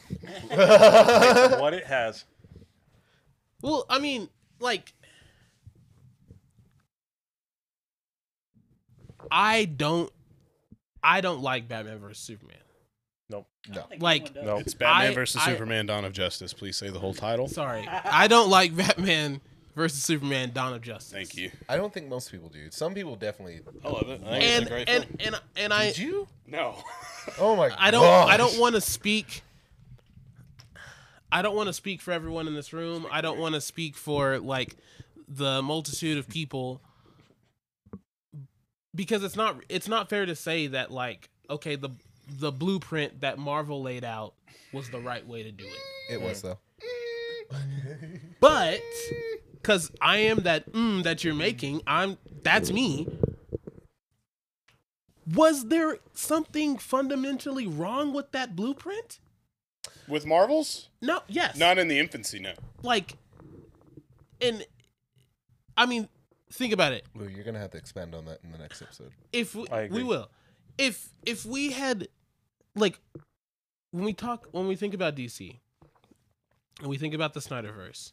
[0.49, 2.25] yeah, what it has.
[3.61, 4.29] Well, I mean,
[4.59, 4.93] like,
[9.31, 10.11] I don't,
[11.05, 12.57] I don't like Batman versus Superman.
[13.29, 13.47] Nope.
[13.69, 13.85] No.
[13.99, 14.45] Like- everyone does.
[14.45, 14.57] No.
[14.57, 16.53] It's Batman I- versus I- Superman: Dawn of Justice.
[16.53, 17.47] Please say the whole title.
[17.47, 19.41] Sorry, I don't like Batman
[19.75, 21.11] versus Superman: Dawn of Justice.
[21.11, 21.51] Thank you.
[21.69, 22.69] I don't think most people do.
[22.71, 23.61] Some people definitely.
[23.83, 24.21] I love it.
[24.25, 25.17] I think And it's a great and, film.
[25.19, 26.27] and and I Did you?
[26.47, 26.75] No.
[27.39, 27.69] Oh my!
[27.69, 27.77] God.
[27.81, 29.41] I don't I don't want to speak
[31.31, 33.05] I don't want to speak for everyone in this room.
[33.11, 34.75] I don't want to speak for like
[35.27, 36.81] the multitude of people
[38.95, 41.89] because it's not it's not fair to say that like okay the
[42.39, 44.33] the blueprint that Marvel laid out
[44.73, 46.13] was the right way to do it.
[46.13, 46.57] It was though.
[48.39, 48.81] But
[49.53, 53.07] because I am that mm that you're making, I'm that's me.
[55.27, 59.19] Was there something fundamentally wrong with that blueprint?
[60.07, 61.21] With Marvels, No.
[61.27, 61.55] Yes.
[61.57, 62.53] not in the infancy, no.
[62.83, 63.13] like,
[64.39, 64.65] and
[65.77, 66.09] I mean,
[66.55, 67.05] think about it.
[67.13, 69.11] Lou, you're gonna have to expand on that in the next episode.
[69.31, 70.03] if we, I agree.
[70.03, 70.29] we will
[70.77, 72.07] if if we had
[72.75, 72.99] like
[73.91, 75.59] when we talk when we think about dc
[76.79, 78.11] and we think about the snyderverse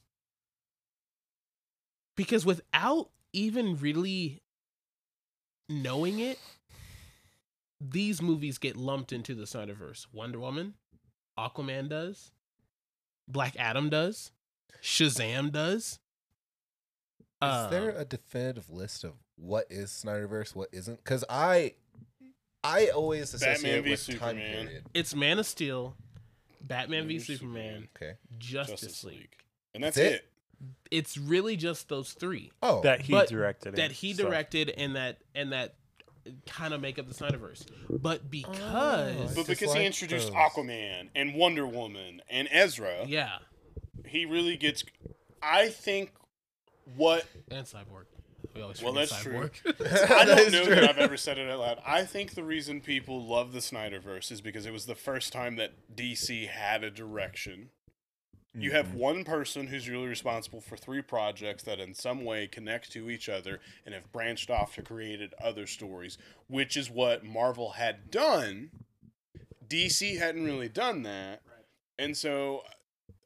[2.17, 4.43] because without even really
[5.69, 6.39] knowing it
[7.81, 10.75] these movies get lumped into the snyderverse wonder woman
[11.39, 12.31] aquaman does
[13.27, 14.31] black adam does
[14.83, 15.99] shazam does
[17.43, 20.97] Is there Um, a definitive list of what is Snyderverse, what isn't?
[21.03, 21.75] Because I,
[22.63, 24.67] I always associate Batman v with time Superman.
[24.67, 24.85] period.
[24.95, 25.97] It's Man of Steel,
[26.61, 28.13] Batman v Batman v Superman, Okay.
[28.39, 29.17] Justice, Justice League.
[29.19, 29.37] League,
[29.75, 30.15] and that's That's it.
[30.15, 30.29] it?
[30.93, 33.75] It's really just those three Oh, that he But directed.
[33.75, 34.27] that and he stuff.
[34.29, 35.75] directed and that and that
[36.47, 37.67] kind of make up the Snyderverse.
[37.91, 40.37] But Oh, because It's But just because he introduced those.
[40.37, 43.39] Aquaman and Wonder Woman and Ezra, yeah,
[44.07, 44.85] he really gets.
[45.43, 46.13] I think
[46.97, 48.05] what and Cyborg.
[48.55, 50.11] We always Well, forget that's Cyborg.
[50.11, 50.75] I don't know true.
[50.75, 51.83] that I've ever said it out loud.
[51.87, 55.57] I think the reason people love the Snyderverse is because it was the first time
[55.57, 57.71] that DC had a direction.
[58.55, 58.77] You Mm-hmm.
[58.77, 63.09] have one person who's really responsible for three projects that in some way connect to
[63.09, 66.19] each other and have branched off to created other stories,
[66.49, 68.71] which is what Marvel had done.
[69.67, 71.41] DC hadn't really done that.
[71.99, 72.63] And so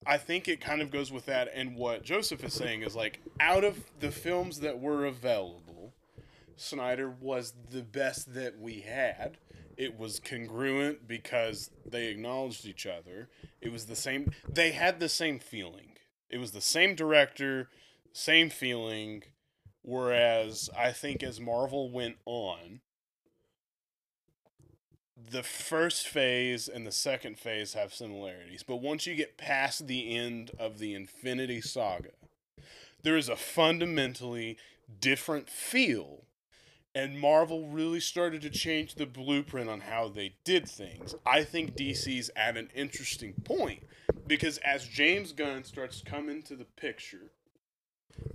[0.06, 3.20] I think it kind of goes with that and what Joseph is saying is like
[3.40, 5.92] out of the films that were available,
[6.56, 9.38] Snyder was the best that we had.
[9.76, 13.28] It was congruent because they acknowledged each other.
[13.60, 15.96] It was the same they had the same feeling.
[16.30, 17.68] It was the same director,
[18.12, 19.22] same feeling.
[19.82, 22.80] Whereas I think as Marvel went on,
[25.30, 30.14] the first phase and the second phase have similarities, but once you get past the
[30.14, 32.10] end of the Infinity Saga,
[33.02, 34.56] there is a fundamentally
[35.00, 36.24] different feel.
[36.94, 41.14] And Marvel really started to change the blueprint on how they did things.
[41.26, 43.82] I think DC's at an interesting point
[44.26, 47.32] because as James Gunn starts to come into the picture,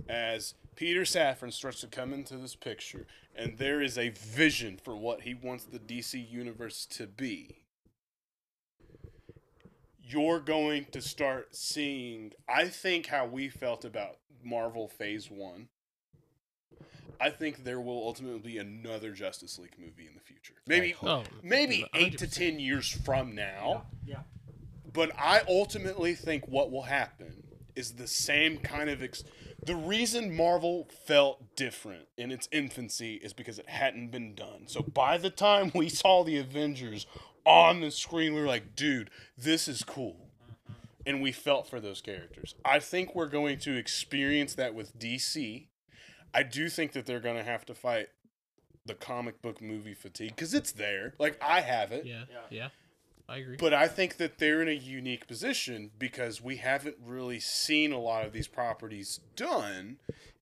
[0.08, 4.96] as Peter Safran starts to come into this picture, and there is a vision for
[4.96, 7.56] what he wants the DC universe to be.
[10.02, 15.68] You're going to start seeing, I think, how we felt about Marvel Phase 1.
[17.20, 20.54] I think there will ultimately be another Justice League movie in the future.
[20.66, 20.94] Maybe.
[21.02, 23.86] Oh, maybe 8 to 10 years from now.
[24.04, 24.22] Yeah.
[24.92, 27.44] But I ultimately think what will happen
[27.76, 29.02] is the same kind of.
[29.02, 29.24] Ex-
[29.64, 34.64] the reason Marvel felt different in its infancy is because it hadn't been done.
[34.66, 37.06] So by the time we saw the Avengers
[37.44, 40.28] on the screen, we were like, dude, this is cool.
[41.04, 42.54] And we felt for those characters.
[42.64, 45.66] I think we're going to experience that with DC.
[46.34, 48.08] I do think that they're going to have to fight
[48.86, 51.14] the comic book movie fatigue because it's there.
[51.18, 52.04] Like, I have it.
[52.06, 52.68] yeah, Yeah.
[53.32, 53.56] Yeah, I agree.
[53.56, 57.98] But I think that they're in a unique position because we haven't really seen a
[57.98, 59.98] lot of these properties done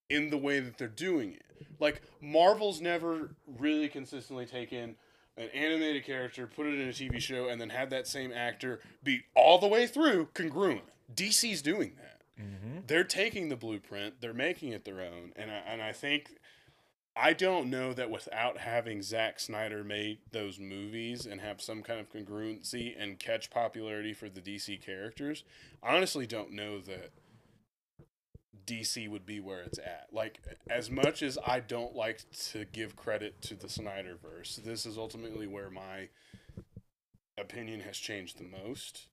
[0.08, 1.44] in the way that they're doing it.
[1.78, 4.96] Like Marvel's never really consistently taken
[5.36, 8.80] an animated character, put it in a TV show, and then had that same actor
[9.02, 10.82] be all the way through congruent.
[11.14, 12.20] DC's doing that.
[12.40, 12.80] Mm-hmm.
[12.86, 16.30] They're taking the blueprint, they're making it their own, and I, and I think
[17.16, 22.00] I don't know that without having Zack Snyder make those movies and have some kind
[22.00, 25.44] of congruency and catch popularity for the DC characters,
[25.82, 27.10] I honestly don't know that
[28.64, 30.06] DC would be where it's at.
[30.12, 34.96] Like, as much as I don't like to give credit to the Snyderverse, this is
[34.96, 36.08] ultimately where my
[37.36, 39.08] opinion has changed the most.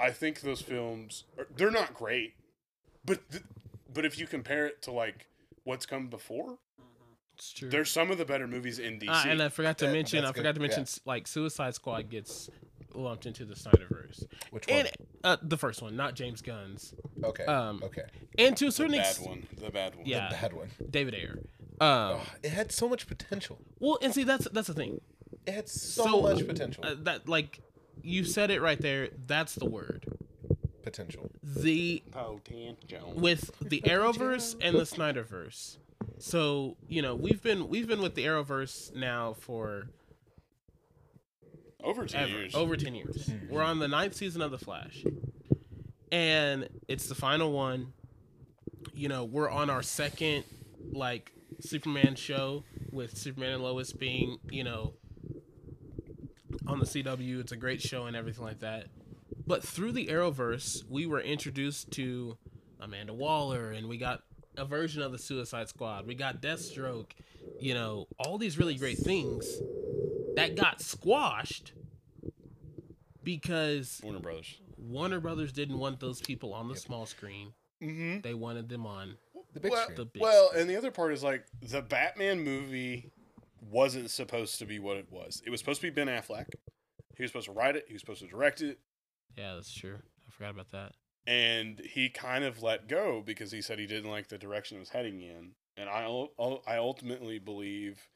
[0.00, 2.34] I think those films, are, they're not great,
[3.04, 3.44] but th-
[3.92, 5.28] but if you compare it to like
[5.62, 6.58] what's come before,
[7.34, 7.68] it's true.
[7.68, 9.06] they're some of the better movies in DC.
[9.08, 10.98] Ah, and I forgot to That- mention, I forgot good, to mention, yeah.
[11.12, 12.48] like Suicide Squad gets
[12.94, 14.78] lumped into the Snyderverse, Which one?
[14.80, 14.90] and
[15.24, 16.94] uh, the first one, not James Gunn's,
[17.24, 17.44] okay.
[17.44, 18.02] um, okay.
[18.38, 20.06] and to a the certain bad extent, one, the bad one.
[20.06, 20.70] yeah, The bad one.
[20.90, 21.38] David Ayer.
[21.80, 21.88] Um,
[22.20, 23.58] Oh, it had so much potential.
[23.80, 25.00] well, and see, that's that's the thing.
[25.44, 26.84] It had so, So, much potential.
[26.86, 27.58] Uh, that like
[28.02, 29.08] you said it right there.
[29.26, 30.06] That's the word.
[30.84, 31.30] potential.
[31.42, 31.62] potential.
[31.62, 32.02] The
[33.16, 35.78] with the Arrowverse and the Snyderverse.
[36.24, 39.88] So you know we've been we've been with the Arrowverse now for
[41.82, 42.54] over ten ever, years.
[42.54, 43.28] over ten years.
[43.28, 43.52] Mm-hmm.
[43.52, 45.04] We're on the ninth season of the Flash,
[46.10, 47.92] and it's the final one.
[48.94, 50.44] you know, we're on our second
[50.92, 51.30] like
[51.60, 54.94] Superman show with Superman and Lois being, you know,
[56.66, 57.38] on the CW.
[57.40, 58.86] It's a great show and everything like that.
[59.46, 62.38] But through the Arrowverse, we were introduced to
[62.80, 64.22] Amanda Waller and we got
[64.56, 66.06] a version of the Suicide Squad.
[66.06, 67.10] We got Deathstroke,
[67.60, 69.46] you know, all these really great things
[70.36, 71.72] that got squashed
[73.22, 74.58] because Warner Brothers.
[74.78, 77.52] Warner Brothers didn't want those people on the small screen.
[77.82, 78.20] Mm-hmm.
[78.20, 79.16] They wanted them on
[79.54, 79.96] The big well, screen.
[79.96, 80.60] the big well, screen.
[80.62, 83.10] and the other part is like the Batman movie
[83.70, 85.42] wasn't supposed to be what it was.
[85.46, 86.46] It was supposed to be Ben Affleck.
[87.16, 87.84] He was supposed to write it.
[87.86, 88.78] He was supposed to direct it,
[89.38, 89.96] Yeah, that's true.
[90.26, 90.92] I forgot about that.
[91.26, 94.80] And he kind of let go because he said he didn't like the direction it
[94.80, 95.52] was heading in.
[95.76, 96.04] And I,
[96.66, 98.06] I ultimately believe,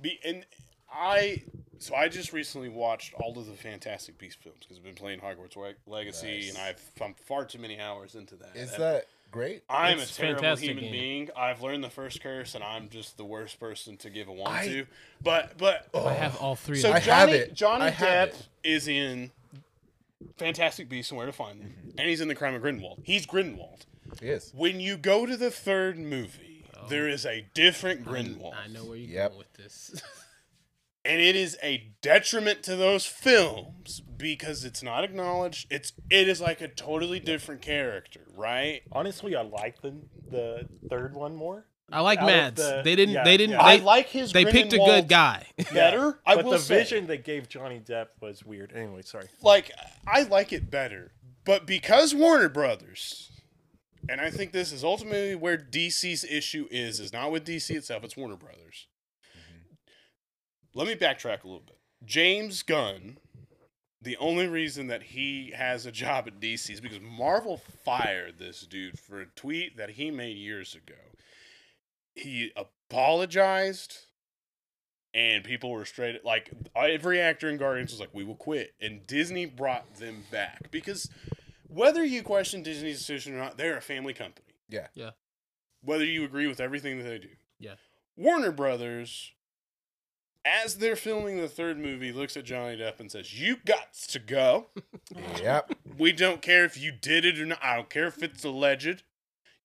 [0.00, 0.44] be and
[0.92, 1.42] I
[1.78, 5.20] so I just recently watched all of the Fantastic Beast films because I've been playing
[5.20, 5.56] Hogwarts
[5.86, 6.48] Legacy, Nice.
[6.50, 8.54] and I've I'm far too many hours into that.
[8.54, 9.62] Is And that great?
[9.68, 10.92] I'm It's a terrible fantastic human game.
[10.92, 11.30] being.
[11.36, 14.52] I've learned the first curse, and I'm just the worst person to give a one
[14.52, 14.86] I- to.
[15.22, 17.54] But but oh, I have all three so of I have Johnny it.
[17.54, 18.46] Johnny I have Depp it.
[18.62, 19.30] is in
[20.38, 21.98] Fantastic Beasts and Where to Find Them, Mm-hmm.
[21.98, 23.00] and he's in The Crime of Grindelwald.
[23.04, 23.86] He's Grindelwald.
[24.22, 24.52] Yes.
[24.54, 28.96] When you go to the third movie, there is a different Grindelwald, I know where
[28.96, 29.28] you're Yep.
[29.30, 30.02] going with this.
[31.04, 35.66] and it is a detriment to those films because it's not acknowledged.
[35.70, 38.82] It's it is like a totally different character, right?
[38.92, 39.94] Honestly, I like the
[40.30, 41.66] the third one more.
[41.92, 42.56] I like Mads.
[42.60, 43.14] the- they didn't.
[43.14, 43.52] yeah, they didn't.
[43.54, 43.62] yeah.
[43.64, 44.32] I They, like his.
[44.32, 45.46] they picked a good guy.
[45.72, 46.18] better.
[46.26, 46.78] I but will the say.
[46.78, 48.72] vision they gave Johnny Depp was weird.
[48.74, 49.26] Anyway, sorry.
[49.42, 49.70] like
[50.06, 51.12] I like it better.
[51.44, 53.30] But because Warner Brothers,
[54.08, 58.04] and I think this is ultimately where DC's issue is, is not with DC itself,
[58.04, 58.86] it's Warner Brothers.
[60.74, 61.78] Let me backtrack a little bit.
[62.04, 63.18] James Gunn,
[64.00, 68.60] the only reason that he has a job at DC is because Marvel fired this
[68.62, 70.94] dude for a tweet that he made years ago.
[72.20, 73.96] He apologized
[75.12, 79.06] and people were straight like every actor in Guardians was like, "We will quit," and
[79.06, 81.10] Disney brought them back because
[81.66, 84.54] whether you question Disney's decision or not, they're a family company.
[84.68, 84.88] Yeah.
[84.94, 85.10] Yeah.
[85.82, 87.74] Whether you agree with everything that they do, Yeah.
[88.16, 89.32] Warner Brothers,
[90.44, 94.18] as they're filming the third movie, looks at Johnny Depp and says, "You got to
[94.18, 94.68] go.
[95.40, 95.72] Yep.
[95.98, 97.58] We don't care if you did it or not.
[97.62, 99.02] I don't care if it's alleged.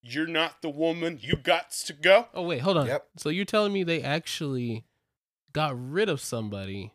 [0.07, 1.17] You're not the woman.
[1.21, 2.87] You got to go." Oh wait, hold on.
[2.87, 3.07] Yep.
[3.17, 4.85] So you're telling me they actually
[5.51, 6.93] got rid of somebody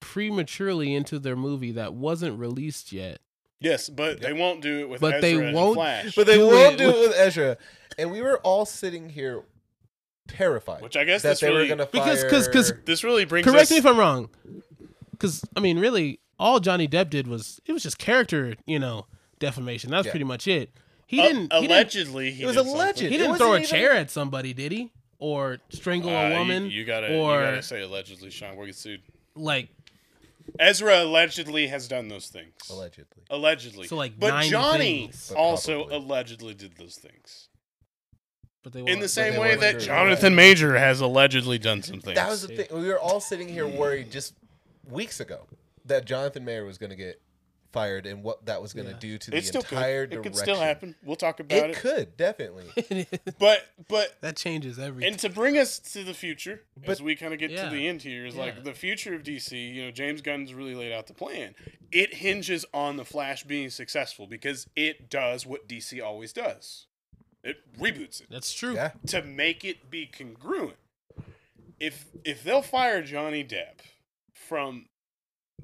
[0.00, 3.20] prematurely into their movie that wasn't released yet?
[3.60, 6.14] Yes, but they won't do it with But Ezra they and won't- Flash.
[6.16, 7.56] But they Do won't it do it with- with Ezra,
[7.96, 9.44] and we were all sitting here
[10.26, 12.04] terrified Which I guess that they really, were going to fire.
[12.04, 14.30] Because- 'cause- 'cause- this really brings Correct us, me if I'm wrong.
[15.12, 19.06] Because I mean, really, all Johnny Depp did was it was just character, you know,
[19.38, 19.90] defamation.
[19.90, 20.10] That's Yeah.
[20.12, 20.70] pretty much it.
[21.12, 21.52] He Uh, didn't.
[21.52, 22.98] he didn't, allegedly, he It was alleged.
[23.00, 24.90] he didn't throw a even- chair at somebody, did he?
[25.18, 26.70] Or strangle Uh, a woman?
[26.70, 28.56] You, gotta, or you gotta say allegedly, Sean.
[28.56, 29.02] We'll get sued.
[29.36, 29.68] like
[30.58, 32.54] Ezra allegedly has done those things.
[32.70, 33.22] allegedly.
[33.30, 33.86] Allegedly.
[33.88, 35.30] So, like, but 90 Johnny things.
[35.36, 35.96] Also probably.
[35.96, 37.48] allegedly did those things.
[38.64, 39.80] but they In the same way that.
[39.80, 42.14] Jonathan Majors has allegedly done some things.
[42.14, 42.66] That was the thing.
[42.80, 44.34] We were all sitting here worried just
[44.88, 45.46] weeks ago
[45.84, 47.20] that Jonathan Majors was going to get
[47.72, 48.98] fired and what that was going to Yeah.
[48.98, 50.12] do to the it still entire could.
[50.12, 50.32] It direction.
[50.32, 50.94] could still happen.
[51.02, 51.76] We'll talk about It it.
[51.76, 53.06] could definitely.
[53.38, 55.12] But but that changes everything.
[55.12, 57.64] and to bring us to the future, But- as we kind of get Yeah.
[57.64, 58.40] to the end here, is Yeah.
[58.42, 59.56] like the future of DC.
[59.72, 61.54] You know, James Gunn's really laid out the plan.
[61.90, 66.86] It hinges on the Flash being successful because it does what DC always does.
[67.42, 68.74] It reboots it That's true.
[68.74, 68.92] Yeah.
[69.08, 70.76] to make it be congruent.
[71.80, 73.80] If if they'll fire Johnny Depp
[74.32, 74.86] from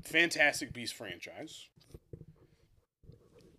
[0.03, 1.69] Fantastic Beast franchise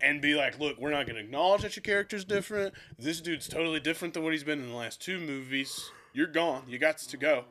[0.02, 2.74] and be like, look, we're not going to acknowledge that your character's different.
[2.98, 5.92] This dude's totally different than what he's been in the last two movies.
[6.14, 6.64] You're gone.
[6.68, 7.46] You got to go.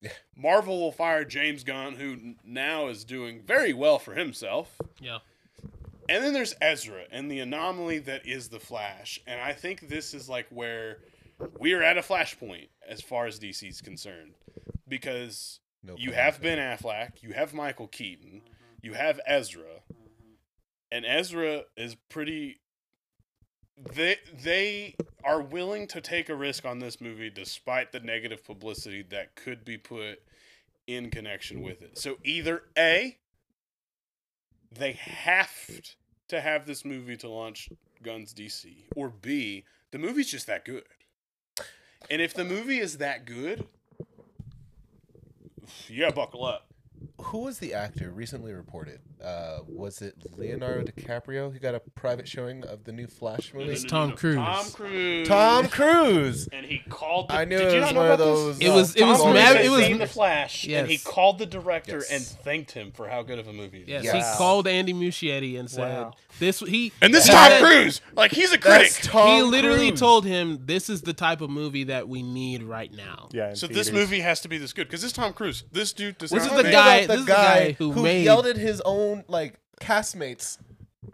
[0.00, 0.10] Yeah.
[0.36, 4.76] Marvel will fire James Gunn, who now is doing very well for himself.
[5.00, 5.18] Yeah.
[6.08, 9.20] And then there's Ezra and the anomaly that is the Flash.
[9.26, 10.98] And I think this is like where
[11.58, 14.34] we are at a flashpoint as far as DC's concerned.
[14.88, 16.58] Because No you have Ben.
[16.58, 18.42] Affleck, you have Michael Keaton,
[18.82, 19.80] you have Ezra.
[20.92, 22.60] And Ezra is pretty
[23.94, 24.94] they they
[25.24, 29.64] are willing to take a risk on this movie despite the negative publicity that could
[29.64, 30.20] be put
[30.86, 31.98] in connection with it.
[31.98, 33.16] So either A
[34.70, 35.50] they have
[36.28, 37.70] to have this movie to launch
[38.02, 40.84] Gunn's DC or B the movie's just that good.
[42.10, 43.66] And if the movie is that good,
[45.88, 46.68] yeah, buckle up.
[47.24, 51.52] Who was the actor recently reported uh, was it Leonardo DiCaprio?
[51.52, 53.70] He got a private showing of the new Flash movie.
[53.72, 54.36] It's Tom Cruise.
[54.36, 55.28] Tom Cruise.
[55.28, 56.48] Tom Cruise.
[56.52, 57.28] And he called.
[57.28, 58.58] The, I knew did it you was not know one of about those.
[58.60, 60.98] It was- it Tom was Cruise Mav- had it was- seen the Flash, and he
[60.98, 62.10] called the director Yes.
[62.10, 63.82] and thanked him for how good of a movie.
[63.82, 64.12] it Yes, is.
[64.12, 64.34] he Wow.
[64.38, 66.12] called Andy Muschietti and said Wow.
[66.40, 66.58] this.
[66.60, 68.92] He And this he Tom said- Cruise, like he's a critic.
[68.92, 70.00] That's Tom he literally Cruise.
[70.00, 73.28] told him this is the type of movie that we need right now.
[73.32, 73.50] Yeah.
[73.50, 73.92] in so this theaters.
[73.92, 76.50] movie has to be this good because this Tom Cruise, this dude does This not
[76.52, 79.58] is the make- guy- About this the guy who made- yelled at his own like
[79.80, 80.58] castmates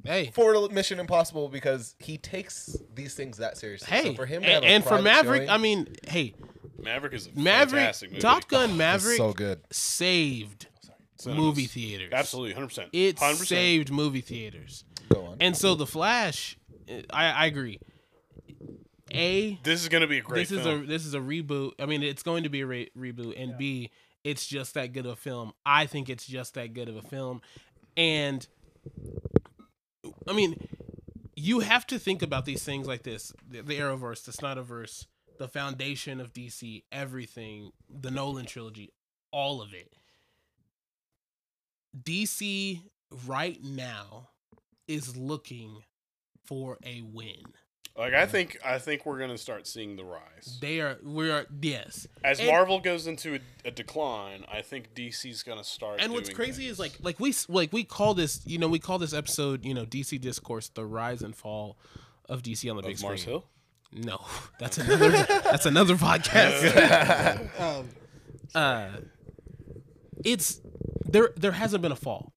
[0.05, 3.89] Hey, for Mission Impossible because he takes these things that seriously.
[3.89, 6.35] hey, so for him and, and for Maverick, showing, I mean, hey,
[6.79, 8.21] Maverick is a Maverick, fantastic movie.
[8.21, 9.61] Top Gun it's Maverick so good.
[9.71, 10.69] saved
[11.19, 11.43] Cinemas.
[11.43, 12.11] movie theaters.
[12.13, 12.89] Absolutely, hundred percent.
[12.93, 13.47] it 100%.
[13.47, 14.85] saved movie theaters.
[15.13, 15.37] Go on.
[15.41, 16.57] And so the Flash,
[17.11, 17.81] I, I agree.
[19.13, 21.73] A This is going to be a great this is a this is a reboot.
[21.79, 23.91] I mean, it's going to be a re- reboot, and B,
[24.29, 25.53] it's just that good of a film.
[25.65, 27.41] I think it's just that good of a film,
[27.97, 28.47] and
[30.29, 30.69] I mean,
[31.35, 35.07] you have to think about these things like this: the, the Arrowverse, the Snyderverse,
[35.39, 38.93] the foundation of DC, everything, the Nolan trilogy,
[39.33, 39.95] all of it.
[41.99, 42.83] DC
[43.27, 44.29] right now
[44.87, 45.85] is looking
[46.45, 47.45] for a win.
[47.99, 50.59] Like I think I think we're going to start seeing the rise.
[50.61, 52.07] They are we are yes.
[52.23, 56.01] As And- Marvel goes into a, a decline, I think DC's going to start.
[56.01, 56.75] and what's crazy things.
[56.75, 59.75] is like like we like we call this you know we call this episode you
[59.75, 61.77] know DC discourse the rise and fall
[62.29, 63.33] of DC on the big Mars screen.
[63.35, 63.45] Hill.
[63.93, 64.25] No,
[64.61, 67.61] that's another that's another podcast.
[67.61, 67.89] um,
[68.55, 68.89] uh,
[70.25, 70.61] it's
[71.05, 72.33] there there hasn't been a fall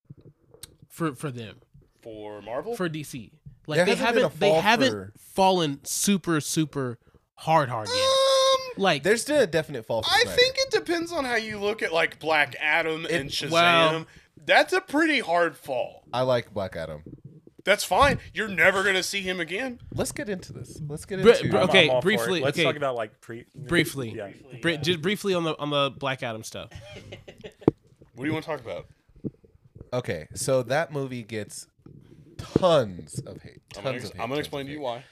[0.89, 1.57] for for them
[2.01, 3.31] For Marvel, for DC.
[3.67, 6.97] Like There they hasn't haven't a they fall haven't for- fallen super super
[7.35, 7.95] hard hard yet.
[7.97, 10.03] um, Like There's still a definite fall.
[10.03, 10.35] For I Snyder.
[10.37, 13.51] think it depends on how you look at like Black Adam and Shazam.
[13.51, 14.05] well-
[14.43, 16.03] That's a pretty hard fall.
[16.13, 17.03] I like Black Adam.
[17.63, 18.17] That's fine.
[18.33, 19.79] You're never going to see him again.
[19.93, 20.81] Let's get into this.
[20.87, 21.49] Let's get Br- into.
[21.49, 22.01] br- I'm- okay, I'm all it.
[22.01, 22.63] briefly, Let's okay.
[22.63, 23.45] talk about like pre.
[23.55, 24.31] briefly, Yeah.
[24.63, 26.71] Bri- just briefly on the on the Black Adam stuff.
[28.15, 28.87] What do you want to talk about?
[29.93, 31.67] Okay, so that movie gets
[32.41, 33.61] tons of hate.
[33.77, 34.21] I'm Tons going of to hate.
[34.23, 35.03] I'm gonna explain to you why.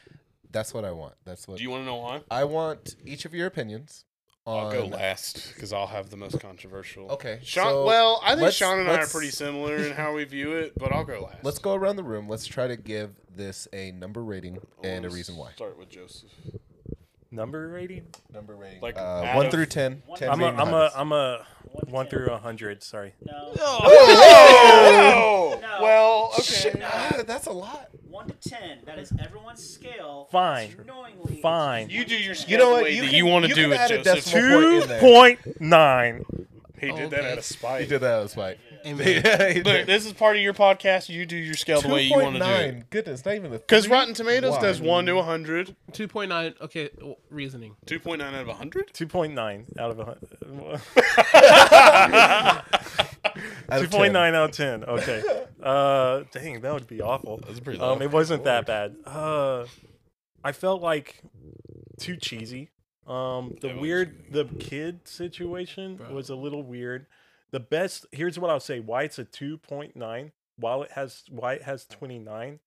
[0.51, 1.14] That's what I want.
[1.26, 2.22] That's what Do you want to know why?
[2.31, 2.95] I want.
[3.06, 4.06] Each of your opinions.
[4.45, 7.07] On, I'll go last because I'll have the most controversial.
[7.11, 7.65] Okay, Sean.
[7.65, 10.23] so well, I think let's- Sean and I are let's- pretty similar in how we
[10.23, 11.43] view it, but I'll go last.
[11.43, 12.27] Let's go around the room.
[12.27, 15.51] Let's try to give this a number rating and a reason why.
[15.51, 16.31] Start with Joseph.
[17.31, 18.07] Number rating?
[18.34, 20.01] Number rating, Like, uh, out one of- through ten.
[20.07, 20.97] One- 10 I'm a, being the I'm a, highest.
[20.97, 22.10] I'm a One to one ten.
[22.19, 22.81] through a hundred.
[22.84, 23.14] Sorry.
[23.23, 23.53] No.
[23.60, 25.77] Oh, No.
[25.81, 26.43] well, okay.
[26.43, 27.89] Shit, ah, that's a lot.
[28.10, 28.80] One to ten.
[28.85, 30.27] That is everyone's scale.
[30.31, 30.76] Fine.
[30.88, 31.89] Knowingly, it's Fine.
[31.89, 32.91] You do your scale You know what?
[32.93, 34.15] You can- you want to do can it, add a Joseph.
[34.26, 34.99] decimal point Two in there.
[34.99, 36.26] point nine.
[36.80, 37.31] He did that Okay.
[37.34, 37.81] out of spite.
[37.81, 38.57] He did that as spite.
[38.85, 39.64] Amen.
[39.65, 41.10] Look, this is part of your podcast.
[41.10, 42.76] You do your scale the way you want to do it.
[42.76, 42.89] 2.9.
[42.89, 43.57] Goodness, not even the.
[43.60, 43.88] Because?
[43.88, 44.61] Rotten Tomatoes Why?
[44.61, 45.76] does 1 to 100.
[45.91, 46.53] Two point nine.
[46.61, 47.76] Okay, w- reasoning.
[47.85, 48.93] 2.9 out of 100?
[48.93, 50.19] Two point nine out of a hun-
[53.72, 54.35] Out Two of point 10.
[54.35, 54.84] out of ten.
[54.84, 55.22] Okay.
[55.61, 57.39] Uh, dang, that would be awful.
[57.45, 58.95] That's pretty Um, it wasn't that bad.
[59.06, 59.65] Uh,
[60.43, 61.22] I felt like
[61.99, 62.69] too cheesy.
[63.06, 66.14] Um, the That was- weird, the kid situation Bro.
[66.14, 67.06] was a little weird.
[67.51, 68.05] The best.
[68.11, 68.80] Here's what I'll say.
[68.80, 70.31] Why it's a two point nine.
[70.57, 72.59] While it has why it has twenty nine,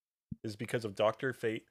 [0.42, 1.64] is because of Doctor Fate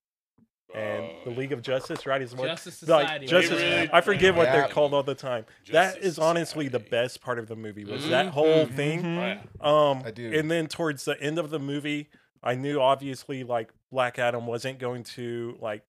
[0.73, 2.05] and Oh, the League of Justice.
[2.05, 2.21] Right?
[2.21, 3.25] Is what Justice like Society.
[3.27, 3.61] Justice.
[3.61, 5.45] Really- I forget what they're called all the time.
[5.71, 7.83] that Justice is honestly the best part of the movie.
[7.83, 8.09] Was Mhm.
[8.09, 8.75] that whole Mhm.
[8.75, 9.17] thing?
[9.17, 9.41] Oh, yeah.
[9.59, 10.31] Um, I do.
[10.33, 12.09] And then towards the end of the movie,
[12.43, 15.83] I knew obviously like Black Adam wasn't going to like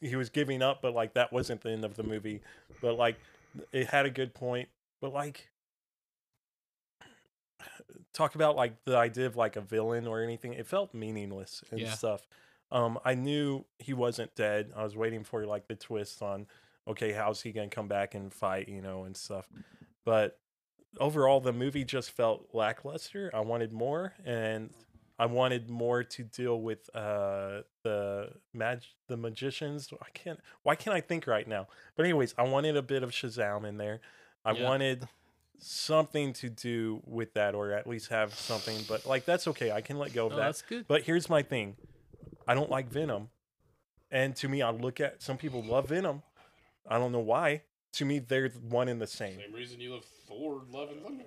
[0.00, 2.40] he was giving up, but like that wasn't the end of the movie.
[2.80, 3.16] But like
[3.72, 4.68] it had a good point.
[5.02, 5.50] But like
[8.12, 10.52] talk about like the idea of like a villain or anything.
[10.54, 11.90] It felt meaningless and Yeah.
[11.90, 12.26] stuff.
[12.72, 14.72] Um, I knew he wasn't dead.
[14.76, 16.46] I was waiting for like the twist on
[16.88, 19.48] okay, how's he gonna come back and fight, you know, and stuff.
[20.04, 20.38] But
[20.98, 23.30] overall the movie just felt lackluster.
[23.34, 24.70] I wanted more and
[25.18, 29.88] I wanted more to deal with uh the mag the magicians.
[30.00, 31.66] I can't why can't I think right now?
[31.96, 34.00] But anyways, I wanted a bit of Shazam in there.
[34.44, 34.64] I Yeah.
[34.64, 35.08] wanted
[35.58, 39.72] something to do with that or at least have something, but like that's okay.
[39.72, 40.42] I can let go of Oh, that.
[40.46, 40.86] that's good.
[40.88, 41.76] But here's my thing.
[42.46, 43.28] I don't like Venom.
[44.10, 46.22] And to me, I look at some people love Venom.
[46.88, 47.62] I don't know why.
[47.94, 49.38] To me, they're one and the same.
[49.38, 51.24] Same reason you love Thor, Love and Thunder.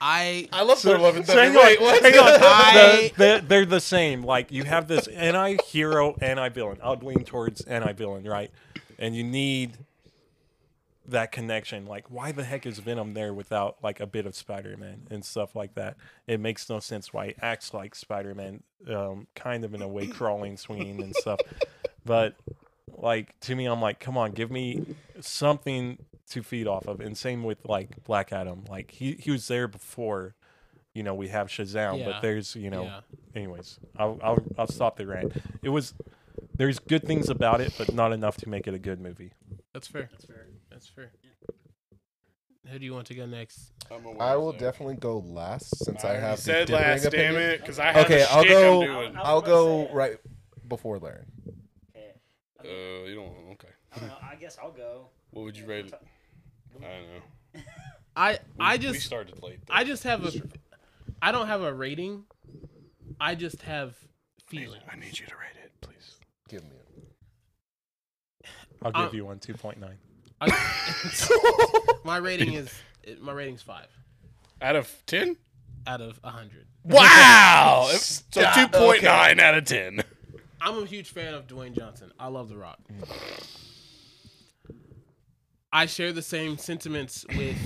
[0.00, 1.42] I I love Thor: Love and Thunder.
[1.42, 2.02] hang on, Wait, what?
[2.02, 2.28] hang on.
[2.42, 4.22] I- The- they're, they're the same.
[4.24, 6.78] Like you have this anti hero, anti villain.
[6.82, 8.50] I'll lean towards anti villain, right?
[8.98, 9.76] And you need
[11.08, 11.86] that connection.
[11.86, 15.24] Like, why the heck is Venom there without like a bit of Spider Man and
[15.24, 15.96] stuff like that?
[16.26, 19.88] It makes no sense why he acts like Spider Man, um, kind of in a
[19.88, 21.40] way, crawling, swinging, and stuff.
[22.04, 22.34] But
[22.96, 25.98] like to me, I'm like, come on, give me something
[26.30, 27.00] to feed off of.
[27.00, 28.64] And same with like Black Adam.
[28.68, 30.34] Like he he was there before.
[30.94, 32.06] You know, we have Shazam, Yeah.
[32.06, 33.00] but there's, you know, Yeah.
[33.34, 35.32] anyways, I'll, I'll I'll stop the rant.
[35.62, 35.92] It was
[36.56, 39.32] there's good things about it, but not enough to make it a good movie.
[39.74, 40.08] That's fair.
[40.10, 40.45] That's fair.
[40.76, 41.10] That's fair.
[42.70, 43.72] Who do you want to go next?
[43.90, 44.60] I'm aware I will that.
[44.60, 47.92] definitely go last since I, already have the said differing last, damn it, because I
[47.92, 49.16] have Okay, a I'll go- I'm doing.
[49.16, 50.16] I I'll was about to go right
[50.68, 51.24] before Larry.
[51.96, 52.12] Okay.
[52.60, 53.52] Uh, you don't.
[53.52, 53.68] Okay.
[53.94, 54.14] I don't know.
[54.30, 55.08] I guess I'll go.
[55.30, 55.94] What would you rate it?
[55.94, 57.60] I don't know.
[58.16, 59.60] I We, I we just started late.
[59.66, 59.72] though.
[59.72, 60.42] I just have a
[61.22, 62.24] I don't have a rating.
[63.18, 63.96] I just have
[64.46, 64.80] feeling.
[64.92, 66.16] I need you to rate it, please.
[66.50, 68.48] Give me it.
[68.82, 69.96] I'll give Um, you one, two point nine.
[70.40, 70.50] I,
[72.04, 72.70] my rating is
[73.20, 73.86] my rating's five
[74.60, 75.36] Out of ten.
[75.86, 76.66] out of a hundred.
[76.84, 77.88] Wow.
[77.92, 77.96] so
[78.42, 78.54] Stop.
[78.54, 80.02] two point nine out of ten.
[80.60, 82.12] I'm a huge fan of Dwayne Johnson.
[82.18, 82.78] I love The Rock.
[85.72, 87.56] I share the same sentiments with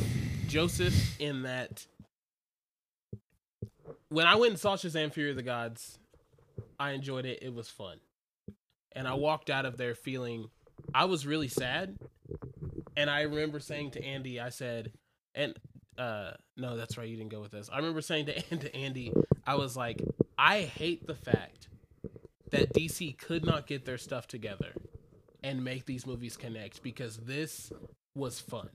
[0.49, 1.87] Joseph in that
[4.09, 5.99] when I went and saw Shazam Fury of the Gods,
[6.79, 7.39] I enjoyed it.
[7.43, 7.99] It was fun.
[8.93, 10.49] And I walked out of there feeling
[10.93, 11.97] I was really sad.
[13.01, 14.93] And I remember saying to Andy, I said,
[15.35, 15.55] and
[15.97, 17.71] uh no, that's right, you didn't go with this.
[17.73, 19.11] I remember saying to, to Andy,
[19.47, 20.03] I was like,
[20.37, 21.69] I hate the fact
[22.51, 24.75] that DC could not get their stuff together
[25.43, 27.73] and make these movies connect because this
[28.15, 28.69] was fun.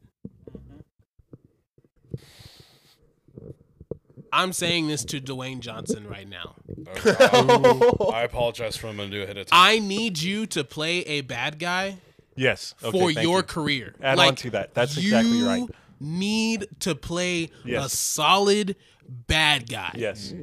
[4.34, 6.56] I'm saying this to Dwayne Johnson right now.
[6.98, 7.92] Okay, I,
[8.22, 9.60] I apologize for what I'm gonna do ahead of time.
[9.62, 12.00] I need you to play a bad guy
[12.36, 12.76] Yes.
[12.84, 13.44] Okay, for your you.
[13.44, 13.96] career.
[14.02, 14.74] Add like, on to that.
[14.74, 15.70] That's exactly right.
[16.00, 18.76] Need to play a solid
[19.08, 19.94] bad guy.
[19.96, 20.34] Yes.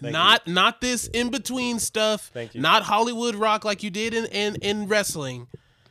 [0.00, 2.30] Thank not not this in between stuff.
[2.34, 2.60] Thank you.
[2.60, 5.46] Not Hollywood rock like you did in, in in wrestling,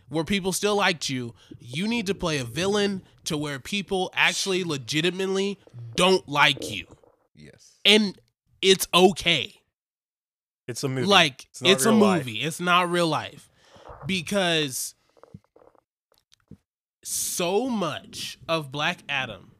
[0.10, 1.34] where people still liked you.
[1.60, 5.58] You need to play a villain to where people actually legitimately
[5.96, 6.86] don't like you,
[7.34, 7.78] yes.
[7.86, 8.18] and
[8.62, 9.62] it's okay.
[10.68, 11.08] It's a movie.
[11.08, 12.26] Like It's it's, a real life.
[12.26, 12.40] movie.
[12.42, 13.50] It's not real life
[14.06, 14.96] because
[17.04, 19.52] so much of Black Adam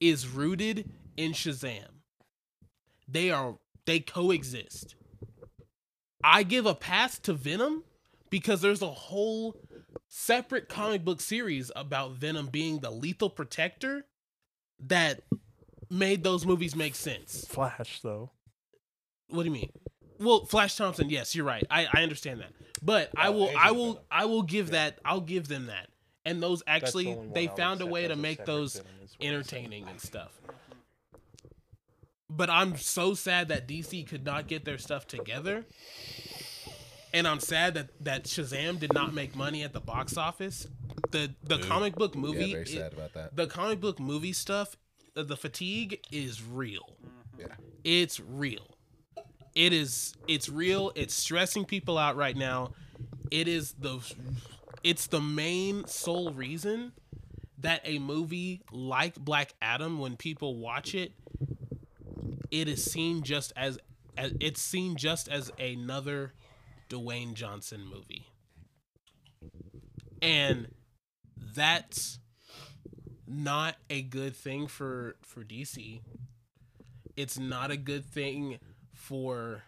[0.00, 1.86] is rooted in Shazam.
[3.08, 4.94] They are they coexist.
[6.22, 7.84] I give a pass to Venom
[8.30, 9.56] because there's a whole
[10.08, 14.04] separate comic book series about Venom being the lethal protector
[14.86, 15.20] that
[15.90, 17.44] made those movies make sense.
[17.48, 18.30] Flash though.
[19.28, 19.70] What do you mean?
[20.18, 21.64] Well, Flash Thompson, yes, you're right.
[21.70, 22.52] I, I understand that.
[22.82, 24.04] But I Oh, will I will Venom.
[24.10, 25.88] I will give that I'll give them that.
[26.24, 29.00] And those That's the actually they found a way to make those Venom is what
[29.00, 29.34] I'm saying.
[29.34, 30.40] entertaining and stuff.
[32.28, 35.64] But I'm so sad that DC could not get their stuff together.
[37.12, 40.66] And I'm sad that that Shazam did not make money at the box office.
[41.10, 43.34] The the comic book movie Yeah, very it- sad about that.
[43.34, 44.76] the comic book movie stuff,
[45.16, 46.96] uh, the fatigue is real.
[47.36, 47.46] Yeah.
[47.82, 48.76] It's real.
[49.56, 50.92] It is it's real.
[50.94, 52.74] It's stressing people out right now.
[53.32, 53.98] It is the
[54.82, 56.92] it's the main sole reason
[57.58, 61.12] that a movie like Black Adam when people watch it
[62.50, 63.78] it is seen just as,
[64.16, 66.32] as it's seen just as another
[66.88, 68.26] Dwayne Johnson movie.
[70.20, 70.68] And
[71.54, 72.18] that's
[73.26, 76.00] not a good thing for for DC.
[77.16, 78.58] It's not a good thing
[78.92, 79.64] for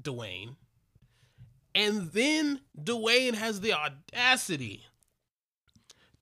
[0.00, 0.56] Dwayne.
[1.78, 4.84] And then Dwayne has the audacity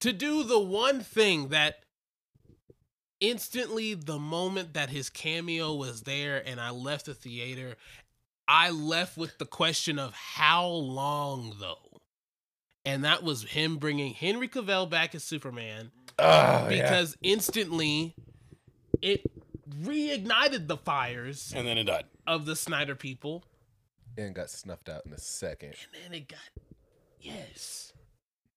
[0.00, 1.76] to do the one thing that
[3.20, 7.76] instantly the moment that his cameo was there and I left the theater,
[8.46, 12.00] I left with the question of how long though?
[12.84, 16.68] And that was him bringing Henry Cavill back as Superman Oh, yeah.
[16.68, 18.14] because instantly
[19.02, 19.22] it
[19.82, 22.04] reignited the fires and then it died.
[22.26, 23.42] of the Snyder people.
[24.16, 25.74] And got snuffed out in a second.
[25.94, 26.38] And then it got
[27.20, 27.92] yes.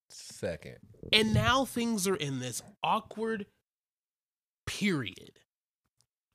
[0.10, 0.78] Second.
[1.14, 3.46] And now things are in this awkward
[4.66, 5.40] period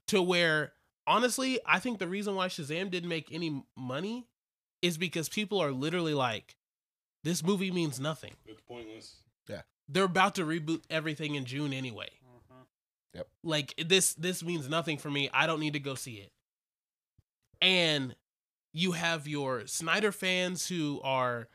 [0.08, 0.72] to where
[1.06, 4.26] honestly, I think the reason why Shazam didn't make any money
[4.82, 6.56] is because people are literally like
[7.24, 8.32] this movie means nothing.
[8.46, 9.16] It's pointless.
[9.48, 9.62] Yeah.
[9.88, 12.10] They're about to reboot everything in June anyway.
[13.16, 13.22] Mm-hmm.
[13.48, 16.32] like this this means nothing for me i don't need to go see it
[17.62, 18.14] and
[18.74, 21.48] you have your snyder fans who are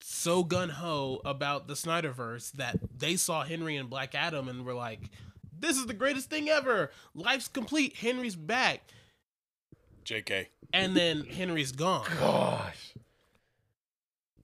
[0.00, 4.74] so gun ho about the Snyderverse that they saw Henry and Black Adam and were
[4.74, 5.10] like,
[5.58, 6.92] "This is the greatest thing ever.
[7.14, 7.96] Life's complete.
[7.96, 8.82] Henry's back."
[10.04, 10.46] JK.
[10.72, 12.06] And then Henry's gone.
[12.20, 12.92] Gosh.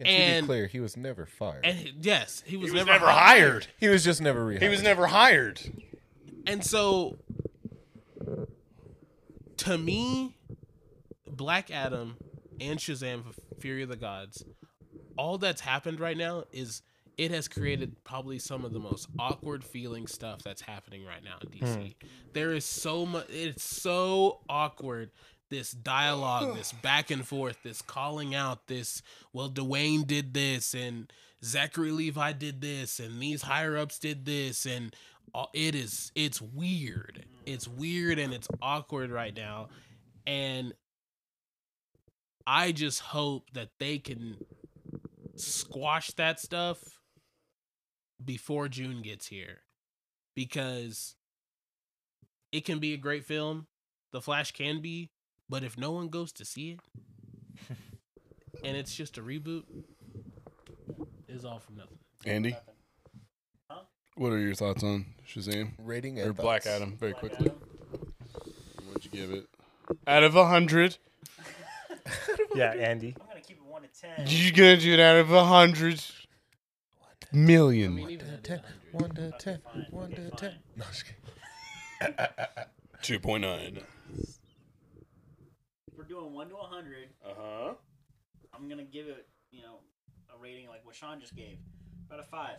[0.01, 1.65] And, to be clear, he was never fired.
[1.65, 3.69] And he- yes, he was, He was never, never hired.
[3.79, 4.63] he was just never rehired.
[4.63, 5.61] He was never hired.
[6.47, 7.19] And so,
[9.59, 10.37] to me,
[11.37, 12.17] Black Adam
[12.61, 13.23] and Shazam:
[13.61, 14.45] Fury of the Gods,
[15.17, 16.83] all that's happened right now is
[17.17, 21.37] it has created probably some of the most awkward feeling stuff that's happening right now
[21.43, 21.75] in DC.
[21.77, 22.07] Hmm.
[22.33, 23.27] There is so much.
[23.31, 25.11] It's so awkward.
[25.51, 29.03] This dialogue, this back and forth, this calling out, this
[29.33, 31.13] well, Dwayne did this and
[31.45, 34.95] Zachary Levi did this and these higher ups did this and
[35.33, 37.25] all- it is it's weird.
[37.47, 39.69] It's weird and it's awkward right now.
[40.27, 40.73] And
[42.47, 44.37] I just hope that they can
[45.37, 46.79] squash that stuff
[48.25, 49.59] before June gets here
[50.35, 51.17] because
[52.53, 53.67] it can be a great film.
[54.13, 55.11] The Flash can be,
[55.49, 56.81] but if no one goes to see it
[58.65, 59.65] and it's just a reboot,
[61.29, 61.99] it's all for nothing.
[62.27, 62.57] Andy,
[63.69, 63.85] Nothing.
[64.17, 66.77] what are your thoughts on Shazam rating or Black thoughts.
[66.77, 66.97] Adam?
[66.97, 68.13] Very Black quickly, Adam.
[68.87, 69.47] what'd you give it?
[70.07, 70.97] Out of a hundred,
[72.55, 73.17] Yeah, Andy.
[73.21, 74.27] I'm gonna keep it one to ten.
[74.29, 76.01] You're gonna do it out of a hundred
[77.33, 77.93] million?
[77.93, 78.61] I mean, even to at ten.
[78.93, 79.59] One to Okay, ten.
[79.65, 79.87] fine.
[79.91, 80.55] One Okay, to ten.
[80.77, 81.05] No, just
[82.01, 82.15] kidding.
[83.03, 83.79] Two point nine.
[84.17, 84.39] If
[85.97, 87.75] we're doing one to a hundred, Uh huh.
[88.55, 89.79] I'm gonna give it, you know,
[90.35, 91.59] a rating like what Sean just gave,
[92.07, 92.59] about a five.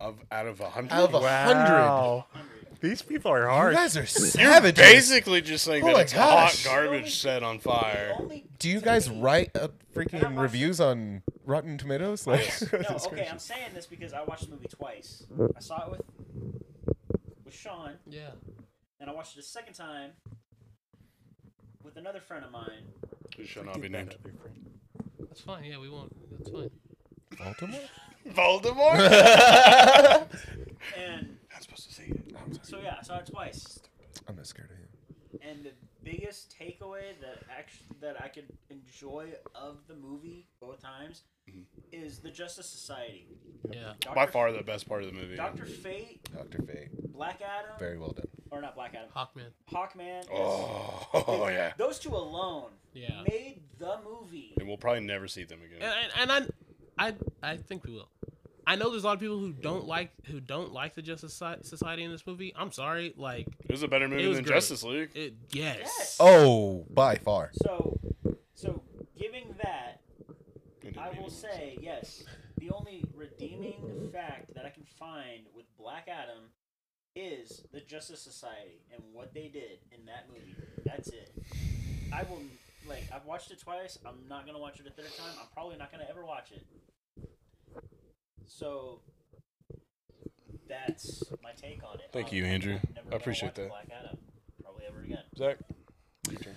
[0.00, 0.92] Of out of a hundred.
[0.92, 1.20] Out of a.
[1.20, 2.26] Wow.
[2.32, 2.63] Hundred.
[2.84, 3.72] These people are hard.
[3.72, 4.78] You guys are You're savages.
[4.84, 6.64] basically just saying Oh that my it's hot gosh.
[6.64, 8.12] garbage set on fire.
[8.58, 12.26] Do you guys write uh, freaking reviews on Rotten Tomatoes?
[12.26, 12.60] Like, Yes.
[12.72, 13.42] No, goodness okay, I'm gracious.
[13.42, 15.24] saying this because I watched the movie twice.
[15.56, 16.02] I saw it with
[17.46, 18.32] with Sean, Yeah.
[19.00, 20.10] and I watched it a second time
[21.82, 22.84] with another friend of mine.
[23.38, 24.14] It shall not be named.
[25.20, 25.64] That's fine.
[25.64, 26.14] Yeah, we won't.
[26.38, 26.68] That's fine.
[27.38, 27.80] Baltimore?
[28.28, 28.98] Voldemort.
[30.98, 32.58] And Not supposed to say it.
[32.62, 33.80] so yeah, I saw it twice.
[34.28, 35.40] I'm not scared of him.
[35.50, 35.70] And the
[36.02, 41.64] biggest takeaway that actually that I could enjoy of the movie both times Mhm.
[41.90, 43.26] is the Justice Society.
[43.72, 43.94] Yeah.
[44.00, 44.14] Dr.
[44.14, 45.36] By far the best part of the movie.
[45.36, 46.62] Doctor Fate, Dr.
[46.62, 46.90] Fate.
[47.12, 48.28] Black Adam, Very well done.
[48.50, 49.52] or not Black Adam, Hawkman.
[49.70, 50.24] Hawkman.
[50.24, 50.26] yes.
[50.32, 51.72] Oh, oh yeah.
[51.78, 53.22] Those two alone Yeah.
[53.26, 54.54] made the movie.
[54.58, 55.80] And we'll probably never see them again.
[55.82, 56.50] And, and, and
[56.98, 57.08] I,
[57.42, 58.08] I, I think we will.
[58.66, 61.34] I know there's a lot of people who don't like who don't like the Justice
[61.62, 62.52] Society in this movie.
[62.56, 63.14] I'm sorry.
[63.16, 64.54] Like It was a better movie than great.
[64.54, 65.10] Justice League.
[65.14, 65.34] it.
[65.50, 65.78] Yes.
[65.80, 66.16] Yes.
[66.20, 67.50] Oh, by far.
[67.62, 67.98] So,
[68.54, 68.82] so
[69.18, 70.00] giving that,
[70.98, 72.24] I will say yes.
[72.58, 76.44] The only redeeming fact that I can find with Black Adam
[77.14, 80.56] is the Justice Society and what they did in that movie.
[80.84, 81.30] That's it.
[82.12, 82.40] I will
[82.88, 83.04] like.
[83.14, 83.98] I've watched it twice.
[84.06, 85.32] I'm not gonna watch it a third time.
[85.40, 86.64] I'm probably not gonna ever watch it.
[88.46, 89.00] So
[90.68, 92.08] that's my take on it.
[92.12, 92.78] Thank I'm you, Andrew.
[93.12, 93.68] I appreciate that.
[93.68, 94.18] Black Adam,
[94.62, 95.18] probably ever again.
[95.36, 95.58] Zach,
[96.30, 96.54] your turn.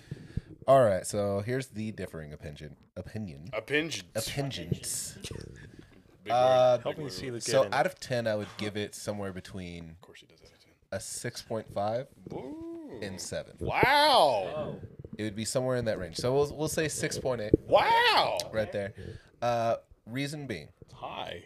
[0.67, 2.75] All right, so here's the differing opinion.
[2.95, 3.49] Opinion.
[3.53, 4.03] Opinions.
[4.15, 5.17] Opinions.
[6.23, 7.13] Big Uh, Help me word.
[7.13, 10.01] see the good So in out of 10, I would give it somewhere between Of
[10.01, 10.49] course he does that.
[10.91, 12.99] a 6.5 Ooh.
[13.01, 13.53] and 7.
[13.61, 13.81] Wow.
[13.85, 14.75] Oh,
[15.17, 16.17] It would be somewhere in that range.
[16.17, 18.37] So we'll, we'll say 6.8 Wow.
[18.51, 18.93] right there.
[19.41, 21.43] Uh, reason being, Hi.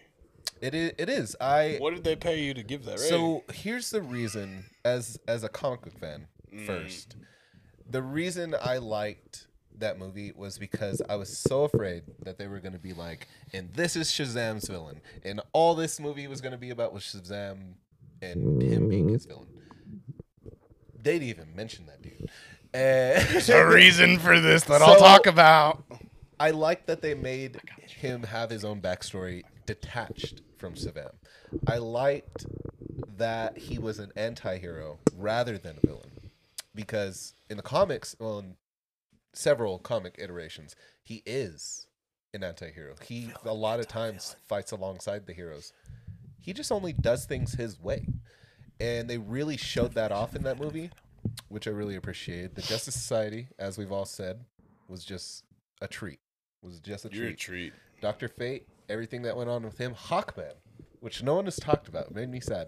[0.61, 1.35] It is, it is.
[1.41, 3.09] I What did they pay you to give that rating?
[3.09, 6.65] So here's the reason, as as a comic book fan, Mm.
[6.65, 7.15] first,
[7.89, 9.47] the reason I liked
[9.77, 13.27] that movie was because I was so afraid that they were going to be like,
[13.53, 17.03] and this is Shazam's villain, and all this movie was going to be about was
[17.03, 17.75] Shazam
[18.21, 19.47] and him being his villain.
[21.01, 22.29] They'd even mention that dude.
[22.73, 25.83] There's a reason for this that I'll talk about.
[26.39, 31.11] I like that they made him have his own backstory detached from Shazam.
[31.67, 32.45] I liked
[33.17, 36.11] that he was an anti-hero rather than a villain.
[36.73, 38.55] Because in the comics, well, in
[39.33, 41.87] several comic iterations, he is
[42.33, 42.93] an anti-hero.
[43.03, 45.73] He a lot of times fights alongside the heroes.
[46.39, 48.07] He just only does things his way.
[48.79, 50.91] And they really showed that off in that movie,
[51.49, 52.55] which I really appreciated.
[52.55, 54.45] The Justice Society, as we've all said,
[54.87, 55.43] was just
[55.81, 56.19] a treat.
[56.63, 57.39] Was just a You're a treat.
[57.39, 57.73] treat.
[58.01, 60.53] Doctor Fate, everything that went on with him, Hawkman,
[60.99, 62.67] which no one has talked about, made me sad.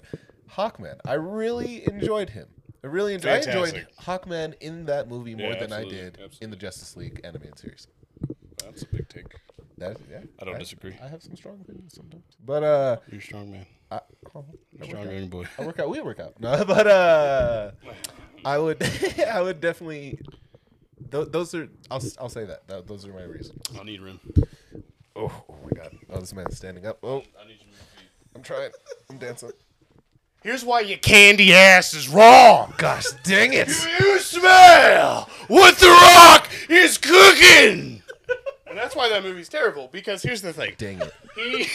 [0.51, 2.47] Hawkman, I really enjoyed him.
[2.83, 6.19] I really enjoyed, I enjoyed Hawkman in that movie more Yeah, than I absolutely, did
[6.41, 7.87] in the Justice League animated series.
[8.63, 9.25] That's a big take.
[9.77, 10.95] That, yeah, I don't disagree.
[11.01, 13.65] I have some strong opinions sometimes, but uh, You're a strong man.
[13.91, 13.99] I,
[14.35, 14.45] oh,
[14.81, 15.45] I Strong young boy.
[15.57, 15.89] I work out.
[15.89, 16.39] We work out.
[16.39, 17.71] No, but uh,
[18.45, 18.81] I would,
[19.31, 20.19] I would definitely.
[21.11, 21.69] Th- those are.
[21.91, 22.01] I'll.
[22.19, 22.67] I'll say that.
[22.67, 23.61] Th- those are my reasons.
[23.79, 24.19] I need room.
[25.15, 25.97] Oh Oh my god.
[26.09, 26.99] Oh, this man's standing up.
[27.03, 27.77] Oh, I need you to move
[28.35, 28.71] I'm trying.
[29.09, 29.51] I'm dancing.
[30.43, 32.73] Here's why your candy ass is wrong.
[32.77, 33.69] Gosh, dang it!
[33.99, 38.01] You smell what the Rock is cooking.
[38.67, 39.87] And that's why that movie's terrible.
[39.89, 40.73] Because here's the thing.
[40.77, 41.13] Dang it!
[41.35, 41.67] He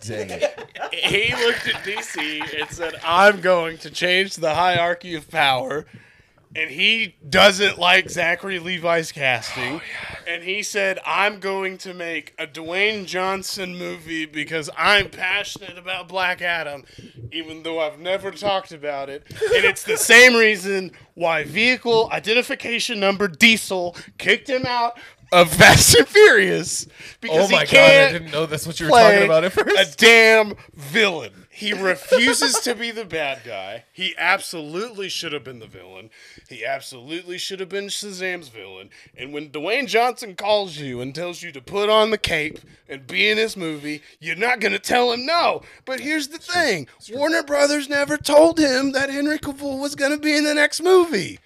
[0.00, 0.68] Dang it!
[0.92, 5.86] he looked at DC and said, "I'm going to change the hierarchy of power."
[6.56, 9.80] And he doesn't like Zachary Levi's casting.
[10.26, 16.06] And he said, I'm going to make a Dwayne Johnson movie because I'm passionate about
[16.06, 16.84] Black Adam,
[17.32, 19.24] even though I've never talked about it.
[19.30, 21.78] And it's the same reason why Vin
[23.26, 24.96] Diesel kicked him out
[25.32, 26.86] of Fast and Furious.
[27.20, 27.90] Because Oh my he god!
[27.90, 31.32] I didn't know that's what you were talking about at a damn villain.
[31.56, 33.84] He refuses to be the bad guy.
[33.92, 36.10] He absolutely should have been the villain.
[36.48, 38.90] He absolutely should have been Shazam's villain.
[39.16, 42.58] And when Dwayne Johnson calls you and tells you to put on the cape
[42.88, 45.62] and be in his movie, you're not going to tell him no.
[45.84, 50.18] But here's the thing Warner Brothers never told him that Henry Cavill was going to
[50.18, 51.38] be in the next movie.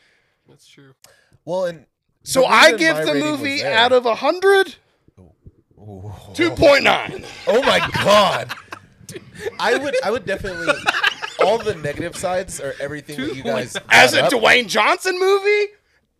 [0.48, 0.94] That's true.
[1.44, 1.84] Well, and
[2.22, 4.76] So I give the movie out of 100,
[5.18, 6.12] Ooh.
[6.32, 7.26] 2.9.
[7.46, 8.54] Oh my god!
[9.58, 9.94] I would.
[10.04, 10.72] I would definitely.
[11.44, 13.76] All the negative sides are everything that you guys.
[13.90, 15.66] As a brought up, Dwayne Johnson movie,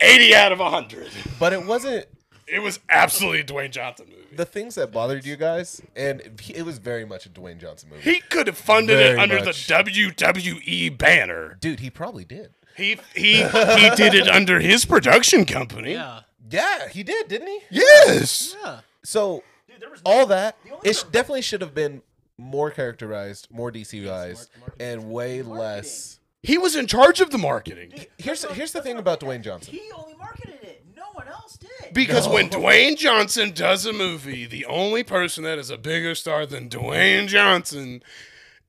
[0.01, 1.09] 80 out of 100.
[1.41, 2.07] but it wasn't
[2.47, 4.37] It was absolutely a Dwayne Johnson movie.
[4.37, 8.03] the things that bothered you guys, and it was very much a Dwayne Johnson movie.
[8.03, 9.67] He could have funded it Very under much.
[9.67, 11.57] the WWE banner.
[11.61, 12.51] Dude, he probably did.
[12.77, 15.93] He he he did it under his production company.
[15.95, 16.21] Yeah.
[16.51, 17.59] Yeah, he did, didn't he?
[17.71, 18.55] Yes.
[18.63, 18.81] Yeah.
[19.03, 22.03] So Dude, there was all that The it sh- definitely should have been
[22.39, 24.87] more characterized, more DCized, mar- marketing.
[24.87, 25.59] and way Marketing.
[25.59, 26.21] less.
[26.43, 27.93] He was in charge of the marketing.
[28.17, 29.75] Here's That's here's the thing about Dwayne Johnson.
[29.75, 30.85] He only marketed it.
[30.97, 31.93] No one else did.
[31.93, 36.47] Because when Dwayne Johnson does a movie, the only person that is a bigger star
[36.47, 38.03] than Dwayne Johnson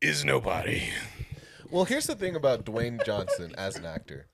[0.01, 0.89] is nobody.
[1.69, 4.25] Well, here's the thing about Dwayne Johnson as an actor.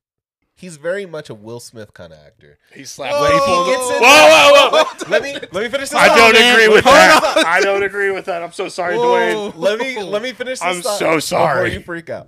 [0.58, 2.58] He's very much a Will Smith kind of actor.
[2.74, 5.10] He slapped When he gets in- Whoa, whoa, whoa!
[5.10, 5.94] Let me let me finish this.
[5.94, 6.54] I thought, don't man.
[6.56, 7.38] agree with Hold that.
[7.40, 7.46] on.
[7.46, 8.42] I don't agree with that.
[8.42, 9.52] I'm so sorry, Whoa.
[9.52, 9.58] Dwayne.
[9.58, 10.64] Let me let me finish this.
[10.78, 11.72] I'm thought so sorry.
[11.72, 12.28] Before you freak out.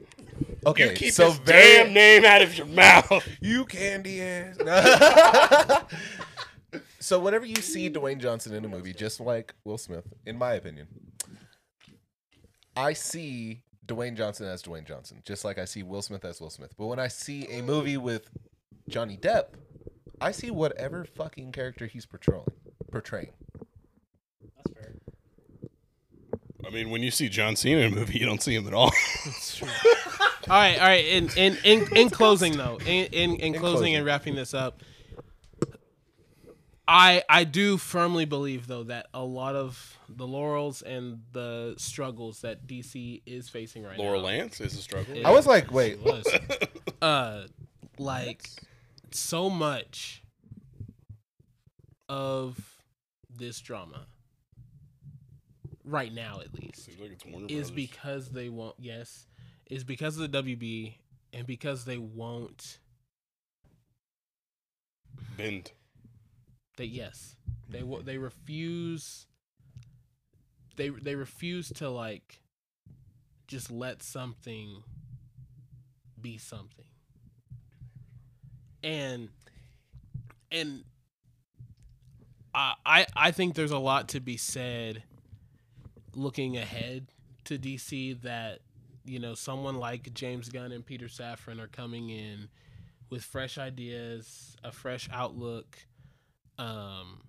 [0.00, 3.26] You Okay, keep so his very damn name out of your mouth.
[3.40, 4.56] you candy ass.
[7.00, 10.54] so whenever you see Dwayne Johnson in a movie, just like Will Smith, in my
[10.54, 10.88] opinion,
[12.76, 16.50] I see Dwayne Johnson as Dwayne Johnson, just like I see Will Smith as Will
[16.50, 16.74] Smith.
[16.76, 18.30] But when I see a movie with
[18.88, 19.46] Johnny Depp,
[20.20, 22.44] I see whatever fucking character he's portraying.
[22.92, 23.30] Portraying.
[24.56, 24.94] That's fair.
[26.66, 28.74] I mean, when you see John Cena in a movie, you don't see him at
[28.74, 28.92] all.
[30.50, 31.04] All right, all right.
[31.04, 33.94] In in in, in closing though, in in, in, closing, closing.
[33.96, 34.82] and wrapping this up,
[36.86, 42.40] I I do firmly believe though that a lot of the laurels and the struggles
[42.40, 44.04] that DC is facing right now.
[44.04, 44.22] Laurel.
[44.22, 45.14] Lance is a struggle.
[45.16, 45.28] Yeah.
[45.28, 46.26] I was like, wait, was.
[47.02, 47.42] uh,
[47.98, 48.48] like
[49.10, 50.22] so much
[52.08, 52.58] of
[53.30, 54.06] this drama
[55.84, 57.70] right now, at least, Seems like it's is Brothers.
[57.70, 58.76] because they won't.
[58.78, 59.26] Yes,
[59.70, 60.94] is because of the WB
[61.32, 62.78] and because they won't.
[65.36, 65.72] bend.
[66.76, 67.36] They yes,
[67.68, 69.26] they wo- they refuse.
[70.78, 72.40] They they refuse to like.
[73.46, 74.82] Just let something.
[76.18, 76.86] Be something.
[78.82, 79.28] And.
[80.50, 80.84] And.
[82.54, 85.02] I I I think there's a lot to be said.
[86.14, 87.08] Looking ahead
[87.44, 88.60] to DC, that
[89.04, 92.48] you know someone like James Gunn and Peter Safran are coming in
[93.10, 95.78] with fresh ideas, a fresh outlook,
[96.58, 97.20] um,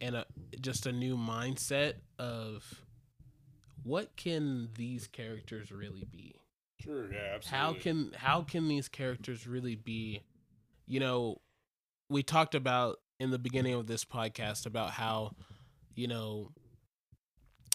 [0.00, 0.26] and a
[0.60, 2.82] just a new mindset of
[3.86, 6.34] what can these characters really be?
[6.80, 7.58] Sure, yeah, absolutely.
[7.58, 10.22] How can how can these characters really be?
[10.86, 11.40] You know,
[12.10, 15.32] we talked about in the beginning of this podcast about how,
[15.94, 16.50] you know,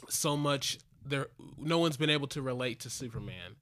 [0.10, 1.28] so much there
[1.58, 3.56] no one's been able to relate to Superman.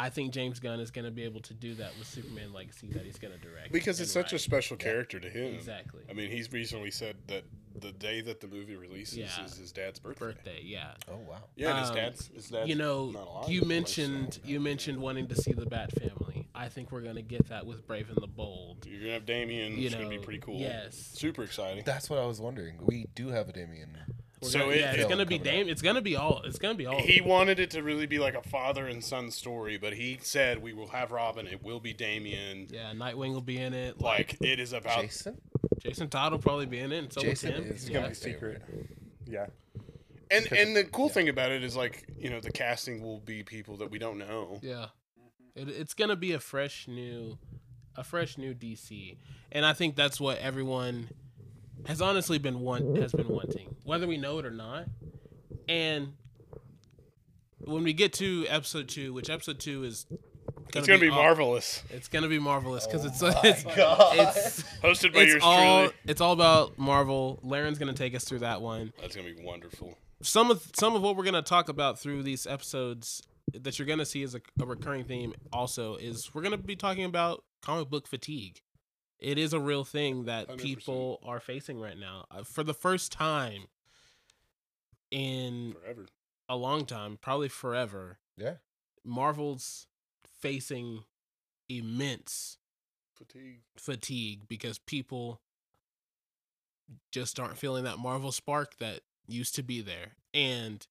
[0.00, 2.86] I think James Gunn is going to be able to do that with Superman Legacy
[2.92, 3.72] that he's going to direct.
[3.72, 5.52] because it's and such a special character to him.
[5.54, 6.02] Exactly.
[6.08, 7.42] I mean, he's recently said that
[7.80, 9.44] the day that the movie releases Yeah.
[9.44, 10.18] is his dad's birthday.
[10.26, 10.92] birthday, yeah.
[11.10, 11.38] oh wow.
[11.56, 14.58] Yeah, and his Um, dad's his dad's you know, not alive you mentioned so- you
[14.60, 16.48] mentioned wanting to see the Bat Family.
[16.54, 18.84] I think we're gonna get that with Brave and the Bold.
[18.88, 20.58] You're gonna have Damian, You which know, is gonna be pretty cool.
[20.58, 20.96] Yes.
[20.96, 21.84] Super exciting.
[21.86, 22.78] That's what I was wondering.
[22.80, 23.96] We do have a Damian.
[24.40, 25.68] We're So gonna- it- yeah, it's gonna be coming Dame.
[25.68, 26.42] It's gonna be all.
[26.44, 26.98] It's gonna be all.
[27.00, 30.62] He wanted it to really be like a father and son story, but he said
[30.62, 31.46] we will have Robin.
[31.46, 32.68] It will be Damian.
[32.70, 34.00] yeah, Nightwing will be in it.
[34.00, 35.00] Like it is about.
[35.00, 35.40] Jason?
[35.82, 36.98] Jason Todd will probably be in it.
[36.98, 37.72] And so Jason will Tim.
[37.72, 37.94] is yeah.
[37.94, 38.62] gonna be secret.
[39.26, 39.46] Yeah.
[40.30, 43.42] And and the cool thing about it is like you know the casting will be
[43.42, 44.60] people that we don't know.
[44.62, 44.86] Yeah,
[45.56, 47.38] it, it's gonna be a fresh new,
[47.96, 49.16] a fresh new DC,
[49.50, 51.08] and I think that's what everyone
[51.86, 54.86] has honestly been want has been wanting, whether we know it or not.
[55.68, 56.14] And
[57.58, 60.06] when we get to episode two, which episode two is
[60.74, 61.82] it's gonna be aw- marvelous.
[61.90, 64.16] It's gonna be marvelous because it's oh my it's, God.
[64.18, 65.94] it's Hosted by it's yours all truly.
[66.06, 67.38] it's all about Marvel.
[67.42, 68.92] Laren's gonna take us through that one.
[69.00, 69.96] That's gonna be wonderful.
[70.22, 73.22] some of some of what we're gonna talk about through these episodes
[73.54, 77.04] that you're gonna see as a, a recurring theme also is we're gonna be talking
[77.04, 78.60] about comic book fatigue.
[79.18, 80.58] It is a real thing that 100%.
[80.58, 83.62] people are facing right now uh, for the first time
[85.10, 86.06] in Forever.
[86.48, 88.18] a long time, probably forever.
[88.36, 88.54] Yeah.
[89.04, 89.86] Marvel's
[90.40, 91.04] facing
[91.68, 92.58] immense
[93.16, 93.60] Fatigue.
[93.76, 95.40] fatigue because people
[97.10, 100.12] just aren't feeling that Marvel spark that used to be there.
[100.32, 100.86] And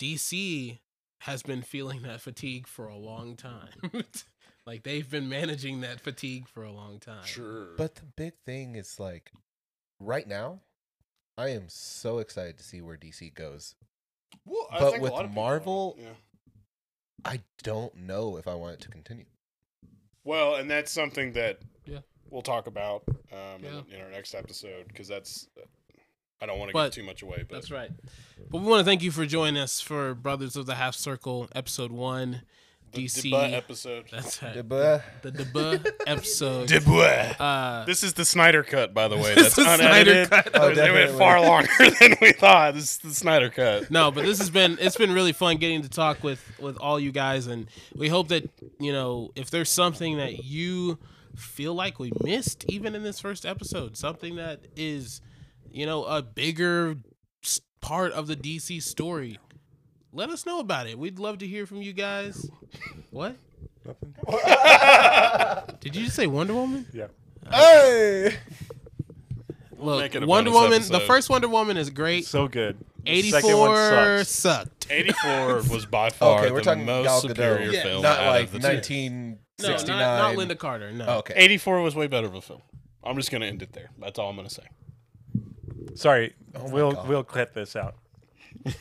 [0.00, 0.78] DC
[1.20, 3.68] has been feeling that fatigue for a long time.
[4.66, 7.24] like they've been managing that fatigue for a long time.
[7.24, 7.68] Sure.
[7.76, 9.30] But the big thing is like,
[10.00, 10.60] right now,
[11.36, 13.74] I am so excited to see where DC goes.
[14.46, 15.32] well, I but think a with lot of.
[15.32, 16.08] Marvel- yeah.
[17.24, 19.24] I don't know if I want it to continue.
[20.24, 22.00] Well, and that's something that Yeah.
[22.30, 23.80] we'll talk about um, Yeah.
[23.88, 25.48] in, in our next episode because that's
[26.40, 27.90] I don't want to But- give too much away, but That's right.
[28.50, 31.48] But we want to thank you for joining us for Brothers of the Half Circle,
[31.54, 32.42] episode one.
[32.94, 33.22] The DC.
[33.30, 34.04] debut episode.
[34.10, 34.54] That's right.
[34.54, 35.00] Debut.
[35.22, 36.68] The debut episode.
[36.68, 37.00] Debut.
[37.00, 39.34] Uh, This is the Snyder cut, by the way.
[39.34, 40.30] This That's is Snyder unedited.
[40.30, 40.50] cut.
[40.54, 41.68] Oh, it went far longer
[42.00, 42.74] than we thought.
[42.74, 43.90] This is the Snyder cut.
[43.90, 46.98] no, but this has been it's been really fun getting to talk with with all
[46.98, 48.48] you guys, and we hope that
[48.78, 50.98] you know if there's something that you
[51.36, 55.20] feel like we missed, even in this first episode, something that is
[55.72, 56.96] you know a bigger
[57.80, 59.38] part of the DC story.
[60.14, 60.96] Let us know about it.
[60.98, 62.48] We'd love to hear from you guys.
[63.10, 63.36] What?
[63.84, 64.14] Nothing.
[65.80, 66.86] Did you just say Wonder Woman?
[66.92, 67.06] Yeah.
[67.46, 68.36] Uh, hey!
[69.76, 70.80] Look, make it a Wonder bonus Woman.
[70.88, 71.06] The episode.
[71.06, 72.24] first Wonder Woman is great.
[72.26, 72.78] So good.
[73.04, 74.30] The second one 84 sucks.
[74.30, 74.86] sucked.
[74.88, 77.82] 84 was by far Okay, we're the talking most Gal superior Yeah.
[77.82, 78.02] film.
[78.02, 78.66] Not out like of the two.
[78.68, 79.98] 1969.
[79.98, 80.92] No, not, not Lynda Carter.
[80.92, 81.06] No.
[81.18, 81.34] Okay.
[81.36, 82.62] 84 was way better of a film.
[83.02, 83.90] I'm just going to end it there.
[83.98, 84.62] That's all I'm going to say.
[85.96, 87.08] Sorry, Oh we'll God.
[87.08, 87.96] we'll clip this out.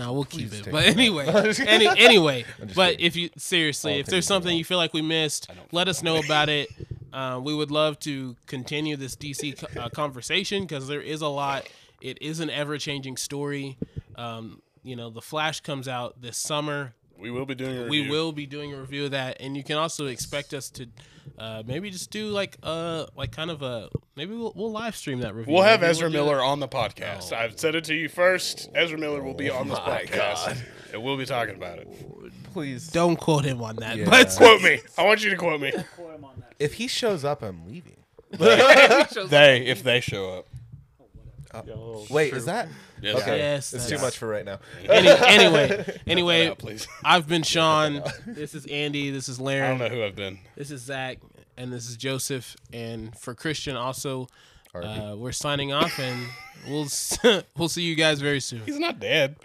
[0.00, 0.70] No, we'll keep Please it.
[0.72, 1.26] But anyway,
[1.66, 2.46] any, anyway.
[2.74, 3.06] But kidding.
[3.06, 6.48] if you seriously, if there's something you feel like we missed, let us know about
[6.48, 6.70] it.
[7.12, 11.28] Uh, we would love to continue this DC co- uh, conversation because there is a
[11.28, 11.68] lot.
[12.00, 13.76] It is an ever-changing story.
[14.16, 16.94] Um, you know, the Flash comes out this summer.
[17.20, 18.10] We will be doing a We review.
[18.12, 20.86] will be doing a review of that, and you can also expect us to
[21.38, 25.20] uh, maybe just do like uh like kind of a maybe we'll, we'll live stream
[25.20, 25.52] that review.
[25.54, 27.32] We'll have Maybe Ezra do Miller on the podcast.
[27.32, 27.36] Oh.
[27.36, 28.68] I've said it to you first.
[28.74, 30.46] Ezra Miller will be on this my podcast.
[30.46, 30.56] God.
[30.92, 31.88] And we'll be talking about it.
[32.52, 32.88] Please.
[32.88, 34.10] Don't quote him on that, Yeah.
[34.10, 34.80] but Quote me.
[34.98, 35.70] I want you to quote me.
[35.94, 36.54] Quote him on that.
[36.58, 37.96] If he shows up, I'm leaving.
[38.38, 40.46] They, if they show up.
[41.66, 42.68] Yo, Wait, is that?
[43.00, 43.16] Yes.
[43.22, 43.38] Okay.
[43.38, 44.60] Yes, it's too much for right now.
[44.88, 46.86] Any, anyway, anyway, out, please.
[47.04, 48.02] I've been Sean.
[48.26, 49.10] This is Andy.
[49.10, 49.66] This is Larry.
[49.66, 50.38] I don't know who I've been.
[50.56, 51.18] This is Zach,
[51.56, 52.56] and this is Joseph.
[52.72, 54.28] And for Christian, also,
[54.74, 56.26] uh, we're signing off, and
[56.68, 56.88] we'll
[57.56, 58.62] we'll see you guys very soon.
[58.64, 59.36] He's not dead.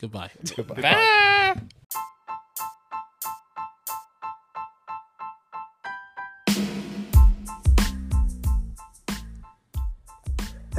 [0.00, 0.30] Goodbye.
[0.66, 1.60] Bye.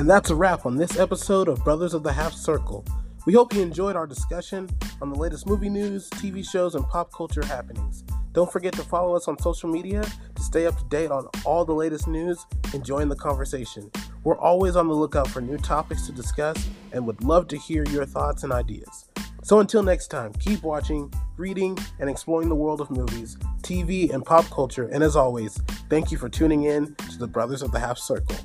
[0.02, 2.84] And that's a wrap on this episode of Brothers of the Half Circle.
[3.28, 4.68] We hope you enjoyed our discussion
[5.00, 8.04] on the latest movie news, TV shows, and pop culture happenings.
[8.32, 11.66] Don't forget to follow us on social media to stay up to date on all
[11.66, 13.92] the latest news and join the conversation.
[14.24, 17.84] We're always on the lookout for new topics to discuss and would love to hear
[17.92, 19.08] your thoughts and ideas.
[19.44, 24.26] So until next time, keep watching, reading, and exploring the world of movies, TV, and
[24.26, 24.88] pop culture.
[24.88, 25.62] And as always,
[25.92, 28.38] thank you for tuning in to the Brothers of the Half Circle.